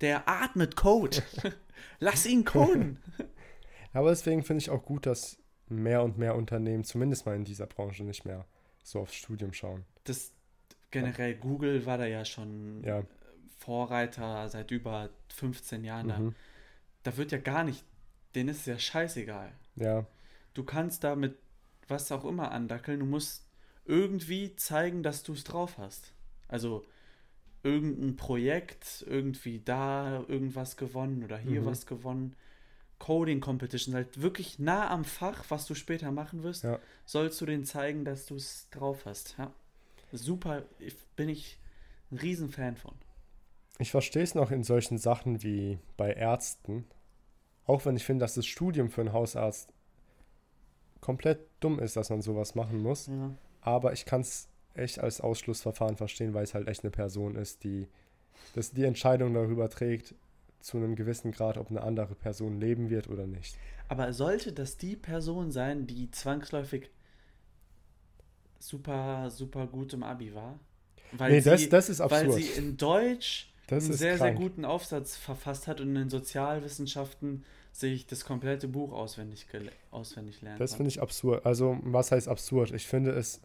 Der 0.00 0.28
atmet 0.28 0.76
Code. 0.76 1.22
Lass 2.00 2.26
ihn 2.26 2.44
coden. 2.44 2.98
Aber 3.92 4.10
deswegen 4.10 4.42
finde 4.42 4.60
ich 4.60 4.70
auch 4.70 4.84
gut, 4.84 5.06
dass 5.06 5.38
mehr 5.68 6.02
und 6.02 6.18
mehr 6.18 6.34
Unternehmen, 6.34 6.84
zumindest 6.84 7.26
mal 7.26 7.36
in 7.36 7.44
dieser 7.44 7.66
Branche, 7.66 8.04
nicht 8.04 8.24
mehr 8.24 8.44
so 8.82 9.00
aufs 9.00 9.14
Studium 9.14 9.52
schauen. 9.52 9.84
Das 10.04 10.32
generell, 10.90 11.34
Google 11.36 11.86
war 11.86 11.96
da 11.98 12.06
ja 12.06 12.24
schon 12.24 12.82
Ja. 12.84 13.02
Vorreiter 13.58 14.48
seit 14.48 14.70
über 14.70 15.08
15 15.28 15.84
Jahren 15.84 16.08
da. 16.08 16.18
Mhm. 16.18 16.34
Da 17.02 17.16
wird 17.16 17.32
ja 17.32 17.38
gar 17.38 17.64
nicht, 17.64 17.84
denen 18.34 18.50
ist 18.50 18.60
es 18.60 18.66
ja 18.66 18.78
scheißegal. 18.78 19.52
Ja, 19.76 20.04
Du 20.54 20.62
kannst 20.62 21.02
da 21.02 21.16
mit 21.16 21.36
was 21.88 22.12
auch 22.12 22.24
immer 22.24 22.52
andackeln, 22.52 23.00
du 23.00 23.06
musst 23.06 23.43
irgendwie 23.84 24.54
zeigen, 24.56 25.02
dass 25.02 25.22
du 25.22 25.32
es 25.32 25.44
drauf 25.44 25.78
hast. 25.78 26.12
Also 26.48 26.84
irgendein 27.62 28.16
Projekt, 28.16 29.04
irgendwie 29.08 29.60
da 29.64 30.24
irgendwas 30.28 30.76
gewonnen 30.76 31.24
oder 31.24 31.38
hier 31.38 31.62
Mhm. 31.62 31.66
was 31.66 31.86
gewonnen. 31.86 32.36
Coding 32.98 33.40
Competition, 33.40 33.94
halt 33.94 34.20
wirklich 34.22 34.58
nah 34.58 34.88
am 34.90 35.04
Fach, 35.04 35.44
was 35.48 35.66
du 35.66 35.74
später 35.74 36.10
machen 36.12 36.42
wirst, 36.42 36.64
Ja. 36.64 36.78
sollst 37.04 37.40
du 37.40 37.46
denen 37.46 37.64
zeigen, 37.64 38.04
dass 38.04 38.26
du 38.26 38.36
es 38.36 38.68
drauf 38.70 39.04
hast. 39.04 39.36
Ja. 39.38 39.52
Super, 40.12 40.62
ich, 40.78 40.96
bin 41.16 41.28
ich 41.28 41.58
ein 42.10 42.18
Riesenfan 42.18 42.76
von. 42.76 42.94
ich 43.78 43.90
verstehe 43.90 44.22
es 44.22 44.34
noch 44.36 44.52
in 44.52 44.62
solchen 44.62 44.98
Sachen 44.98 45.42
wie 45.42 45.78
bei 45.96 46.12
Ärzten. 46.12 46.86
Auch 47.66 47.84
wenn 47.84 47.96
ich 47.96 48.04
finde, 48.04 48.22
dass 48.24 48.34
das 48.34 48.46
Studium 48.46 48.88
für 48.90 49.00
einen 49.00 49.12
Hausarzt 49.12 49.72
komplett 51.00 51.40
dumm 51.60 51.78
ist, 51.80 51.96
dass 51.96 52.10
man 52.10 52.22
sowas 52.22 52.54
machen 52.54 52.80
muss. 52.82 53.06
Ja. 53.08 53.34
Aber 53.64 53.92
ich 53.92 54.04
kann 54.04 54.20
es 54.20 54.48
echt 54.74 55.00
als 55.00 55.20
Ausschlussverfahren 55.20 55.96
verstehen, 55.96 56.34
weil 56.34 56.44
es 56.44 56.54
halt 56.54 56.68
echt 56.68 56.84
eine 56.84 56.90
Person 56.90 57.34
ist, 57.34 57.64
die 57.64 57.88
das 58.54 58.72
die 58.72 58.84
Entscheidung 58.84 59.34
darüber 59.34 59.68
trägt, 59.68 60.14
zu 60.60 60.76
einem 60.78 60.96
gewissen 60.96 61.32
Grad, 61.32 61.58
ob 61.58 61.70
eine 61.70 61.82
andere 61.82 62.14
Person 62.14 62.58
leben 62.58 62.88
wird 62.90 63.08
oder 63.08 63.26
nicht. 63.26 63.56
Aber 63.88 64.12
sollte 64.12 64.52
das 64.52 64.76
die 64.76 64.96
Person 64.96 65.50
sein, 65.50 65.86
die 65.86 66.10
zwangsläufig 66.10 66.90
super, 68.58 69.30
super 69.30 69.66
gut 69.66 69.92
im 69.92 70.02
Abi 70.02 70.34
war? 70.34 70.58
Weil 71.12 71.32
nee, 71.32 71.40
sie, 71.40 71.50
das, 71.50 71.68
das 71.68 71.88
ist 71.90 71.98
weil 72.00 72.24
absurd. 72.24 72.42
sie 72.42 72.48
in 72.58 72.76
Deutsch 72.76 73.52
Das 73.66 73.84
einen 73.84 73.92
sehr, 73.92 74.16
krank. 74.16 74.38
sehr 74.38 74.48
guten 74.48 74.64
Aufsatz 74.64 75.16
verfasst 75.16 75.68
hat 75.68 75.80
und 75.80 75.88
in 75.88 75.94
den 75.94 76.10
Sozialwissenschaften 76.10 77.44
sich 77.72 78.06
das 78.06 78.24
komplette 78.24 78.68
Buch 78.68 78.92
auswendig, 78.92 79.46
auswendig 79.90 80.40
lernen 80.42 80.58
Das 80.58 80.76
finde 80.76 80.88
ich 80.88 81.02
absurd. 81.02 81.44
Also, 81.44 81.78
was 81.82 82.10
heißt 82.10 82.28
absurd? 82.28 82.72
Ich 82.72 82.86
finde 82.86 83.10
es, 83.10 83.40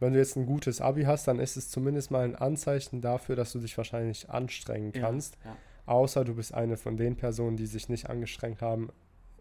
wenn 0.00 0.12
du 0.14 0.18
jetzt 0.18 0.36
ein 0.36 0.46
gutes 0.46 0.80
Abi 0.80 1.02
hast, 1.04 1.28
dann 1.28 1.38
ist 1.38 1.56
es 1.56 1.70
zumindest 1.70 2.10
mal 2.10 2.24
ein 2.24 2.34
Anzeichen 2.34 3.00
dafür, 3.00 3.36
dass 3.36 3.52
du 3.52 3.58
dich 3.60 3.76
wahrscheinlich 3.76 4.30
anstrengen 4.30 4.92
Ja, 4.94 5.00
kannst. 5.02 5.36
Ja. 5.44 5.56
Außer 5.86 6.24
du 6.24 6.34
bist 6.34 6.54
eine 6.54 6.76
von 6.76 6.96
den 6.96 7.16
Personen, 7.16 7.56
die 7.56 7.66
sich 7.66 7.88
nicht 7.88 8.08
angestrengt 8.10 8.62
haben 8.62 8.90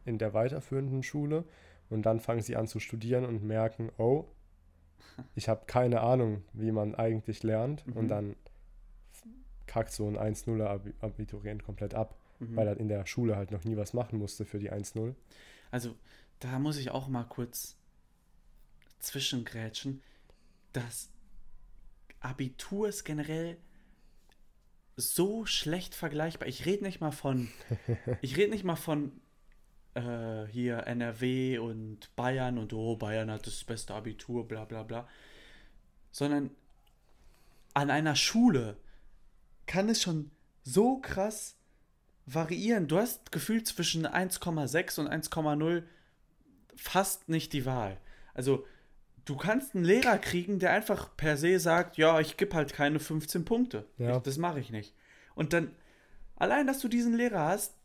in 0.05 0.17
der 0.17 0.33
weiterführenden 0.33 1.03
Schule. 1.03 1.45
Und 1.89 2.03
dann 2.03 2.19
fangen 2.19 2.41
sie 2.41 2.55
an 2.55 2.67
zu 2.67 2.79
studieren 2.79 3.25
und 3.25 3.43
merken, 3.43 3.89
oh, 3.97 4.25
ich 5.35 5.49
habe 5.49 5.65
keine 5.65 6.01
Ahnung, 6.01 6.43
wie 6.53 6.71
man 6.71 6.93
eigentlich 6.95 7.41
lernt. 7.43 7.85
Mhm. 7.87 7.93
Und 7.93 8.07
dann 8.09 8.35
kackt 9.65 9.91
so 9.91 10.07
ein 10.07 10.17
1-0er-Abiturient 10.17 11.63
komplett 11.63 11.93
ab, 11.93 12.15
Mhm. 12.39 12.55
weil 12.55 12.67
er 12.67 12.77
in 12.77 12.87
der 12.87 13.05
Schule 13.05 13.35
halt 13.35 13.51
noch 13.51 13.63
nie 13.63 13.75
was 13.77 13.93
machen 13.93 14.17
musste 14.17 14.45
für 14.45 14.59
die 14.59 14.71
1-0. 14.71 15.13
Also, 15.71 15.95
da 16.39 16.57
muss 16.59 16.77
ich 16.77 16.89
auch 16.91 17.07
mal 17.07 17.23
kurz 17.25 17.75
zwischengrätschen. 18.99 20.01
Das 20.73 21.09
Abitur 22.19 22.89
ist 22.89 23.03
generell 23.03 23.57
so 24.95 25.45
schlecht 25.45 25.95
vergleichbar. 25.95 26.47
Ich 26.47 26.65
rede 26.65 26.83
nicht 26.83 26.99
mal 27.01 27.11
von, 27.11 27.49
ich 28.21 28.37
rede 28.37 28.51
nicht 28.51 28.63
mal 28.63 28.75
von 28.75 29.11
äh, 29.93 30.45
hier 30.47 30.79
NRW 30.87 31.57
und 31.57 32.13
Bayern 32.15 32.57
und 32.57 32.73
oh, 32.73 32.95
Bayern 32.97 33.31
hat 33.31 33.47
das 33.47 33.63
beste 33.63 33.93
Abitur, 33.93 34.47
bla 34.47 34.65
bla 34.65 34.83
bla. 34.83 35.07
Sondern 36.11 36.51
an 37.73 37.89
einer 37.89 38.15
Schule 38.15 38.77
kann 39.65 39.89
es 39.89 40.01
schon 40.01 40.31
so 40.63 40.97
krass 40.97 41.55
variieren. 42.25 42.87
Du 42.87 42.97
hast 42.97 43.31
gefühlt 43.31 43.67
zwischen 43.67 44.05
1,6 44.05 44.99
und 44.99 45.07
1,0 45.07 45.83
fast 46.75 47.29
nicht 47.29 47.53
die 47.53 47.65
Wahl. 47.65 47.97
Also 48.33 48.65
du 49.29 49.37
kannst 49.37 49.75
einen 49.75 49.85
Lehrer 49.85 50.17
kriegen, 50.17 50.57
der 50.57 50.71
einfach 50.71 51.15
per 51.15 51.37
se 51.37 51.59
sagt, 51.59 51.97
ja, 51.97 52.19
ich 52.19 52.35
gebe 52.35 52.55
halt 52.55 52.73
keine 52.73 52.99
15 52.99 53.45
Punkte. 53.45 53.85
Ja. 53.99 54.17
Ich, 54.17 54.23
das 54.23 54.37
mache 54.37 54.59
ich 54.59 54.71
nicht. 54.71 54.95
Und 55.35 55.53
dann, 55.53 55.71
allein, 56.35 56.65
dass 56.65 56.79
du 56.79 56.87
diesen 56.87 57.15
Lehrer 57.15 57.45
hast, 57.45 57.75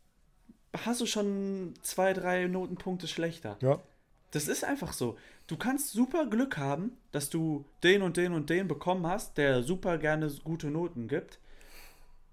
hast 0.87 1.03
du 1.03 1.07
schon 1.07 1.75
zwei, 1.83 2.15
drei 2.15 2.47
Notenpunkte 2.47 3.07
schlechter. 3.09 3.59
Ja. 3.61 3.83
Das 4.31 4.49
ist 4.49 4.65
einfach 4.65 4.95
so. 4.95 5.19
Du 5.47 5.59
kannst 5.59 5.91
super 5.91 6.27
Glück 6.27 6.57
haben, 6.57 6.97
dass 7.13 7.29
du 7.29 7.67
den 7.83 8.01
und 8.01 8.17
den 8.17 8.33
und 8.33 8.49
den 8.49 8.67
bekommen 8.67 9.07
hast, 9.07 9.37
der 9.37 9.63
super 9.63 9.99
gerne 9.99 10.33
gute 10.43 10.69
Noten 10.69 11.09
gibt. 11.09 11.39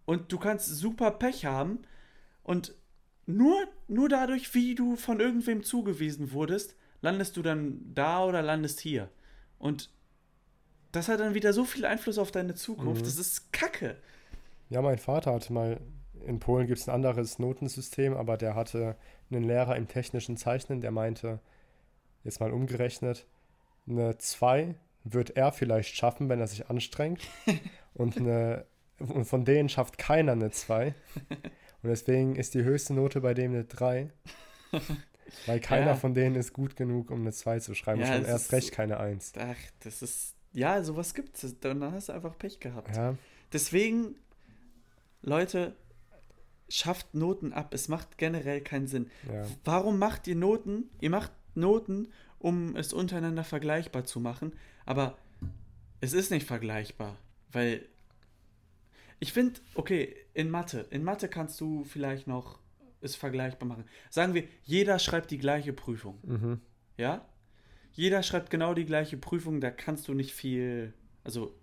Und 0.05 0.31
du 0.31 0.39
kannst 0.39 0.67
super 0.67 1.11
Pech 1.11 1.45
haben 1.45 1.79
und 2.43 2.73
nur, 3.25 3.67
nur 3.89 4.07
dadurch, 4.07 4.55
wie 4.55 4.73
du 4.73 4.95
von 4.95 5.19
irgendwem 5.19 5.63
zugewiesen 5.63 6.31
wurdest, 6.31 6.75
landest 7.01 7.37
du 7.37 7.41
dann 7.41 7.81
da 7.93 8.23
oder 8.25 8.41
landest 8.41 8.79
hier. 8.79 9.09
Und 9.59 9.89
das 10.91 11.07
hat 11.07 11.19
dann 11.19 11.33
wieder 11.33 11.53
so 11.53 11.65
viel 11.65 11.85
Einfluss 11.85 12.17
auf 12.17 12.31
deine 12.31 12.55
Zukunft. 12.55 13.01
Mhm. 13.01 13.05
Das 13.05 13.17
ist 13.17 13.51
Kacke. 13.53 13.97
Ja, 14.69 14.81
mein 14.81 14.97
Vater 14.97 15.33
hatte 15.33 15.53
mal, 15.53 15.79
in 16.25 16.39
Polen 16.39 16.67
gibt 16.67 16.79
es 16.79 16.87
ein 16.87 16.95
anderes 16.95 17.39
Notensystem, 17.39 18.15
aber 18.15 18.37
der 18.37 18.55
hatte 18.55 18.95
einen 19.29 19.43
Lehrer 19.43 19.75
im 19.75 19.87
technischen 19.87 20.37
Zeichnen, 20.37 20.81
der 20.81 20.91
meinte, 20.91 21.39
jetzt 22.23 22.39
mal 22.39 22.51
umgerechnet, 22.51 23.25
eine 23.87 24.17
2 24.17 24.75
wird 25.03 25.31
er 25.31 25.51
vielleicht 25.51 25.95
schaffen, 25.95 26.29
wenn 26.29 26.39
er 26.39 26.47
sich 26.47 26.69
anstrengt. 26.69 27.21
und, 27.93 28.17
eine, 28.17 28.65
und 28.99 29.25
von 29.25 29.45
denen 29.45 29.69
schafft 29.69 29.97
keiner 29.97 30.33
eine 30.33 30.51
2. 30.51 30.93
Und 31.83 31.89
deswegen 31.89 32.35
ist 32.35 32.53
die 32.53 32.63
höchste 32.63 32.93
Note 32.93 33.21
bei 33.21 33.33
dem 33.33 33.53
eine 33.53 33.63
3. 33.63 34.11
Weil 35.45 35.59
keiner 35.59 35.87
Ja. 35.91 35.95
von 35.95 36.13
denen 36.13 36.35
ist 36.35 36.53
gut 36.53 36.75
genug, 36.75 37.09
um 37.11 37.21
eine 37.21 37.31
2 37.31 37.59
zu 37.59 37.73
schreiben. 37.73 38.01
Ja, 38.01 38.07
schon 38.07 38.21
es 38.23 38.27
erst 38.27 38.45
ist- 38.47 38.51
recht 38.53 38.71
keine 38.71 38.99
1. 38.99 39.33
Ach, 39.37 39.55
das 39.83 40.01
ist. 40.01 40.35
Ja, 40.53 40.83
sowas 40.83 41.13
gibt's. 41.13 41.43
Und 41.43 41.63
dann 41.63 41.81
hast 41.91 42.09
du 42.09 42.13
einfach 42.13 42.37
Pech 42.37 42.59
gehabt. 42.59 42.95
Ja, 42.95 43.15
Deswegen, 43.53 44.15
Leute, 45.21 45.75
schafft 46.69 47.13
Noten 47.15 47.51
ab. 47.53 47.73
Es 47.73 47.87
macht 47.89 48.17
generell 48.17 48.61
keinen 48.61 48.87
Sinn. 48.87 49.09
ja. 49.31 49.45
Warum 49.65 49.99
macht 49.99 50.27
ihr 50.27 50.35
Noten? 50.35 50.89
Ihr 51.01 51.09
macht 51.09 51.31
Noten, 51.53 52.07
um 52.39 52.75
es 52.75 52.93
untereinander 52.93 53.43
vergleichbar 53.43 54.05
zu 54.05 54.19
machen, 54.19 54.53
aber 54.85 55.17
es 55.99 56.13
ist 56.13 56.31
nicht 56.31 56.47
vergleichbar, 56.47 57.17
weil 57.51 57.85
ich 59.19 59.33
finde, 59.33 59.59
okay, 59.75 60.15
in 60.33 60.49
Mathe, 60.49 60.87
in 60.89 61.03
Mathe 61.03 61.27
kannst 61.27 61.59
du 61.61 61.83
vielleicht 61.83 62.25
noch 62.27 62.57
es 63.01 63.15
vergleichbar 63.15 63.67
machen. 63.67 63.85
Sagen 64.09 64.33
wir, 64.33 64.43
jeder 64.63 64.99
schreibt 64.99 65.31
die 65.31 65.37
gleiche 65.37 65.73
Prüfung, 65.73 66.19
Mhm. 66.23 66.61
ja? 66.97 67.25
Jeder 67.93 68.23
schreibt 68.23 68.49
genau 68.49 68.73
die 68.73 68.85
gleiche 68.85 69.17
Prüfung, 69.17 69.59
da 69.59 69.69
kannst 69.69 70.07
du 70.07 70.13
nicht 70.13 70.33
viel, 70.33 70.93
also 71.25 71.53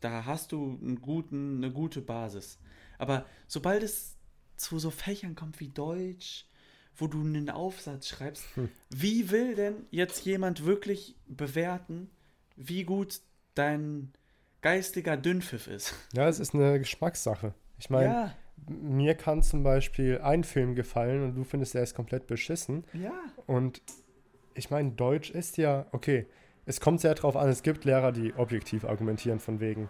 da 0.00 0.24
hast 0.24 0.50
du 0.52 0.78
einen 0.82 1.00
guten, 1.00 1.58
eine 1.62 1.72
gute 1.72 2.00
Basis. 2.00 2.58
Aber 2.98 3.24
sobald 3.46 3.82
es 3.82 4.16
zu 4.56 4.78
so 4.78 4.90
Fächern 4.90 5.34
kommt 5.36 5.60
wie 5.60 5.68
Deutsch, 5.68 6.46
wo 6.96 7.06
du 7.06 7.20
einen 7.20 7.50
Aufsatz 7.50 8.08
schreibst, 8.08 8.44
Hm. 8.56 8.68
wie 8.90 9.30
will 9.30 9.54
denn 9.54 9.86
jetzt 9.90 10.24
jemand 10.26 10.64
wirklich 10.64 11.14
bewerten, 11.28 12.10
wie 12.56 12.82
gut 12.84 13.20
dein 13.54 14.12
geistiger 14.62 15.16
Dünnpfiff 15.16 15.66
ist? 15.68 15.94
ja, 16.12 16.28
es 16.28 16.40
ist 16.40 16.54
eine 16.54 16.78
Geschmackssache. 16.78 17.54
Ich 17.78 17.88
meine, 17.90 18.06
ja, 18.12 18.34
mir 18.68 19.14
kann 19.14 19.42
zum 19.42 19.62
Beispiel 19.62 20.20
ein 20.22 20.44
Film 20.44 20.74
gefallen 20.74 21.24
und 21.24 21.34
du 21.34 21.44
findest, 21.44 21.74
er 21.74 21.82
ist 21.82 21.94
komplett 21.94 22.26
beschissen. 22.26 22.84
ja. 22.92 23.12
Und 23.46 23.82
ich 24.54 24.70
meine, 24.70 24.90
Deutsch 24.90 25.30
ist 25.30 25.56
ja, 25.56 25.86
okay, 25.92 26.26
es 26.66 26.80
kommt 26.80 27.00
sehr 27.00 27.14
drauf 27.14 27.36
an, 27.36 27.48
es 27.48 27.62
gibt 27.62 27.84
Lehrer, 27.84 28.12
die 28.12 28.34
objektiv 28.34 28.84
argumentieren 28.84 29.38
von 29.38 29.60
wegen, 29.60 29.88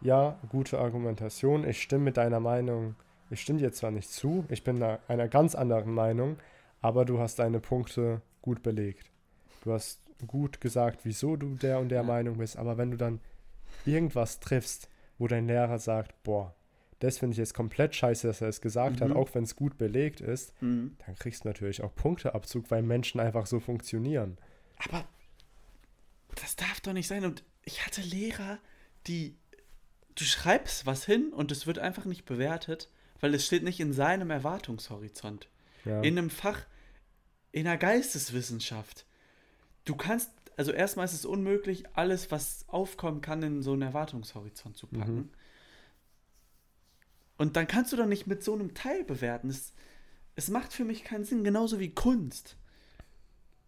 ja, 0.00 0.38
gute 0.48 0.78
Argumentation, 0.78 1.66
ich 1.66 1.82
stimme 1.82 2.04
mit 2.04 2.16
deiner 2.16 2.40
Meinung, 2.40 2.94
ich 3.30 3.40
stimme 3.40 3.58
dir 3.58 3.72
zwar 3.72 3.90
nicht 3.90 4.10
zu, 4.10 4.44
ich 4.48 4.64
bin 4.64 4.82
einer 4.82 5.28
ganz 5.28 5.54
anderen 5.54 5.94
Meinung, 5.94 6.36
aber 6.80 7.04
du 7.04 7.18
hast 7.18 7.38
deine 7.38 7.60
Punkte 7.60 8.20
gut 8.42 8.62
belegt. 8.62 9.10
Du 9.64 9.72
hast 9.72 10.02
gut 10.26 10.60
gesagt, 10.60 11.00
wieso 11.04 11.36
du 11.36 11.54
der 11.54 11.78
und 11.78 11.88
der. 11.88 12.02
Meinung 12.02 12.38
bist, 12.38 12.56
aber 12.56 12.76
wenn 12.76 12.90
du 12.90 12.96
dann 12.96 13.20
irgendwas 13.86 14.40
triffst, 14.40 14.88
wo 15.18 15.28
dein 15.28 15.46
Lehrer 15.46 15.78
sagt, 15.78 16.22
boah, 16.24 16.54
das 17.02 17.18
finde 17.18 17.32
ich 17.32 17.38
jetzt 17.38 17.54
komplett 17.54 17.94
scheiße, 17.94 18.26
dass 18.26 18.40
er 18.40 18.48
es 18.48 18.60
gesagt 18.60 19.00
hat, 19.00 19.08
Mhm. 19.08 19.16
auch 19.16 19.34
wenn 19.34 19.44
es 19.44 19.56
gut 19.56 19.76
belegt 19.78 20.20
ist, 20.20 20.52
Mhm. 20.62 20.96
dann 21.06 21.16
kriegst 21.16 21.44
du 21.44 21.48
natürlich 21.48 21.82
auch 21.82 21.94
Punkteabzug, 21.94 22.70
weil 22.70 22.82
Menschen 22.82 23.20
einfach 23.20 23.46
so 23.46 23.60
funktionieren. 23.60 24.38
Aber 24.84 25.04
das 26.34 26.56
darf 26.56 26.80
doch 26.80 26.92
nicht 26.92 27.08
sein. 27.08 27.24
Und 27.24 27.42
ich 27.64 27.84
hatte 27.86 28.00
Lehrer, 28.02 28.58
die. 29.06 29.36
Du 30.14 30.24
schreibst 30.24 30.84
was 30.84 31.06
hin 31.06 31.32
und 31.32 31.50
es 31.50 31.66
wird 31.66 31.78
einfach 31.78 32.04
nicht 32.04 32.26
bewertet, 32.26 32.90
weil 33.20 33.34
es 33.34 33.46
steht 33.46 33.62
nicht 33.62 33.80
in 33.80 33.94
seinem 33.94 34.28
Erwartungshorizont. 34.30 35.48
Ja. 35.86 36.02
In 36.02 36.18
einem 36.18 36.28
Fach, 36.28 36.66
in 37.50 37.64
der 37.64 37.78
Geisteswissenschaft. 37.78 39.06
Du 39.86 39.96
kannst, 39.96 40.30
also 40.58 40.70
erstmal 40.70 41.06
ist 41.06 41.14
es 41.14 41.24
unmöglich, 41.24 41.84
alles, 41.94 42.30
was 42.30 42.66
aufkommen 42.68 43.22
kann, 43.22 43.42
in 43.42 43.62
so 43.62 43.72
einen 43.72 43.80
Erwartungshorizont 43.82 44.76
zu 44.76 44.86
packen. 44.86 45.14
Mhm. 45.14 45.30
Und 47.38 47.56
dann 47.56 47.66
kannst 47.66 47.92
du 47.92 47.96
doch 47.96 48.06
nicht 48.06 48.26
mit 48.26 48.42
so 48.44 48.54
einem 48.54 48.74
Teil 48.74 49.04
bewerten. 49.04 49.48
Es, 49.48 49.72
es 50.36 50.48
macht 50.48 50.72
für 50.72 50.84
mich 50.84 51.04
keinen 51.04 51.24
Sinn, 51.24 51.44
genauso 51.44 51.80
wie 51.80 51.94
Kunst. 51.94 52.56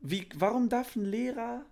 Wie, 0.01 0.29
warum 0.35 0.69
darf 0.69 0.97
ein 0.97 1.05
Lehrer 1.05 1.65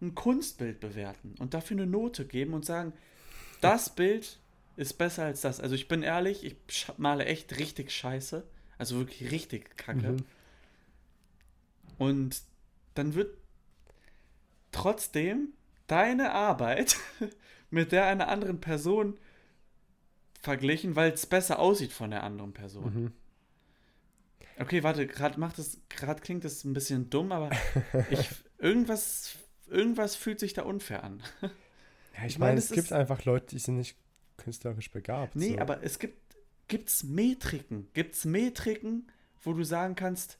ein 0.00 0.14
Kunstbild 0.14 0.80
bewerten 0.80 1.34
und 1.38 1.54
dafür 1.54 1.76
eine 1.76 1.86
Note 1.86 2.24
geben 2.26 2.54
und 2.54 2.64
sagen, 2.64 2.92
das 3.60 3.94
Bild 3.94 4.38
ist 4.76 4.94
besser 4.98 5.24
als 5.24 5.42
das? 5.42 5.60
Also 5.60 5.74
ich 5.74 5.88
bin 5.88 6.02
ehrlich, 6.02 6.44
ich 6.44 6.86
male 6.96 7.24
echt 7.24 7.58
richtig 7.58 7.90
scheiße. 7.90 8.44
Also 8.78 8.98
wirklich 8.98 9.30
richtig 9.30 9.76
kacke. 9.76 10.12
Mhm. 10.12 10.24
Und 11.98 12.42
dann 12.94 13.14
wird 13.14 13.36
trotzdem 14.72 15.52
deine 15.86 16.32
Arbeit 16.32 16.96
mit 17.70 17.92
der 17.92 18.06
einer 18.06 18.28
anderen 18.28 18.60
Person 18.60 19.18
verglichen, 20.42 20.94
weil 20.96 21.12
es 21.12 21.24
besser 21.26 21.58
aussieht 21.58 21.92
von 21.92 22.10
der 22.10 22.22
anderen 22.24 22.52
Person. 22.52 22.84
Mhm. 22.84 23.12
Okay, 24.58 24.82
warte, 24.82 25.06
gerade 25.06 25.40
macht 25.40 25.58
es, 25.58 25.78
gerade 25.88 26.20
klingt 26.20 26.44
das 26.44 26.64
ein 26.64 26.74
bisschen 26.74 27.08
dumm, 27.10 27.32
aber 27.32 27.50
ich 28.10 28.28
irgendwas, 28.58 29.36
irgendwas 29.68 30.14
fühlt 30.14 30.38
sich 30.40 30.52
da 30.52 30.62
unfair 30.62 31.04
an. 31.04 31.22
Ja, 32.14 32.26
ich 32.26 32.32
Ich 32.34 32.38
meine, 32.38 32.50
meine, 32.50 32.58
es 32.58 32.66
es 32.66 32.72
gibt 32.72 32.86
ist- 32.88 32.92
einfach 32.92 33.24
Leute, 33.24 33.46
die 33.46 33.58
sind 33.58 33.78
nicht 33.78 33.96
künstlerisch 34.36 34.90
begabt. 34.90 35.34
Nee, 35.34 35.54
so. 35.54 35.58
aber 35.60 35.82
es 35.82 35.98
gibt 35.98 36.18
gibt's 36.68 37.04
Metriken, 37.04 37.88
gibt's 37.94 38.26
Metriken, 38.26 39.10
wo 39.42 39.54
du 39.54 39.64
sagen 39.64 39.94
kannst, 39.94 40.36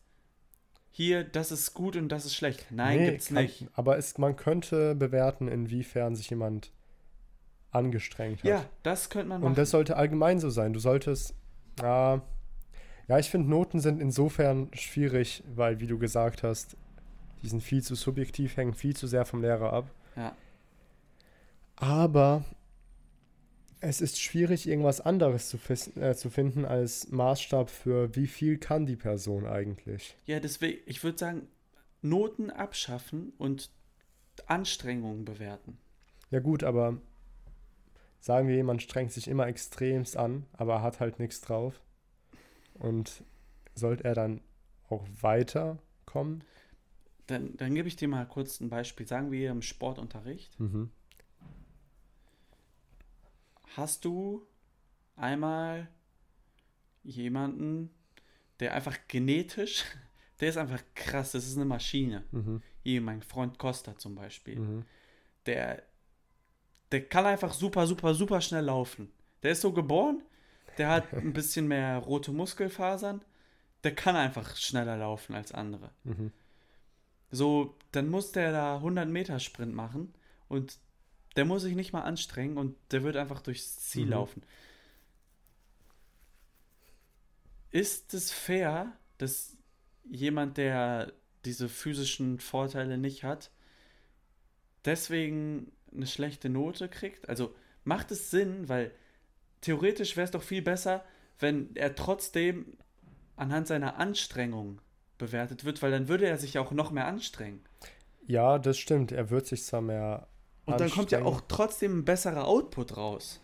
hier, 0.90 1.24
das 1.24 1.50
ist 1.50 1.72
gut 1.72 1.96
und 1.96 2.10
das 2.10 2.26
ist 2.26 2.34
schlecht. 2.34 2.66
Nein, 2.68 2.98
Nee, 2.98 3.10
gibt's 3.12 3.28
kann- 3.28 3.44
nicht. 3.44 3.68
Aber 3.72 3.96
es, 3.96 4.18
man 4.18 4.36
könnte 4.36 4.94
bewerten, 4.94 5.48
inwiefern 5.48 6.14
sich 6.14 6.28
jemand 6.28 6.72
angestrengt 7.72 8.38
hat. 8.44 8.48
Ja, 8.48 8.64
das 8.82 9.10
könnte 9.10 9.28
man 9.28 9.40
machen. 9.40 9.50
Und 9.50 9.58
das 9.58 9.70
sollte 9.70 9.96
allgemein 9.96 10.38
so 10.38 10.50
sein. 10.50 10.72
Du 10.72 10.78
solltest, 10.78 11.34
ja, 11.80 12.22
ja, 13.08 13.18
ich 13.18 13.30
finde, 13.30 13.50
Noten 13.50 13.80
sind 13.80 14.00
insofern 14.00 14.70
schwierig, 14.74 15.42
weil, 15.54 15.80
wie 15.80 15.86
du 15.86 15.98
gesagt 15.98 16.42
hast, 16.42 16.76
die 17.42 17.48
sind 17.48 17.62
viel 17.62 17.82
zu 17.82 17.94
subjektiv, 17.94 18.56
hängen 18.56 18.74
viel 18.74 18.94
zu 18.94 19.06
sehr 19.06 19.24
vom 19.24 19.42
Lehrer 19.42 19.72
ab. 19.72 19.90
ja. 20.16 20.36
Aber 21.76 22.44
es 23.80 24.00
ist 24.00 24.20
schwierig, 24.20 24.68
irgendwas 24.68 25.00
anderes 25.00 25.48
zu, 25.48 25.58
äh, 26.00 26.14
zu 26.14 26.30
finden 26.30 26.64
als 26.64 27.10
Maßstab 27.10 27.68
für, 27.68 28.14
wie 28.14 28.28
viel 28.28 28.58
kann 28.58 28.86
die 28.86 28.94
Person 28.94 29.44
eigentlich. 29.44 30.16
ja, 30.24 30.38
deswegen, 30.38 30.80
ich 30.86 31.02
würde 31.02 31.18
sagen, 31.18 31.48
Noten 32.00 32.50
abschaffen 32.50 33.32
und 33.38 33.70
Anstrengungen 34.46 35.24
bewerten. 35.24 35.78
Ja 36.30 36.38
gut, 36.38 36.62
aber 36.62 36.98
sagen 38.22 38.46
wir, 38.46 38.54
jemand 38.54 38.80
strengt 38.80 39.12
sich 39.12 39.26
immer 39.28 39.48
extremst 39.48 40.16
an, 40.16 40.46
aber 40.52 40.80
hat 40.80 41.00
halt 41.00 41.18
nichts 41.18 41.40
drauf. 41.40 41.80
Und 42.74 43.24
sollte 43.74 44.04
er 44.04 44.14
dann 44.14 44.40
auch 44.88 45.04
weiterkommen? 45.20 46.44
Dann, 47.26 47.56
dann 47.56 47.74
gebe 47.74 47.88
ich 47.88 47.96
dir 47.96 48.08
mal 48.08 48.26
kurz 48.26 48.60
ein 48.60 48.70
Beispiel. 48.70 49.06
Sagen 49.06 49.32
wir 49.32 49.50
im 49.50 49.60
Sportunterricht. 49.60 50.58
Mhm. 50.60 50.90
Hast 53.76 54.04
du 54.04 54.46
einmal 55.16 55.88
jemanden, 57.02 57.90
der 58.60 58.74
einfach 58.74 58.98
genetisch, 59.08 59.84
der 60.40 60.48
ist 60.48 60.58
einfach 60.58 60.82
krass, 60.94 61.32
das 61.32 61.46
ist 61.46 61.56
eine 61.56 61.64
Maschine. 61.64 62.24
Mhm. 62.30 62.62
Hier 62.84 63.00
mein 63.00 63.22
Freund 63.22 63.58
Costa 63.58 63.98
zum 63.98 64.14
Beispiel. 64.14 64.60
Mhm. 64.60 64.84
Der, 65.46 65.82
der 66.92 67.04
kann 67.08 67.26
einfach 67.26 67.52
super, 67.54 67.86
super, 67.86 68.14
super 68.14 68.40
schnell 68.40 68.64
laufen. 68.64 69.10
Der 69.42 69.52
ist 69.52 69.62
so 69.62 69.72
geboren, 69.72 70.22
der 70.78 70.88
hat 70.88 71.12
ein 71.14 71.32
bisschen 71.32 71.66
mehr 71.68 71.98
rote 71.98 72.32
Muskelfasern, 72.32 73.24
der 73.84 73.94
kann 73.94 74.14
einfach 74.14 74.56
schneller 74.56 74.96
laufen 74.96 75.34
als 75.34 75.52
andere. 75.52 75.90
Mhm. 76.04 76.32
So, 77.30 77.74
dann 77.92 78.08
muss 78.10 78.32
der 78.32 78.52
da 78.52 78.76
100 78.76 79.08
Meter 79.08 79.40
Sprint 79.40 79.74
machen 79.74 80.14
und 80.48 80.78
der 81.36 81.46
muss 81.46 81.62
sich 81.62 81.74
nicht 81.74 81.92
mal 81.94 82.02
anstrengen 82.02 82.58
und 82.58 82.76
der 82.90 83.02
wird 83.02 83.16
einfach 83.16 83.40
durchs 83.40 83.78
Ziel 83.80 84.04
Mhm. 84.04 84.10
laufen. 84.10 84.42
Ist 87.70 88.12
es 88.12 88.30
fair, 88.30 88.92
dass 89.16 89.56
jemand, 90.04 90.58
der 90.58 91.12
diese 91.46 91.68
physischen 91.70 92.38
Vorteile 92.38 92.98
nicht 92.98 93.24
hat, 93.24 93.50
deswegen 94.84 95.72
eine 95.94 96.06
schlechte 96.06 96.48
Note 96.48 96.88
kriegt? 96.88 97.28
Also 97.28 97.54
macht 97.84 98.10
es 98.10 98.30
Sinn, 98.30 98.68
weil 98.68 98.92
theoretisch 99.60 100.16
wäre 100.16 100.24
es 100.24 100.30
doch 100.30 100.42
viel 100.42 100.62
besser, 100.62 101.04
wenn 101.38 101.74
er 101.74 101.94
trotzdem 101.94 102.76
anhand 103.36 103.66
seiner 103.66 103.96
Anstrengung 103.96 104.80
bewertet 105.18 105.64
wird, 105.64 105.82
weil 105.82 105.90
dann 105.90 106.08
würde 106.08 106.26
er 106.26 106.38
sich 106.38 106.54
ja 106.54 106.60
auch 106.60 106.72
noch 106.72 106.90
mehr 106.90 107.06
anstrengen. 107.06 107.62
Ja, 108.26 108.58
das 108.58 108.78
stimmt. 108.78 109.12
Er 109.12 109.30
wird 109.30 109.46
sich 109.46 109.64
zwar 109.64 109.80
mehr. 109.80 110.28
Und 110.64 110.80
dann 110.80 110.90
kommt 110.90 111.10
ja 111.10 111.22
auch 111.24 111.40
trotzdem 111.48 111.98
ein 111.98 112.04
besserer 112.04 112.46
Output 112.46 112.96
raus. 112.96 113.40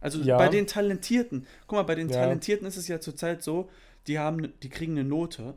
Also 0.00 0.20
Ja. 0.20 0.36
bei 0.36 0.48
den 0.48 0.66
Talentierten, 0.66 1.46
guck 1.66 1.76
mal, 1.76 1.82
bei 1.84 1.94
den 1.94 2.08
Ja. 2.08 2.16
Talentierten 2.16 2.66
ist 2.66 2.76
es 2.76 2.88
ja 2.88 3.00
zurzeit 3.00 3.42
so, 3.42 3.70
die 4.06 4.18
haben, 4.18 4.52
die 4.62 4.68
kriegen 4.68 4.92
eine 4.92 5.04
Note 5.04 5.56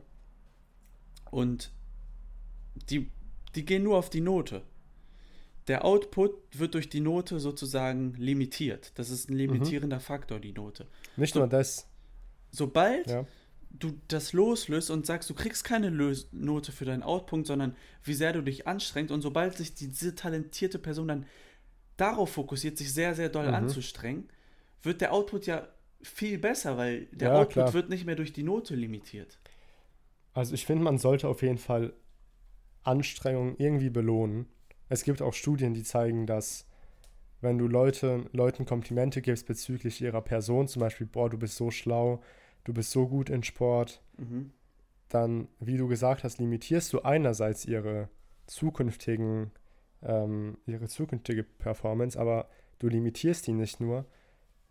und 1.30 1.72
die, 2.90 3.10
die 3.54 3.64
gehen 3.64 3.82
nur 3.82 3.96
auf 3.98 4.10
die 4.10 4.20
Note. 4.20 4.62
Der 5.68 5.84
Output 5.84 6.32
wird 6.52 6.74
durch 6.74 6.88
die 6.88 7.00
Note 7.00 7.40
sozusagen 7.40 8.14
limitiert. 8.14 8.92
Das 8.94 9.10
ist 9.10 9.28
ein 9.28 9.36
limitierender 9.36 9.98
Faktor, 10.00 10.38
die 10.38 10.52
Note. 10.52 10.86
Nicht 11.16 11.34
so- 11.34 11.40
nur 11.40 11.48
das. 11.48 11.88
Sobald 12.52 13.10
Ja. 13.10 13.26
du 13.70 13.92
das 14.08 14.32
loslöst 14.32 14.90
und 14.90 15.06
sagst, 15.06 15.28
du 15.28 15.34
kriegst 15.34 15.64
keine 15.64 15.90
Lös 15.90 16.28
Note 16.32 16.70
für 16.72 16.84
deinen 16.84 17.02
Outpunkt, 17.02 17.46
sondern 17.48 17.74
wie 18.04 18.14
sehr 18.14 18.32
du 18.32 18.42
dich 18.42 18.66
anstrengst 18.68 19.10
und 19.12 19.22
sobald 19.22 19.56
sich 19.56 19.74
diese 19.74 20.14
talentierte 20.14 20.78
Person 20.78 21.08
dann 21.08 21.26
darauf 21.96 22.30
fokussiert, 22.30 22.78
sich 22.78 22.92
sehr, 22.94 23.14
sehr 23.14 23.28
doll 23.28 23.48
Mhm. 23.48 23.54
anzustrengen, 23.54 24.28
wird 24.82 25.00
der 25.00 25.12
Output 25.12 25.46
ja 25.46 25.66
viel 26.02 26.38
besser, 26.38 26.76
weil 26.76 27.06
der 27.06 27.30
Ja, 27.30 27.34
Output 27.40 27.52
klar. 27.54 27.72
wird 27.74 27.88
nicht 27.88 28.06
mehr 28.06 28.14
durch 28.16 28.32
die 28.32 28.44
Note 28.44 28.76
limitiert. 28.76 29.38
Also 30.32 30.54
ich 30.54 30.64
finde, 30.64 30.84
man 30.84 30.98
sollte 30.98 31.26
auf 31.26 31.42
jeden 31.42 31.58
Fall 31.58 31.92
Anstrengungen 32.84 33.56
irgendwie 33.58 33.90
belohnen. 33.90 34.46
Es 34.88 35.02
gibt 35.04 35.22
auch 35.22 35.34
Studien, 35.34 35.74
die 35.74 35.82
zeigen, 35.82 36.26
dass 36.26 36.66
wenn 37.40 37.58
du 37.58 37.66
Leute, 37.68 38.28
Leuten 38.32 38.64
Komplimente 38.64 39.20
gibst 39.20 39.46
bezüglich 39.46 40.00
ihrer 40.00 40.22
Person, 40.22 40.68
zum 40.68 40.80
Beispiel, 40.80 41.06
boah, 41.06 41.28
du 41.28 41.38
bist 41.38 41.56
so 41.56 41.70
schlau, 41.70 42.22
du 42.64 42.72
bist 42.72 42.90
so 42.90 43.06
gut 43.08 43.30
in 43.30 43.42
Sport, 43.42 44.02
Mhm. 44.16 44.52
dann, 45.08 45.48
wie 45.60 45.76
du 45.76 45.86
gesagt 45.86 46.24
hast, 46.24 46.38
limitierst 46.38 46.92
du 46.92 47.02
einerseits 47.02 47.64
ihre 47.64 48.08
zukünftigen, 48.46 49.50
ähm, 50.02 50.58
ihre 50.66 50.88
zukünftige 50.88 51.42
Performance, 51.44 52.18
aber 52.18 52.48
du 52.78 52.88
limitierst 52.88 53.46
die 53.46 53.52
nicht 53.52 53.80
nur, 53.80 54.06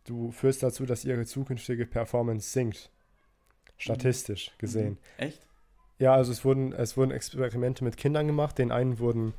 du 0.06 0.32
führst 0.32 0.64
dazu, 0.64 0.86
dass 0.86 1.06
ihre 1.06 1.26
zukünftige 1.26 1.86
Performance 1.86 2.50
sinkt. 2.50 2.92
Statistisch 3.78 4.54
gesehen. 4.58 4.94
Mhm. 4.94 5.26
Echt? 5.26 5.48
Ja, 6.00 6.14
also 6.14 6.32
es 6.32 6.44
wurden, 6.44 6.74
es 6.74 6.98
wurden 6.98 7.12
Experimente 7.12 7.84
mit 7.84 7.98
Kindern 7.98 8.28
gemacht. 8.28 8.58
Den 8.58 8.72
einen 8.72 9.00
wurden 9.00 9.34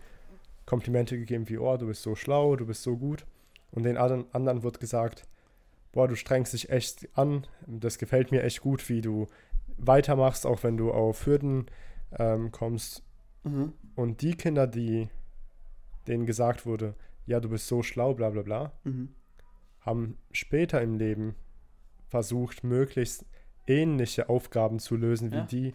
Komplimente 0.67 1.17
gegeben 1.17 1.49
wie, 1.49 1.59
oh, 1.59 1.77
du 1.77 1.87
bist 1.87 2.03
so 2.03 2.15
schlau, 2.15 2.57
du 2.57 2.67
bist 2.67 2.83
so 2.83 2.97
gut. 2.97 3.25
Und 3.71 3.85
den 3.85 3.97
anderen, 3.97 4.63
wird 4.63 4.81
gesagt, 4.81 5.27
boah, 5.93 6.09
du 6.09 6.17
strengst 6.17 6.53
dich 6.53 6.71
echt 6.71 7.09
an. 7.17 7.47
Das 7.67 7.99
gefällt 7.99 8.31
mir 8.33 8.43
echt 8.43 8.61
gut, 8.61 8.89
wie 8.89 9.01
du 9.01 9.27
weitermachst, 9.79 10.47
auch 10.47 10.63
wenn 10.63 10.77
du 10.77 10.91
auf 10.93 11.27
Hürden 11.27 11.67
ähm, 12.19 12.51
kommst. 12.53 13.03
Mhm. 13.45 13.73
Und 13.95 14.23
die 14.23 14.35
Kinder, 14.35 14.67
die 14.67 15.09
denen 16.07 16.27
gesagt 16.27 16.67
wurde, 16.67 16.95
ja, 17.27 17.41
du 17.41 17.49
bist 17.49 17.67
so 17.67 17.83
schlau, 17.83 18.15
bla 18.15 18.31
bla 18.31 18.43
bla, 18.43 18.73
Mhm. 18.85 19.11
haben 19.81 20.17
später 20.33 20.81
im 20.83 20.95
Leben 20.95 21.35
versucht, 22.09 22.63
möglichst 22.65 23.25
ähnliche 23.67 24.29
Aufgaben 24.29 24.79
zu 24.79 24.97
lösen 24.97 25.33
wie 25.33 25.37
Ja. 25.37 25.43
die, 25.45 25.75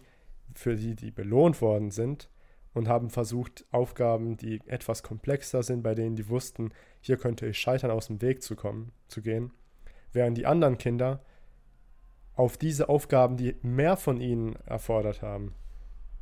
für 0.54 0.76
die 0.76 0.94
die 0.96 1.10
belohnt 1.10 1.60
worden 1.60 1.90
sind 1.90 2.28
und 2.74 2.88
haben 2.88 3.10
versucht, 3.10 3.64
Aufgaben, 3.70 4.36
die 4.36 4.60
etwas 4.66 5.02
komplexer 5.02 5.62
sind, 5.62 5.82
bei 5.82 5.94
denen 5.94 6.16
die 6.16 6.28
wussten, 6.28 6.72
hier 7.00 7.16
könnte 7.16 7.46
ich 7.46 7.58
scheitern, 7.58 7.90
aus 7.90 8.06
dem 8.06 8.22
Weg 8.22 8.42
zu 8.42 8.56
kommen, 8.56 8.92
zu 9.08 9.22
gehen, 9.22 9.52
während 10.12 10.38
die 10.38 10.46
anderen 10.46 10.78
Kinder 10.78 11.22
auf 12.34 12.56
diese 12.56 12.88
Aufgaben, 12.88 13.36
die 13.36 13.56
mehr 13.62 13.96
von 13.96 14.20
ihnen 14.20 14.56
erfordert 14.64 15.22
haben, 15.22 15.54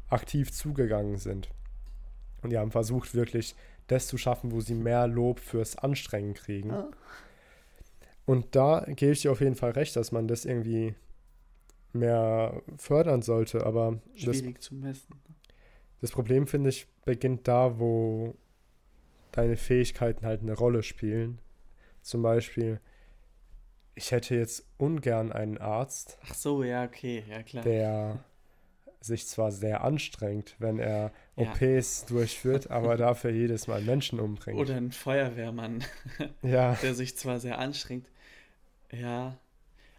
aktiv 0.08 0.52
zugegangen 0.52 1.18
sind. 1.18 1.50
Und 2.42 2.50
die 2.50 2.58
haben 2.58 2.72
versucht, 2.72 3.14
wirklich 3.14 3.54
das 3.86 4.06
zu 4.06 4.18
schaffen, 4.18 4.50
wo 4.52 4.60
sie 4.60 4.74
mehr 4.74 5.06
Lob 5.06 5.40
fürs 5.40 5.76
Anstrengen 5.76 6.34
kriegen. 6.34 6.70
Ah. 6.70 6.90
Und 8.26 8.54
da 8.54 8.84
gebe 8.86 9.12
ich 9.12 9.22
dir 9.22 9.32
auf 9.32 9.40
jeden 9.40 9.56
Fall 9.56 9.72
recht, 9.72 9.96
dass 9.96 10.12
man 10.12 10.28
das 10.28 10.44
irgendwie 10.44 10.94
mehr 11.92 12.62
fördern 12.76 13.22
sollte. 13.22 13.66
Aber 13.66 14.00
das, 14.14 14.38
Schwierig 14.38 14.62
zu 14.62 14.74
messen. 14.74 15.20
Das 16.00 16.10
Problem, 16.12 16.46
finde 16.46 16.70
ich, 16.70 16.86
beginnt 17.04 17.46
da, 17.48 17.78
wo 17.78 18.34
deine 19.32 19.56
Fähigkeiten 19.56 20.24
halt 20.26 20.42
eine 20.42 20.54
Rolle 20.54 20.82
spielen. 20.82 21.38
Zum 22.02 22.22
Beispiel, 22.22 22.80
ich 23.94 24.10
hätte 24.12 24.34
jetzt 24.34 24.64
ungern 24.78 25.32
einen 25.32 25.58
Arzt, 25.58 26.18
Ach 26.28 26.34
so, 26.34 26.62
ja, 26.64 26.84
okay, 26.84 27.24
ja 27.28 27.42
klar. 27.42 27.62
der 27.64 28.24
sich 29.02 29.26
zwar 29.26 29.50
sehr 29.50 29.82
anstrengt, 29.82 30.56
wenn 30.58 30.78
er 30.78 31.12
Ja. 31.36 31.52
OPs 31.52 32.04
durchführt, 32.06 32.70
aber 32.70 32.96
dafür 32.98 33.30
jedes 33.30 33.66
Mal 33.66 33.80
Menschen 33.82 34.20
umbringt. 34.20 34.58
Oder 34.58 34.76
ein 34.76 34.92
Feuerwehrmann, 34.92 35.84
ja, 36.42 36.74
der 36.82 36.94
sich 36.94 37.16
zwar 37.16 37.40
sehr 37.40 37.58
anstrengt. 37.58 38.06
Ja. 38.92 39.38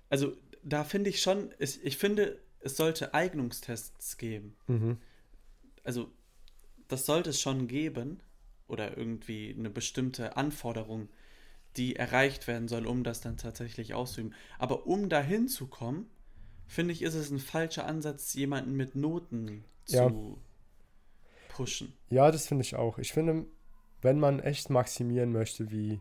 Also, 0.09 0.33
da 0.63 0.83
finde 0.83 1.09
ich 1.09 1.21
schon, 1.21 1.51
ich, 1.57 1.83
ich 1.83 1.97
finde, 1.97 2.37
es 2.59 2.77
sollte 2.77 3.13
Eignungstests 3.13 4.17
geben. 4.17 4.55
mhm. 4.67 4.97
Also, 5.83 6.11
das 6.87 7.05
sollte 7.05 7.29
es 7.31 7.41
schon 7.41 7.67
geben. 7.67 8.21
Oder 8.67 8.97
irgendwie 8.97 9.53
eine 9.57 9.69
bestimmte 9.69 10.37
Anforderung, 10.37 11.09
die 11.75 11.97
erreicht 11.97 12.47
werden 12.47 12.69
soll, 12.69 12.85
um 12.85 13.03
das 13.03 13.19
dann 13.19 13.35
tatsächlich 13.35 13.93
auszuüben. 13.93 14.33
Aber 14.59 14.87
um 14.87 15.09
dahin 15.09 15.49
zu 15.49 15.67
kommen, 15.67 16.09
finde 16.67 16.93
ich, 16.93 17.01
ist 17.01 17.15
es 17.15 17.31
ein 17.31 17.39
falscher 17.39 17.85
Ansatz, 17.85 18.33
jemanden 18.33 18.73
mit 18.77 18.95
Noten 18.95 19.65
Ja. 19.89 20.07
zu 20.07 20.41
pushen. 21.49 21.93
Ja, 22.09 22.31
das 22.31 22.47
finde 22.47 22.61
ich 22.63 22.75
auch. 22.75 22.97
Ich 22.97 23.11
finde, 23.11 23.45
wenn 24.01 24.19
man 24.19 24.39
echt 24.39 24.69
maximieren 24.69 25.33
möchte, 25.33 25.69
wie 25.69 25.99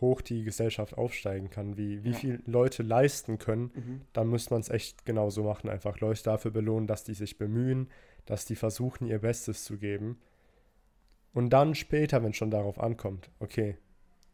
hoch 0.00 0.20
die 0.20 0.44
Gesellschaft 0.44 0.96
aufsteigen 0.98 1.50
kann, 1.50 1.76
wie, 1.76 2.04
wie 2.04 2.10
Ja. 2.10 2.16
viel 2.16 2.42
Leute 2.46 2.82
leisten 2.82 3.38
können, 3.38 3.70
Mhm. 3.74 4.00
dann 4.12 4.28
muss 4.28 4.50
man 4.50 4.60
es 4.60 4.68
echt 4.68 5.04
genauso 5.06 5.42
machen. 5.44 5.70
Einfach 5.70 5.98
Leute 6.00 6.22
dafür 6.22 6.50
belohnen, 6.50 6.86
dass 6.86 7.04
die 7.04 7.14
sich 7.14 7.38
bemühen, 7.38 7.88
dass 8.26 8.44
die 8.44 8.56
versuchen, 8.56 9.06
ihr 9.06 9.18
Bestes 9.18 9.64
zu 9.64 9.78
geben. 9.78 10.20
Und 11.32 11.50
dann 11.50 11.74
später, 11.74 12.22
wenn 12.22 12.30
es 12.30 12.36
schon 12.36 12.50
darauf 12.50 12.78
ankommt, 12.78 13.30
okay, 13.40 13.76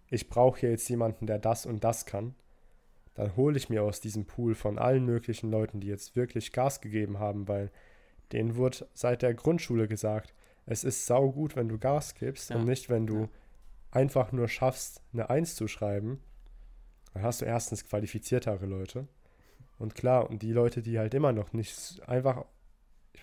ich 0.08 0.28
brauche 0.28 0.60
hier 0.60 0.70
jetzt 0.70 0.88
jemanden, 0.88 1.26
der 1.26 1.38
das 1.38 1.66
und 1.66 1.84
das 1.84 2.06
kann, 2.06 2.34
dann 3.14 3.36
hole 3.36 3.56
ich 3.56 3.68
mir 3.68 3.82
aus 3.82 4.00
diesem 4.00 4.26
Pool 4.26 4.54
von 4.54 4.78
allen 4.78 5.04
möglichen 5.04 5.50
Leuten, 5.50 5.80
die 5.80 5.88
jetzt 5.88 6.16
wirklich 6.16 6.52
Gas 6.52 6.80
gegeben 6.80 7.18
haben, 7.18 7.48
weil 7.48 7.70
denen 8.32 8.56
wurde 8.56 8.86
seit 8.94 9.22
der 9.22 9.34
Grundschule 9.34 9.88
gesagt, 9.88 10.34
es 10.66 10.84
ist 10.84 11.06
saugut, 11.06 11.56
wenn 11.56 11.68
du 11.68 11.78
Gas 11.78 12.14
gibst 12.14 12.50
Ja. 12.50 12.56
und 12.56 12.64
nicht, 12.66 12.88
wenn 12.90 13.06
du 13.06 13.22
Ja. 13.22 13.28
einfach 13.90 14.32
nur 14.32 14.48
schaffst, 14.48 15.02
eine 15.12 15.30
Eins 15.30 15.54
zu 15.56 15.66
schreiben. 15.66 16.20
Dann 17.14 17.22
hast 17.22 17.40
du 17.40 17.46
erstens 17.46 17.84
qualifiziertere 17.86 18.66
Leute. 18.66 19.08
Und 19.78 19.94
klar, 19.94 20.28
und 20.28 20.42
die 20.42 20.52
Leute, 20.52 20.82
die 20.82 20.98
halt 20.98 21.14
immer 21.14 21.32
noch 21.32 21.52
nicht 21.52 22.00
einfach, 22.06 22.44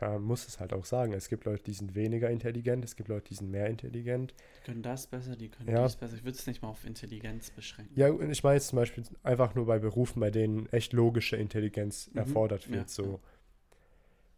man 0.01 0.21
muss 0.21 0.47
es 0.47 0.59
halt 0.59 0.73
auch 0.73 0.85
sagen, 0.85 1.13
es 1.13 1.29
gibt 1.29 1.45
Leute, 1.45 1.63
die 1.63 1.73
sind 1.73 1.95
weniger 1.95 2.29
intelligent, 2.29 2.83
es 2.83 2.95
gibt 2.95 3.09
Leute, 3.09 3.29
die 3.29 3.35
sind 3.35 3.49
mehr 3.49 3.67
intelligent. 3.67 4.33
Die 4.59 4.65
können 4.65 4.81
das 4.83 5.07
besser, 5.07 5.35
die 5.35 5.49
können 5.49 5.69
Ja. 5.69 5.83
dies 5.83 5.95
besser. 5.95 6.15
Ich 6.15 6.23
würde 6.23 6.37
es 6.37 6.45
nicht 6.47 6.61
mal 6.61 6.69
auf 6.69 6.85
Intelligenz 6.85 7.49
beschränken. 7.51 7.93
Ja, 7.97 8.09
und 8.09 8.29
ich 8.29 8.43
meine 8.43 8.55
jetzt 8.55 8.67
zum 8.67 8.77
Beispiel 8.77 9.03
einfach 9.23 9.55
nur 9.55 9.65
bei 9.65 9.79
Berufen, 9.79 10.19
bei 10.19 10.31
denen 10.31 10.67
echt 10.71 10.93
logische 10.93 11.37
Intelligenz 11.37 12.09
Mhm, 12.11 12.17
erfordert 12.19 12.65
ja, 12.67 12.73
wird. 12.73 12.89
So, 12.89 13.03
ja. 13.05 13.19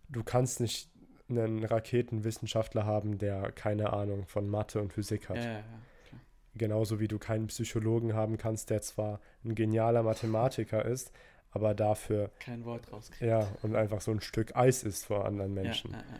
du 0.09 0.23
kannst 0.23 0.59
nicht 0.59 0.89
einen 1.29 1.63
Raketenwissenschaftler 1.65 2.85
haben, 2.85 3.17
der 3.17 3.51
keine 3.51 3.91
Ahnung 3.93 4.25
von 4.27 4.47
Mathe 4.49 4.79
und 4.81 4.93
Physik 4.93 5.27
hat. 5.29 5.37
Ja, 5.37 5.43
ja, 5.43 5.51
ja. 5.59 5.63
Genauso 6.55 6.99
wie 6.99 7.07
du 7.07 7.19
keinen 7.19 7.47
Psychologen 7.47 8.13
haben 8.13 8.37
kannst, 8.37 8.69
der 8.69 8.81
zwar 8.81 9.19
ein 9.43 9.53
genialer 9.53 10.03
Mathematiker 10.03 10.85
ist, 10.85 11.11
aber 11.51 11.73
dafür, 11.73 12.31
Kein 12.39 12.65
Wort 12.65 12.91
rauskriegen. 12.91 13.27
ja, 13.27 13.47
und 13.61 13.75
einfach 13.75 14.01
so 14.01 14.11
ein 14.11 14.21
Stück 14.21 14.55
Eis 14.55 14.83
ist 14.83 15.05
vor 15.05 15.25
anderen 15.25 15.53
Menschen. 15.53 15.91
ja, 15.91 15.97
ja. 15.97 16.19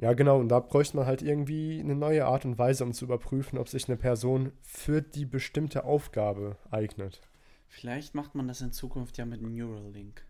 Ja, 0.00 0.12
genau, 0.12 0.38
und 0.38 0.48
da 0.48 0.60
bräuchte 0.60 0.96
man 0.96 1.06
halt 1.06 1.22
irgendwie 1.22 1.80
eine 1.80 1.96
neue 1.96 2.24
Art 2.24 2.44
und 2.44 2.56
Weise, 2.56 2.84
um 2.84 2.92
zu 2.92 3.04
überprüfen, 3.04 3.58
ob 3.58 3.68
sich 3.68 3.88
eine 3.88 3.96
Person 3.96 4.52
für 4.62 5.02
die 5.02 5.24
bestimmte 5.24 5.82
Aufgabe 5.82 6.56
eignet. 6.70 7.20
Vielleicht 7.66 8.14
macht 8.14 8.36
man 8.36 8.46
das 8.46 8.60
in 8.60 8.70
Zukunft 8.70 9.18
ja 9.18 9.26
mit 9.26 9.42
Neuralink. 9.42 10.24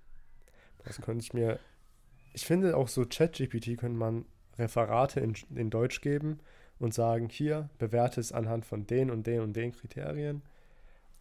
Das 0.84 1.02
könnte 1.02 1.22
ich 1.22 1.34
mir 1.34 1.58
ich 2.38 2.46
finde 2.46 2.76
auch 2.76 2.88
so 2.88 3.04
ChatGPT 3.04 3.76
könnte 3.78 3.98
man 3.98 4.24
Referate 4.58 5.20
in, 5.20 5.34
in 5.54 5.70
Deutsch 5.70 6.00
geben 6.00 6.38
und 6.78 6.94
sagen, 6.94 7.28
hier, 7.28 7.68
bewerte 7.78 8.20
es 8.20 8.32
anhand 8.32 8.64
von 8.64 8.86
den 8.86 9.10
und 9.10 9.26
den 9.26 9.40
und 9.40 9.54
den 9.54 9.72
Kriterien. 9.72 10.42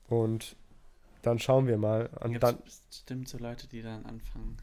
Und 0.08 0.56
dann 1.22 1.40
schauen 1.40 1.68
wir 1.68 1.78
mal. 1.78 2.08
Und 2.22 2.42
dann, 2.42 2.58
bestimmt 2.64 3.28
so 3.28 3.38
Leute, 3.38 3.68
die 3.68 3.82
dann 3.82 4.06
anfangen, 4.06 4.58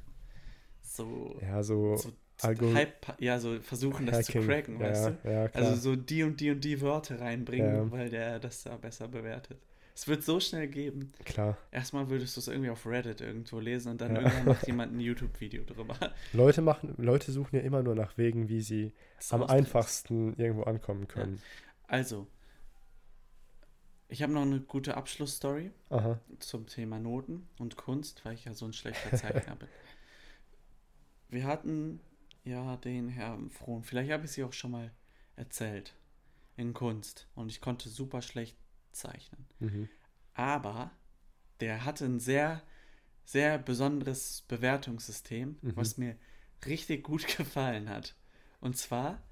so, 0.83 1.39
ja, 1.43 1.63
so, 1.63 1.97
so 1.97 2.13
Hype, 2.43 3.21
ja, 3.21 3.39
so 3.39 3.61
versuchen 3.61 4.07
das 4.07 4.27
zu 4.27 4.35
Hacking. 4.35 4.47
cracken, 4.49 4.81
ja, 4.81 4.87
weißt 4.89 5.07
du? 5.07 5.31
Ja, 5.31 5.49
klar. 5.49 5.65
Also 5.65 5.81
so 5.81 5.97
die 5.97 6.23
und 6.25 6.41
die 6.41 6.51
und 6.51 6.63
die 6.65 6.81
Wörter 6.81 7.21
reinbringen, 7.21 7.91
weil 7.91 8.11
der 8.11 8.39
das 8.39 8.65
da 8.65 8.77
besser 8.77 9.09
bewertet. 9.09 9.59
Es 9.97 10.09
wird 10.09 10.25
so 10.25 10.41
schnell 10.41 10.67
geben. 10.67 11.13
klar. 11.25 11.57
Erstmal 11.71 12.11
würdest 12.11 12.37
du 12.37 12.41
es 12.41 12.49
irgendwie 12.49 12.71
auf 12.71 12.85
Reddit 12.85 13.21
irgendwo 13.21 13.61
lesen 13.61 13.93
und 13.93 14.01
dann 14.01 14.17
irgendwann 14.17 14.45
macht 14.47 14.67
jemand 14.67 14.93
ein 14.93 14.99
YouTube-Video 14.99 15.63
drüber. 15.63 15.97
Leute 16.33 16.63
machen, 16.63 16.95
Leute 16.99 17.31
suchen 17.31 17.57
ja 17.57 17.63
immer 17.63 17.85
nur 17.85 17.95
nach 17.95 18.19
Wegen, 18.19 18.49
wie 18.49 18.61
sie 18.61 18.93
Das 19.17 19.33
am 19.33 19.45
einfachsten 19.45 20.35
irgendwo 20.35 20.65
ankommen 20.65 21.07
können. 21.07 21.41
Also, 21.87 22.27
ich 24.09 24.23
habe 24.23 24.33
noch 24.33 24.43
eine 24.43 24.61
gute 24.61 24.97
Abschlussstory 24.97 25.73
Aha. 25.91 26.21
zum 26.39 26.67
Thema 26.67 26.99
Noten 26.99 27.49
und 27.59 27.77
Kunst, 27.77 28.25
weil 28.25 28.35
ich 28.35 28.45
ja 28.45 28.55
so 28.55 28.67
ein 28.67 28.73
schlechter 28.73 29.17
Zeichner 29.17 29.57
bin. 29.57 29.69
Wir 31.29 31.45
hatten 31.45 32.01
ja 32.45 32.77
den 32.77 33.09
Herrn 33.09 33.51
Frohn, 33.51 33.83
vielleicht 33.83 34.13
habe 34.13 34.25
ich 34.27 34.33
sie 34.33 34.45
auch 34.45 34.53
schon 34.53 34.71
mal 34.73 34.91
erzählt, 35.37 35.95
in 36.57 36.75
Kunst 36.75 37.27
und 37.35 37.51
ich 37.51 37.61
konnte 37.61 37.89
super 37.89 38.23
schlecht 38.23 38.57
zeichnen. 38.93 39.47
Mhm. 39.59 39.89
Aber 40.35 40.91
der 41.61 41.85
hatte 41.85 42.05
ein 42.05 42.21
sehr, 42.21 42.63
sehr 43.25 43.59
besonderes 43.59 44.43
Bewertungssystem, 44.49 45.57
Mhm. 45.63 45.77
was 45.77 45.97
mir 45.97 46.17
richtig 46.67 47.03
gut 47.05 47.27
gefallen 47.37 47.89
hat. 47.89 48.15
Und 48.61 48.77
zwar 48.77 49.23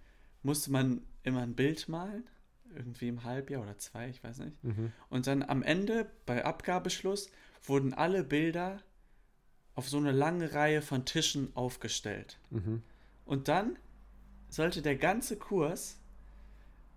musste 0.43 0.73
man 0.73 1.03
immer 1.23 1.43
ein 1.43 1.55
Bild 1.55 1.89
malen, 1.89 2.29
irgendwie 2.75 3.09
im 3.09 3.25
Halbjahr 3.25 3.63
oder 3.63 3.79
zwei, 3.79 4.09
ich 4.09 4.23
weiß 4.23 4.39
nicht. 4.39 4.63
Mhm. 4.65 4.93
Und 5.09 5.27
dann 5.27 5.43
am 5.43 5.63
Ende, 5.63 6.07
bei 6.27 6.45
Abgabeschluss, 6.45 7.31
wurden 7.65 7.95
alle 7.95 8.25
Bilder 8.25 8.81
auf 9.75 9.89
so 9.89 9.97
eine 9.99 10.13
lange 10.13 10.53
Reihe 10.55 10.83
von 10.83 11.05
Tischen 11.05 11.55
aufgestellt. 11.55 12.39
Mhm. 12.51 12.83
Und 13.25 13.49
dann 13.49 13.77
sollte 14.49 14.83
der 14.83 14.97
ganze 14.97 15.37
Kurs 15.37 15.99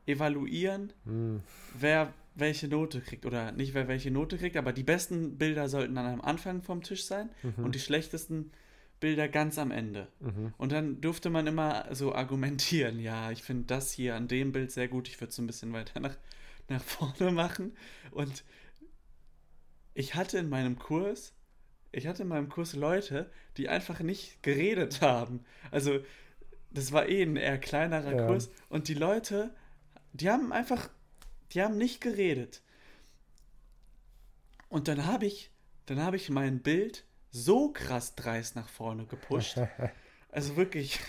evaluieren, 0.06 0.94
Mhm. 1.06 1.42
wer 1.78 2.14
welche 2.36 2.68
Note 2.68 3.00
kriegt. 3.02 3.26
Oder 3.26 3.52
nicht, 3.54 3.74
wer 3.74 3.88
welche 3.88 4.12
Note 4.12 4.38
kriegt, 4.38 4.58
aber 4.58 4.74
die 4.74 4.84
besten 4.84 5.38
Bilder 5.38 5.70
sollten 5.70 5.96
dann 5.96 6.06
am 6.06 6.22
Anfang 6.22 6.62
vom 6.64 6.84
Tisch 6.84 7.06
sein 7.06 7.30
Mhm. 7.44 7.64
und 7.64 7.76
die 7.76 7.80
schlechtesten 7.80 8.52
Bilder 9.00 9.28
ganz 9.28 9.58
am 9.58 9.72
Ende. 9.72 10.08
Mhm. 10.20 10.54
Und 10.58 10.72
dann 10.72 11.02
durfte 11.02 11.30
man 11.30 11.48
immer 11.48 11.94
so 11.94 12.14
argumentieren, 12.14 13.00
ja, 13.00 13.32
ich 13.32 13.44
finde 13.44 13.66
das 13.66 13.92
hier 13.92 14.16
an 14.16 14.28
dem 14.28 14.52
Bild 14.52 14.72
sehr 14.72 14.88
gut, 14.88 15.08
ich 15.08 15.20
würde 15.20 15.32
es 15.32 15.38
ein 15.38 15.48
bisschen 15.48 15.74
weiter 15.74 16.00
nach, 16.00 16.18
nach 16.70 16.84
vorne 16.84 17.32
machen. 17.32 17.76
Und 18.12 18.44
ich 19.94 20.16
hatte 20.16 20.38
in 20.38 20.50
meinem 20.50 20.78
Kurs, 20.78 21.34
ich 21.92 22.08
hatte 22.08 22.24
in 22.24 22.30
meinem 22.30 22.50
Kurs 22.50 22.76
Leute, 22.76 23.32
die 23.58 23.70
einfach 23.70 24.00
nicht 24.00 24.44
geredet 24.44 25.02
haben. 25.02 25.46
Also 25.72 26.00
das 26.72 26.92
war 26.92 27.08
eh 27.08 27.24
ein 27.24 27.38
eher 27.38 27.58
kleinerer 27.58 28.16
Ja. 28.16 28.28
Kurs. 28.28 28.50
Und 28.70 28.88
die 28.88 28.94
Leute, 28.94 29.56
die 30.14 30.30
haben 30.30 30.52
einfach, 30.52 30.90
die 31.52 31.62
haben 31.62 31.78
nicht 31.78 32.02
geredet. 32.02 32.62
Und 34.68 34.88
dann 34.88 35.06
habe 35.06 35.26
ich, 35.26 35.52
dann 35.86 36.02
habe 36.02 36.18
ich 36.18 36.30
mein 36.30 36.60
Bild 36.60 37.06
so 37.36 37.70
krass 37.70 38.16
dreist 38.16 38.56
nach 38.56 38.70
vorne 38.70 39.06
gepusht. 39.06 39.60
Also 40.32 40.58
wirklich, 40.58 41.00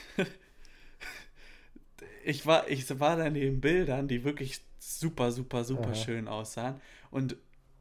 ich 2.24 2.46
war, 2.46 2.68
ich 2.68 3.00
war 3.00 3.16
dann 3.16 3.32
neben 3.32 3.60
Bildern, 3.60 4.06
die 4.06 4.22
wirklich 4.22 4.60
super, 4.78 5.32
super, 5.32 5.64
super 5.64 5.88
Aha. 5.88 5.94
schön 5.96 6.28
aussahen. 6.28 6.80
Und 7.10 7.36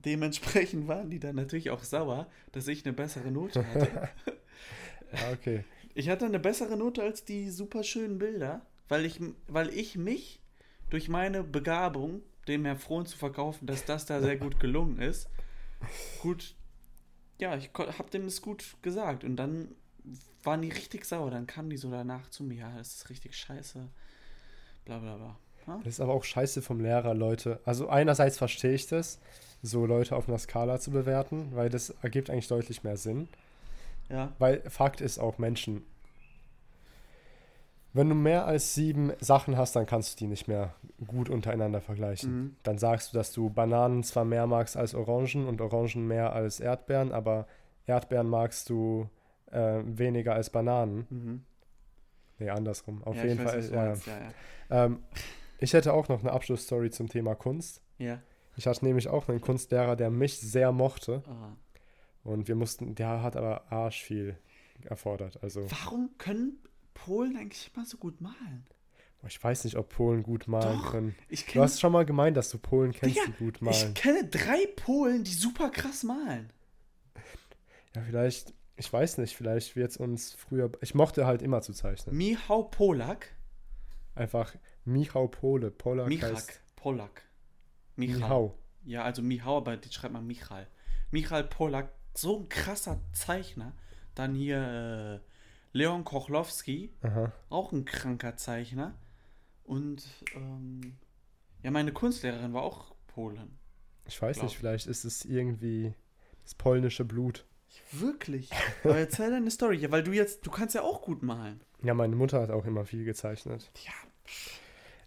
dementsprechend 0.05 0.87
waren 0.87 1.11
die 1.11 1.19
dann 1.19 1.35
natürlich 1.35 1.69
auch 1.69 1.83
sauer, 1.83 2.27
dass 2.51 2.67
ich 2.67 2.83
eine 2.83 2.93
bessere 2.93 3.29
Note 3.29 3.63
hatte. 3.63 4.09
Ja, 5.13 5.31
okay. 5.33 5.63
Ich 5.93 6.09
hatte 6.09 6.25
eine 6.25 6.39
bessere 6.39 6.77
Note 6.77 7.03
als 7.03 7.25
die 7.25 7.51
super 7.51 7.83
schönen 7.83 8.17
Bilder, 8.17 8.65
weil 8.87 9.05
ich, 9.05 9.19
weil 9.47 9.69
ich 9.69 9.97
mich 9.97 10.39
durch 10.89 11.09
meine 11.09 11.43
Begabung, 11.43 12.23
dem 12.47 12.65
Herr 12.65 12.77
Frohn 12.77 13.05
zu 13.05 13.19
verkaufen, 13.19 13.67
dass 13.67 13.85
das 13.85 14.07
da 14.07 14.19
sehr 14.19 14.37
gut 14.37 14.59
gelungen 14.59 14.97
ist, 14.97 15.29
gut, 16.23 16.55
ja, 17.39 17.55
ich 17.57 17.69
habe 17.77 18.09
dem 18.11 18.25
das 18.25 18.41
gut 18.41 18.63
gesagt. 18.81 19.23
Und 19.23 19.35
dann 19.35 19.69
waren 20.43 20.61
die 20.61 20.69
richtig 20.69 21.05
sauer. 21.05 21.31
Dann 21.31 21.47
kamen 21.47 21.69
die 21.69 21.77
so 21.77 21.89
danach 21.89 22.29
zu 22.29 22.43
mir, 22.43 22.59
ja, 22.59 22.77
das 22.77 22.95
ist 22.95 23.09
richtig 23.09 23.35
scheiße. 23.35 23.87
Bla 24.85 24.99
bla 24.99 25.17
bla. 25.17 25.37
Ja? 25.67 25.79
Das 25.83 25.95
ist 25.95 25.99
aber 25.99 26.13
auch 26.13 26.23
scheiße 26.23 26.61
vom 26.61 26.79
Lehrer, 26.79 27.13
Leute. 27.13 27.59
Also 27.65 27.89
einerseits 27.89 28.37
verstehe 28.37 28.73
ich 28.73 28.87
das, 28.87 29.19
so 29.61 29.85
Leute 29.85 30.15
auf 30.15 30.27
einer 30.27 30.37
Skala 30.37 30.79
zu 30.79 30.91
bewerten, 30.91 31.49
weil 31.53 31.69
das 31.69 31.89
ergibt 32.01 32.29
eigentlich 32.29 32.47
deutlich 32.47 32.83
mehr 32.83 32.97
Sinn. 32.97 33.27
ja. 34.09 34.31
Weil 34.37 34.61
Fakt 34.69 35.01
ist 35.01 35.17
auch 35.17 35.37
Menschen. 35.37 35.83
Wenn 37.95 38.09
du 38.09 38.15
mehr 38.15 38.45
als 38.45 38.75
sieben 38.75 39.13
Sachen 39.21 39.55
hast, 39.55 39.73
dann 39.77 39.85
kannst 39.85 40.13
du 40.13 40.25
die 40.25 40.27
nicht 40.27 40.49
mehr 40.49 40.75
gut 41.07 41.29
untereinander 41.29 41.79
vergleichen. 41.79 42.31
Mhm. 42.31 42.55
Dann 42.63 42.77
sagst 42.77 43.13
du, 43.13 43.17
dass 43.17 43.31
du 43.31 43.49
Bananen 43.49 44.03
zwar 44.03 44.25
mehr 44.25 44.47
magst 44.47 44.75
als 44.75 44.93
Orangen 44.93 45.47
und 45.47 45.61
Orangen 45.61 46.05
mehr 46.05 46.33
als 46.33 46.59
Erdbeeren, 46.59 47.13
aber 47.13 47.47
Erdbeeren 47.85 48.27
magst 48.27 48.69
du 48.69 49.09
äh, 49.49 49.79
weniger 49.85 50.33
als 50.33 50.49
Bananen. 50.49 51.07
Mhm. 51.09 51.43
Nee, 52.39 52.49
andersrum. 52.49 53.01
Auf 53.05 53.15
ja, 53.15 53.23
jeden 53.23 53.39
ich 53.39 53.45
weiß, 53.45 53.69
Fall. 53.69 53.69
du 53.69 53.75
ja. 53.75 53.85
meinst. 53.85 54.07
Ja. 54.07 54.85
Ähm, 54.85 55.03
ich 55.59 55.71
hätte 55.71 55.93
auch 55.93 56.09
noch 56.09 56.19
eine 56.19 56.33
Abschlussstory 56.33 56.89
zum 56.89 57.07
Thema 57.07 57.33
Kunst. 57.35 57.81
ja. 57.97 58.19
Ich 58.57 58.67
hatte 58.67 58.85
nämlich 58.85 59.09
auch 59.09 59.27
einen 59.27 59.41
Kunstlehrer, 59.41 59.97
der 59.97 60.09
mich 60.09 60.39
sehr 60.39 60.71
mochte. 60.71 61.23
Ah. 61.27 61.51
Und 62.23 62.47
wir 62.47 62.55
mussten, 62.55 62.95
der 62.95 63.21
hat 63.21 63.35
aber 63.35 63.69
arsch 63.69 64.01
viel 64.01 64.37
erfordert. 64.85 65.43
Also, 65.43 65.69
Warum 65.69 66.11
können 66.17 66.57
Polen 66.95 67.37
eigentlich 67.37 67.71
immer 67.75 67.85
so 67.85 67.97
gut 67.97 68.19
malen? 68.21 68.65
ich 69.27 69.43
weiß 69.43 69.63
nicht, 69.63 69.75
ob 69.75 69.89
Polen 69.89 70.21
gut 70.21 70.47
malen 70.47 70.79
Doch, 70.79 70.91
können. 70.91 71.15
Ich 71.29 71.45
Du 71.47 71.61
hast 71.61 71.79
schon 71.79 71.91
mal 71.91 72.05
gemeint, 72.05 72.37
dass 72.37 72.49
du 72.51 72.59
Polen 72.59 72.91
kennst, 72.91 73.15
Digga, 73.15 73.25
die 73.27 73.43
gut 73.43 73.55
ich 73.55 73.61
malen. 73.61 73.93
kenne 73.95 74.23
drei 74.27 74.67
Polen, 74.75 75.23
die 75.23 75.33
super 75.33 75.69
krass 75.71 76.03
malen. 76.03 76.51
Ja, 77.95 78.01
vielleicht, 78.03 78.53
ich 78.75 78.91
weiß 78.91 79.17
nicht, 79.19 79.35
vielleicht 79.35 79.75
wird 79.75 79.91
es 79.91 79.97
uns 79.97 80.33
früher. 80.33 80.71
Ich 80.81 80.93
mochte 80.93 81.25
halt 81.25 81.41
immer 81.41 81.61
zu 81.61 81.73
zeichnen. 81.73 82.15
Michał 82.15 82.69
Polak. 82.69 83.29
Einfach 84.13 84.53
Michał 84.83 85.27
Pole. 85.29 85.71
Polak 85.71 86.07
Michak. 86.07 86.31
heißt 86.33 86.61
Polak. 86.75 87.23
Michał. 87.95 88.19
Michał. 88.19 88.57
Ja, 88.85 89.03
also 89.03 89.21
Michał, 89.23 89.57
aber 89.57 89.77
die 89.77 89.91
schreibt 89.91 90.13
man 90.13 90.27
Michal. 90.27 90.67
Michal 91.09 91.43
Polak, 91.45 91.89
so 92.13 92.37
ein 92.39 92.49
krasser 92.49 93.01
Zeichner. 93.13 93.73
Dann 94.13 94.35
hier 94.35 95.21
äh, 95.23 95.34
Leon 95.75 96.05
Kochlowski, 96.05 96.89
Aha. 97.01 97.33
auch 97.49 97.73
ein 97.73 97.83
kranker 97.83 98.37
Zeichner. 98.37 98.95
Und 99.65 100.03
ähm, 100.33 100.95
ja, 101.63 101.71
meine 101.71 101.91
Kunstlehrerin 101.91 102.53
war 102.53 102.63
auch 102.63 102.95
Polen. 103.07 103.57
Ich 104.05 104.21
weiß 104.21 104.41
nicht, 104.41 104.53
ich. 104.53 104.57
vielleicht 104.57 104.87
ist 104.87 105.03
es 105.03 105.25
irgendwie 105.25 105.93
das 106.43 106.55
polnische 106.55 107.03
Blut. 107.03 107.45
Wirklich? 107.91 108.51
Aber 108.85 108.97
erzähl 108.97 109.31
deine 109.31 109.51
Story, 109.51 109.75
ja, 109.77 109.91
weil 109.91 110.03
du 110.03 110.13
jetzt, 110.13 110.45
du 110.47 110.51
kannst 110.51 110.75
ja 110.75 110.81
auch 110.81 111.01
gut 111.01 111.23
malen. 111.23 111.59
Ja, 111.83 111.93
meine 111.93 112.15
Mutter 112.15 112.39
hat 112.41 112.51
auch 112.51 112.63
immer 112.65 112.85
viel 112.85 113.03
gezeichnet. 113.03 113.69
Ja, 113.83 113.91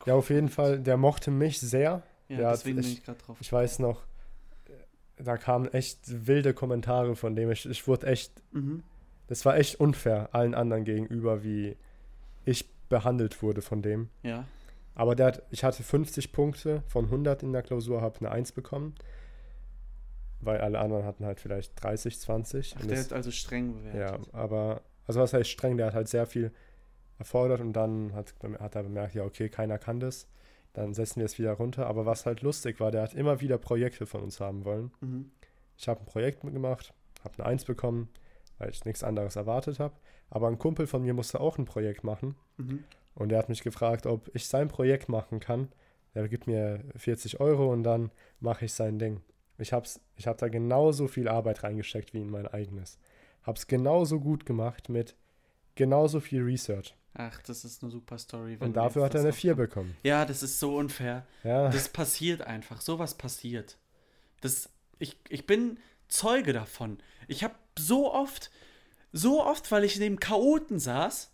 Ja, 0.05 0.15
auf 0.17 0.29
jeden 0.29 0.49
Fall, 0.51 0.81
der 0.81 0.97
mochte 0.99 1.31
mich 1.31 1.61
sehr. 1.61 2.03
ja 2.29 2.41
Ja, 2.41 2.51
deswegen 2.51 2.77
bin 2.77 2.85
ich- 2.85 2.99
ich 2.99 3.05
gerade 3.05 3.19
drauf. 3.21 3.39
Ich 3.41 3.51
weiß 3.53 3.79
noch, 3.79 4.03
da 5.17 5.39
kamen 5.39 5.67
echt 5.73 6.27
wilde 6.27 6.53
Kommentare 6.53 7.17
von 7.17 7.35
dem. 7.35 7.51
Ich, 7.51 7.65
ich 7.65 7.87
wurde 7.89 8.07
echt, 8.07 8.33
Mhm. 8.53 8.83
Das 9.29 9.45
war 9.45 9.57
echt 9.57 9.79
unfair 9.81 10.31
allen 10.33 10.55
anderen 10.55 10.85
gegenüber, 10.85 11.43
wie 11.45 11.77
ich 12.45 12.69
behandelt 12.89 13.43
wurde 13.43 13.63
von 13.63 13.83
dem. 13.83 14.09
Ja. 14.23 14.45
Aber 14.95 15.15
der 15.15 15.27
hat, 15.27 15.43
ich 15.51 15.63
hatte 15.63 15.83
50 15.83 16.33
Punkte 16.33 16.83
von 16.89 17.05
100 17.05 17.43
in 17.45 17.53
der 17.53 17.63
Klausur, 17.63 18.01
habe 18.03 18.19
eine 18.19 18.31
1 18.31 18.53
bekommen. 18.53 18.95
Weil 20.41 20.61
alle 20.61 20.79
anderen 20.79 21.05
hatten 21.05 21.25
halt 21.25 21.41
vielleicht 21.41 21.83
30, 21.83 22.19
20. 22.21 22.75
Ach, 22.77 22.81
der 22.81 22.91
das- 22.97 23.07
hat 23.07 23.13
also 23.13 23.31
streng 23.31 23.75
ja, 23.87 23.93
bewertet. 24.13 24.35
aber, 24.35 24.83
also 25.07 25.21
was 25.21 25.33
heißt 25.33 25.51
streng, 25.51 25.77
der 25.77 25.87
hat 25.87 25.95
halt 25.95 26.09
sehr 26.09 26.27
viel 26.27 26.53
erfordert 27.19 27.61
und 27.61 27.73
dann 27.73 28.13
hat, 28.15 28.35
hat 28.61 28.75
er 28.77 28.83
bemerkt, 28.85 29.15
ja, 29.15 29.25
okay, 29.25 29.49
keiner 29.49 29.79
kann 29.79 29.99
das. 30.01 30.29
Dann 30.75 30.95
setzen 30.95 31.19
wir 31.21 31.27
es 31.27 31.39
wieder 31.39 31.53
runter. 31.53 31.87
Aber 31.87 32.07
was 32.07 32.25
halt 32.25 32.43
lustig 32.43 32.79
war, 32.79 32.93
der 32.93 33.03
hat 33.03 33.15
immer 33.15 33.41
wieder 33.41 33.59
Projekte 33.59 34.07
von 34.07 34.23
uns 34.23 34.39
haben 34.39 34.65
wollen. 34.65 34.93
Mhm. 35.01 35.31
Ich 35.77 35.89
habe 35.89 36.01
ein 36.01 36.07
Projekt 36.07 36.41
gemacht, 36.43 36.95
habe 37.25 37.35
eine 37.39 37.47
Eins 37.47 37.65
bekommen, 37.65 38.09
weil 38.59 38.71
ich 38.71 38.85
nichts 38.85 39.03
anderes 39.05 39.37
erwartet 39.37 39.79
habe. 39.79 39.95
Aber 40.31 40.49
ein 40.49 40.59
Kumpel 40.59 40.87
von 40.87 41.03
mir 41.03 41.15
musste 41.15 41.41
auch 41.41 41.59
ein 41.59 41.65
Projekt 41.65 42.05
machen 42.05 42.35
Mhm. 42.59 42.85
und 43.15 43.31
der 43.31 43.39
hat 43.39 43.49
mich 43.49 43.63
gefragt, 43.63 44.07
ob 44.07 44.31
ich 44.35 44.47
sein 44.47 44.69
Projekt 44.69 45.09
machen 45.09 45.41
kann. 45.41 45.69
Der 46.15 46.29
gibt 46.29 46.47
mir 46.47 46.83
40 46.97 47.41
Euro 47.41 47.73
und 47.73 47.83
dann 47.85 48.11
mache 48.41 48.65
ich 48.65 48.73
sein 48.73 48.99
Ding. 48.99 49.21
Ich 49.59 49.73
habe 49.73 49.87
ich 50.17 50.27
hab 50.27 50.39
da 50.39 50.49
genauso 50.49 51.09
viel 51.09 51.29
Arbeit 51.29 51.63
reingesteckt 51.63 52.13
wie 52.15 52.21
in 52.21 52.31
mein 52.31 52.47
eigenes. 52.47 52.99
Habe 53.43 53.57
es 53.59 53.67
genauso 53.67 54.21
gut 54.21 54.45
gemacht 54.47 54.89
mit 54.89 55.15
genauso 55.75 56.21
viel 56.21 56.43
Research. 56.43 56.95
Ach, 57.15 57.41
das 57.43 57.65
ist 57.65 57.83
eine 57.83 57.91
super 57.91 58.19
Story. 58.19 58.57
Und 58.61 58.75
dafür 58.77 59.05
hat 59.05 59.15
er 59.15 59.21
eine 59.21 59.31
noch- 59.31 59.35
4 59.37 59.55
bekommen. 59.55 59.97
Ja, 60.03 60.25
das 60.25 60.43
ist 60.43 60.61
so 60.61 60.77
unfair. 60.77 61.27
Ja. 61.43 61.69
Das 61.71 61.89
passiert 61.89 62.43
einfach. 62.43 62.81
Sowas 62.81 63.15
passiert. 63.17 63.77
Das, 64.41 64.69
ich, 64.99 65.17
ich 65.29 65.47
bin 65.47 65.79
Zeuge 66.09 66.53
davon. 66.53 66.99
Ich 67.27 67.45
habe 67.45 67.55
so 67.79 68.13
oft, 68.13 68.51
so 69.13 69.45
oft, 69.45 69.71
weil 69.71 69.85
ich 69.85 69.99
neben 69.99 70.19
Chaoten 70.21 70.79
saß, 70.79 71.31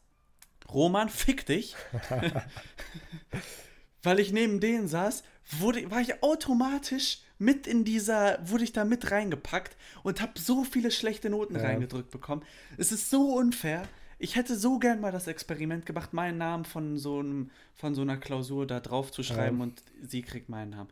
Roman, 0.73 1.09
fick 1.09 1.47
dich, 1.47 1.77
weil 4.03 4.21
ich 4.21 4.33
neben 4.33 4.61
denen 4.61 4.89
saß, 4.89 5.23
wurde, 5.59 5.91
war 5.91 6.01
ich 6.01 6.23
automatisch 6.23 7.21
mit 7.39 7.67
in 7.67 7.85
dieser, 7.85 8.39
wurde 8.49 8.65
ich 8.65 8.73
da 8.73 8.85
mit 8.85 9.11
reingepackt 9.11 9.77
und 10.03 10.21
habe 10.21 10.39
so 10.39 10.65
viele 10.65 10.91
schlechte 10.91 11.31
Noten 11.31 11.57
Ja. 11.57 11.63
reingedrückt 11.63 12.11
bekommen. 12.11 12.43
Es 12.77 12.93
ist 12.93 13.11
so 13.11 13.35
unfair. 13.35 13.87
Ich 14.19 14.37
hätte 14.37 14.57
so 14.57 14.79
gern 14.79 15.01
mal 15.01 15.11
das 15.13 15.27
Experiment 15.27 15.85
gemacht, 15.87 16.13
meinen 16.13 16.39
Namen 16.39 16.65
von 16.65 16.97
so, 16.97 17.19
einem, 17.19 17.51
von 17.75 17.95
so 17.95 18.03
einer 18.03 18.17
Klausur 18.17 18.67
da 18.67 18.81
drauf 18.81 19.11
zu 19.11 19.23
schreiben 19.23 19.59
Ja. 19.59 19.63
und 19.65 19.83
sie 20.03 20.23
kriegt 20.23 20.49
meinen 20.49 20.71
Namen. 20.71 20.89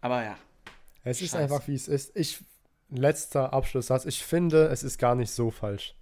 Aber 0.00 0.22
ja, 0.24 0.36
Es 1.04 1.20
ist 1.20 1.30
Scheiße. 1.32 1.42
einfach, 1.42 1.66
wie 1.68 1.74
es 1.74 1.88
ist. 1.88 2.16
Ich, 2.16 2.38
letzter 2.96 3.52
Abschlusssatz. 3.52 4.04
Ich 4.04 4.22
finde, 4.24 4.66
es 4.68 4.82
ist 4.82 4.98
gar 4.98 5.14
nicht 5.14 5.30
so 5.30 5.50
falsch, 5.50 5.94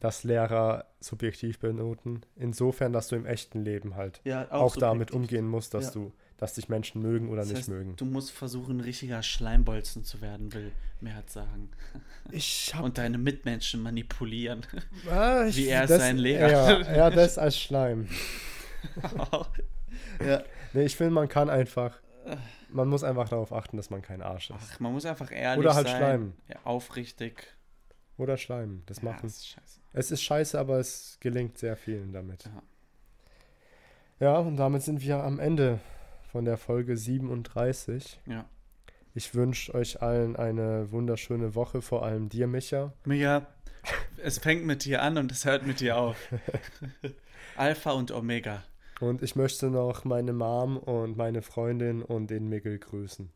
dass 0.00 0.24
Lehrer 0.24 0.86
subjektiv 1.00 1.58
benoten. 1.58 2.22
Insofern, 2.36 2.92
dass 2.92 3.08
du 3.08 3.16
im 3.16 3.26
echten 3.26 3.62
Leben 3.64 3.96
halt 3.96 4.20
ja 4.24 4.50
auch, 4.50 4.76
damit 4.76 5.10
subjektiv. 5.10 5.16
umgehen 5.16 5.48
musst, 5.48 5.74
dass 5.74 5.86
Ja. 5.86 5.90
du, 5.92 6.12
dass 6.38 6.54
dich 6.54 6.68
Menschen 6.70 7.02
mögen 7.02 7.28
oder 7.28 7.42
Das 7.42 7.48
nicht 7.48 7.58
heißt, 7.58 7.68
mögen. 7.68 7.96
Du 7.96 8.06
musst 8.06 8.30
versuchen, 8.30 8.78
ein 8.78 8.80
richtiger 8.80 9.22
Schleimbolzen 9.22 10.04
zu 10.04 10.20
werden, 10.22 10.52
will 10.54 10.72
Merz 11.00 11.32
sagen. 11.34 11.70
Ich 12.32 12.72
hab, 12.74 12.84
Und 12.84 12.96
deine 12.98 13.18
Mitmenschen 13.18 13.82
manipulieren. 13.82 14.64
ah, 15.10 15.44
ich, 15.46 15.56
wie 15.56 15.66
er 15.66 15.84
ist 15.84 15.90
das, 15.90 15.98
sein 15.98 16.16
Lehrer. 16.18 16.80
Ja, 16.82 16.92
ja, 16.96 17.10
das 17.10 17.36
als 17.38 17.58
Schleim. 17.58 18.08
ja. 20.24 20.42
Nee, 20.72 20.84
ich 20.84 20.96
finde, 20.96 21.12
man 21.12 21.28
kann 21.28 21.50
einfach, 21.50 21.98
man 22.72 22.88
muss 22.88 23.04
einfach 23.04 23.28
darauf 23.28 23.52
achten, 23.52 23.76
dass 23.76 23.90
man 23.90 24.02
kein 24.02 24.22
Arsch 24.22 24.50
ist. 24.50 24.58
Ach, 24.74 24.80
man 24.80 24.92
muss 24.92 25.04
einfach 25.06 25.30
ehrlich 25.32 25.64
Oder 25.64 25.74
halt 25.74 25.88
sein. 25.88 25.96
schleimen. 25.96 26.32
Ja, 26.48 26.56
aufrichtig. 26.64 27.46
Oder 28.16 28.36
Schleim. 28.36 28.82
Das 28.86 28.98
Ja, 28.98 29.04
machen. 29.04 29.20
das 29.22 29.36
ist 29.38 29.48
scheiße. 29.48 29.80
Es 29.92 30.10
ist 30.10 30.22
scheiße, 30.22 30.58
aber 30.58 30.78
es 30.78 31.16
gelingt 31.20 31.56
sehr 31.58 31.76
vielen 31.76 32.12
damit. 32.12 32.44
Ja. 32.44 32.62
Ja, 34.20 34.38
und 34.38 34.56
damit 34.56 34.82
sind 34.82 35.00
wir 35.00 35.16
am 35.24 35.38
Ende 35.38 35.80
von 36.30 36.44
der 36.44 36.58
Folge 36.58 36.96
37. 36.96 38.20
Ja. 38.26 38.44
Ich 39.14 39.34
wünsche 39.34 39.74
euch 39.74 40.02
allen 40.02 40.36
eine 40.36 40.92
wunderschöne 40.92 41.54
Woche, 41.54 41.80
vor 41.82 42.04
allem 42.04 42.28
dir, 42.28 42.46
Micha. 42.46 42.92
Micha, 43.04 43.46
es 44.22 44.38
fängt 44.38 44.64
mit 44.66 44.84
dir 44.84 45.02
an 45.02 45.16
und 45.16 45.32
es 45.32 45.44
hört 45.46 45.66
mit 45.66 45.80
dir 45.80 45.96
auf. 45.96 46.16
Alpha 47.56 47.90
und 47.92 48.12
Omega. 48.12 48.62
Und 49.00 49.20
ich 49.22 49.34
möchte 49.34 49.68
noch 49.68 50.04
meine 50.04 50.32
Mom 50.32 50.76
und 50.76 51.16
meine 51.16 51.42
Freundin 51.42 52.02
und 52.02 52.30
den 52.30 52.48
Miguel 52.48 52.78
grüßen. 52.78 53.32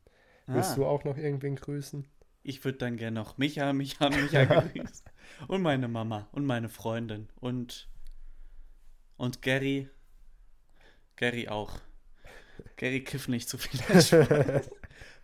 Willst 0.53 0.77
Ah, 0.77 0.77
du 0.77 0.87
auch 0.87 1.03
noch 1.05 1.17
irgendwen 1.17 1.57
grüßen? 1.57 2.07
ich 2.45 2.65
würde 2.65 2.79
dann 2.79 2.97
gerne 2.97 3.15
noch 3.21 3.39
Micha, 3.39 3.73
Micha, 3.73 4.09
Micha 4.11 4.45
grüßen. 4.45 5.07
Und 5.49 5.63
meine 5.63 5.89
Mama 5.89 6.29
und 6.33 6.45
meine 6.47 6.69
Freundin. 6.69 7.29
Und, 7.41 7.89
und 9.17 9.43
Gary. 9.43 9.89
Gary 11.17 11.49
auch. 11.49 11.81
Gary 12.77 13.03
kiff 13.05 13.29
nicht 13.29 13.49
zu 13.49 13.59
viel. 13.59 13.81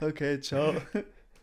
okay, 0.01 0.41
ciao. 0.41 0.74